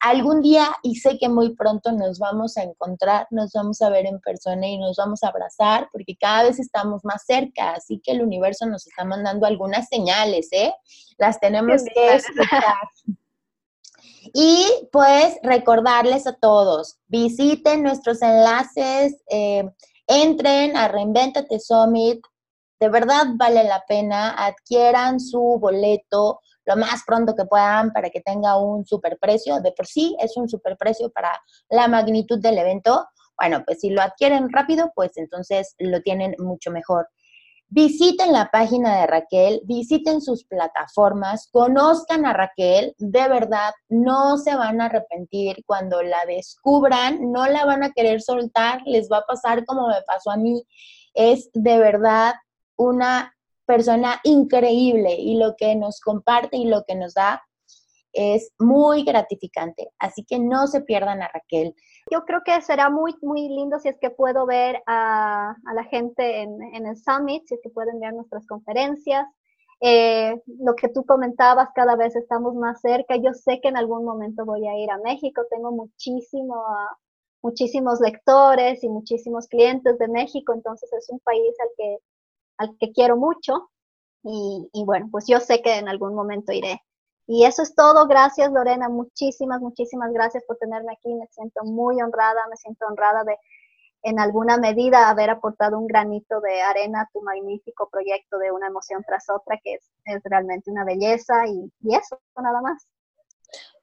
Algún 0.00 0.42
día, 0.42 0.68
y 0.82 0.96
sé 0.96 1.18
que 1.18 1.28
muy 1.28 1.54
pronto 1.54 1.92
nos 1.92 2.18
vamos 2.18 2.56
a 2.56 2.62
encontrar, 2.62 3.26
nos 3.30 3.52
vamos 3.52 3.80
a 3.82 3.90
ver 3.90 4.06
en 4.06 4.20
persona 4.20 4.66
y 4.66 4.78
nos 4.78 4.96
vamos 4.96 5.22
a 5.22 5.28
abrazar, 5.28 5.88
porque 5.92 6.16
cada 6.16 6.44
vez 6.44 6.58
estamos 6.58 7.04
más 7.04 7.24
cerca, 7.26 7.72
así 7.72 8.00
que 8.02 8.12
el 8.12 8.22
universo 8.22 8.66
nos 8.66 8.86
está 8.86 9.04
mandando 9.04 9.46
algunas 9.46 9.88
señales, 9.88 10.48
¿eh? 10.52 10.74
Las 11.18 11.40
tenemos 11.40 11.82
que 11.94 12.14
escuchar. 12.14 12.62
Y 14.34 14.66
pues 14.90 15.38
recordarles 15.42 16.26
a 16.26 16.34
todos, 16.34 16.98
visiten 17.06 17.82
nuestros 17.84 18.20
enlaces, 18.22 19.22
eh, 19.30 19.64
entren 20.06 20.76
a 20.76 20.88
Reinventate 20.88 21.60
Summit, 21.60 22.20
de 22.78 22.88
verdad 22.88 23.26
vale 23.36 23.64
la 23.64 23.84
pena, 23.88 24.30
adquieran 24.32 25.20
su 25.20 25.58
boleto 25.60 26.40
lo 26.66 26.76
más 26.76 27.02
pronto 27.06 27.34
que 27.34 27.44
puedan 27.44 27.92
para 27.92 28.10
que 28.10 28.20
tenga 28.20 28.58
un 28.58 28.84
superprecio. 28.84 29.60
De 29.60 29.72
por 29.72 29.86
sí 29.86 30.16
es 30.20 30.36
un 30.36 30.48
superprecio 30.48 31.10
para 31.10 31.30
la 31.70 31.88
magnitud 31.88 32.38
del 32.40 32.58
evento. 32.58 33.06
Bueno, 33.38 33.62
pues 33.64 33.80
si 33.80 33.90
lo 33.90 34.02
adquieren 34.02 34.50
rápido, 34.50 34.92
pues 34.94 35.16
entonces 35.16 35.74
lo 35.78 36.00
tienen 36.02 36.34
mucho 36.38 36.70
mejor. 36.70 37.08
Visiten 37.68 38.32
la 38.32 38.48
página 38.52 39.00
de 39.00 39.06
Raquel, 39.08 39.60
visiten 39.64 40.20
sus 40.20 40.44
plataformas, 40.44 41.48
conozcan 41.50 42.24
a 42.24 42.32
Raquel, 42.32 42.94
de 42.98 43.28
verdad 43.28 43.72
no 43.88 44.38
se 44.38 44.54
van 44.54 44.80
a 44.80 44.84
arrepentir 44.84 45.64
cuando 45.66 46.00
la 46.00 46.24
descubran, 46.28 47.32
no 47.32 47.48
la 47.48 47.64
van 47.64 47.82
a 47.82 47.90
querer 47.90 48.22
soltar, 48.22 48.82
les 48.86 49.08
va 49.10 49.18
a 49.18 49.26
pasar 49.26 49.64
como 49.64 49.88
me 49.88 50.00
pasó 50.06 50.30
a 50.30 50.36
mí. 50.36 50.62
Es 51.12 51.50
de 51.54 51.78
verdad 51.78 52.34
una 52.76 53.35
persona 53.66 54.20
increíble 54.24 55.14
y 55.14 55.36
lo 55.36 55.54
que 55.56 55.74
nos 55.76 56.00
comparte 56.00 56.56
y 56.56 56.66
lo 56.66 56.84
que 56.84 56.94
nos 56.94 57.14
da 57.14 57.42
es 58.12 58.52
muy 58.58 59.04
gratificante. 59.04 59.90
Así 59.98 60.24
que 60.24 60.38
no 60.38 60.66
se 60.66 60.80
pierdan 60.80 61.22
a 61.22 61.28
Raquel. 61.28 61.74
Yo 62.10 62.24
creo 62.24 62.40
que 62.44 62.60
será 62.62 62.88
muy, 62.88 63.14
muy 63.20 63.48
lindo 63.48 63.78
si 63.78 63.88
es 63.88 63.98
que 64.00 64.10
puedo 64.10 64.46
ver 64.46 64.82
a, 64.86 65.54
la 65.74 65.84
gente 65.84 66.40
en, 66.40 66.86
el 66.86 66.96
Summit, 66.96 67.46
si 67.46 67.54
es 67.54 67.60
que 67.62 67.68
pueden 67.68 68.00
ver 68.00 68.14
nuestras 68.14 68.46
conferencias. 68.46 69.26
Eh, 69.82 70.40
lo 70.60 70.74
que 70.74 70.88
tú 70.88 71.04
comentabas, 71.04 71.68
cada 71.74 71.96
vez 71.96 72.16
estamos 72.16 72.54
más 72.54 72.80
cerca. 72.80 73.16
Yo 73.16 73.34
sé 73.34 73.60
que 73.60 73.68
en 73.68 73.76
algún 73.76 74.04
momento 74.04 74.46
voy 74.46 74.66
a 74.66 74.78
ir 74.78 74.90
a 74.90 74.98
México. 74.98 75.42
Tengo 75.50 75.70
muchísimo, 75.72 76.64
muchísimos 77.42 78.00
lectores 78.00 78.82
y 78.82 78.88
muchísimos 78.88 79.46
clientes 79.46 79.98
de 79.98 80.08
México, 80.08 80.52
entonces 80.52 80.92
es 80.92 81.08
un 81.10 81.20
país 81.20 81.54
al 81.60 81.68
que 81.76 81.98
al 82.58 82.76
que 82.78 82.92
quiero 82.92 83.16
mucho. 83.16 83.70
Y, 84.22 84.84
bueno, 84.84 85.08
pues 85.12 85.26
yo 85.28 85.38
sé 85.38 85.62
que 85.62 85.76
en 85.76 85.88
algún 85.88 86.14
momento 86.14 86.52
iré. 86.52 86.80
Y 87.28 87.44
eso 87.44 87.62
es 87.62 87.74
todo. 87.74 88.06
Gracias, 88.08 88.50
Lorena. 88.52 88.88
Muchísimas, 88.88 89.60
muchísimas 89.60 90.12
gracias 90.12 90.42
por 90.46 90.56
tenerme 90.56 90.92
aquí. 90.92 91.14
Me 91.14 91.26
siento 91.28 91.64
muy 91.64 92.02
honrada, 92.02 92.40
me 92.50 92.56
siento 92.56 92.86
honrada 92.86 93.22
de, 93.24 93.36
en 94.02 94.18
alguna 94.18 94.58
medida, 94.58 95.08
haber 95.08 95.30
aportado 95.30 95.78
un 95.78 95.86
granito 95.86 96.40
de 96.40 96.60
arena 96.62 97.02
a 97.02 97.10
tu 97.12 97.22
magnífico 97.22 97.88
proyecto 97.88 98.38
de 98.38 98.50
una 98.50 98.66
emoción 98.68 99.04
tras 99.06 99.28
otra, 99.30 99.58
que 99.62 99.74
es, 99.74 100.22
realmente 100.24 100.70
una 100.70 100.84
belleza. 100.84 101.46
Y, 101.46 101.72
y 101.82 101.94
eso, 101.94 102.20
nada 102.36 102.60
más. 102.60 102.86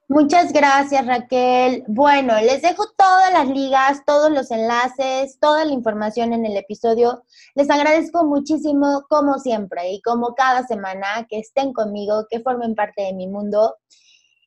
Muchas 0.08 0.52
gracias, 0.52 1.06
Raquel. 1.06 1.82
Bueno, 1.86 2.38
les 2.40 2.60
dejo 2.60 2.84
todas 2.94 3.32
las 3.32 3.48
ligas, 3.48 4.02
todos 4.04 4.30
los 4.30 4.50
enlaces, 4.50 5.38
toda 5.40 5.64
la 5.64 5.72
información 5.72 6.34
en 6.34 6.44
el 6.44 6.58
episodio. 6.58 7.24
Les 7.54 7.70
agradezco 7.70 8.22
muchísimo, 8.22 9.06
como 9.08 9.38
siempre, 9.38 9.92
y 9.92 10.02
como 10.02 10.34
cada 10.34 10.66
semana, 10.66 11.26
que 11.30 11.38
estén 11.38 11.72
conmigo, 11.72 12.26
que 12.28 12.40
formen 12.40 12.74
parte 12.74 13.00
de 13.00 13.14
mi 13.14 13.26
mundo. 13.28 13.76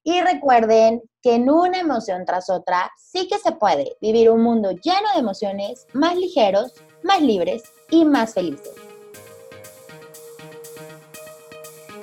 Y 0.03 0.22
recuerden 0.22 1.01
que 1.24 1.34
en 1.34 1.49
una 1.49 1.80
emoción 1.80 2.24
tras 2.24 2.51
otra 2.51 2.91
sí 2.95 3.28
que 3.28 3.39
se 3.39 3.51
puede 3.53 3.97
vivir 3.99 4.30
un 4.30 4.43
mundo 4.43 4.72
lleno 4.72 5.12
de 5.16 5.20
emociones 5.20 5.88
más 5.91 6.16
ligeros, 6.16 6.72
más 7.01 7.20
libres 7.20 7.64
y 7.89 8.05
más 8.05 8.36
felices. 8.36 8.76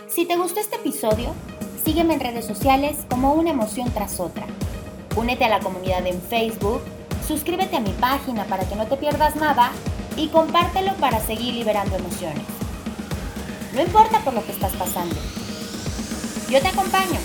Si 0.08 0.26
te 0.26 0.36
gustó 0.36 0.58
este 0.58 0.76
episodio, 0.76 1.32
Sígueme 1.94 2.14
en 2.14 2.20
redes 2.20 2.44
sociales 2.44 2.96
como 3.08 3.34
una 3.34 3.50
emoción 3.50 3.88
tras 3.92 4.18
otra. 4.18 4.46
Únete 5.14 5.44
a 5.44 5.48
la 5.48 5.60
comunidad 5.60 6.04
en 6.04 6.20
Facebook, 6.20 6.82
suscríbete 7.24 7.76
a 7.76 7.80
mi 7.80 7.92
página 7.92 8.42
para 8.46 8.68
que 8.68 8.74
no 8.74 8.88
te 8.88 8.96
pierdas 8.96 9.36
nada 9.36 9.70
y 10.16 10.26
compártelo 10.26 10.92
para 10.94 11.20
seguir 11.20 11.54
liberando 11.54 11.94
emociones. 11.94 12.42
No 13.74 13.80
importa 13.80 14.18
por 14.24 14.34
lo 14.34 14.44
que 14.44 14.50
estás 14.50 14.72
pasando. 14.72 15.14
Yo 16.50 16.60
te 16.60 16.66
acompaño. 16.66 17.20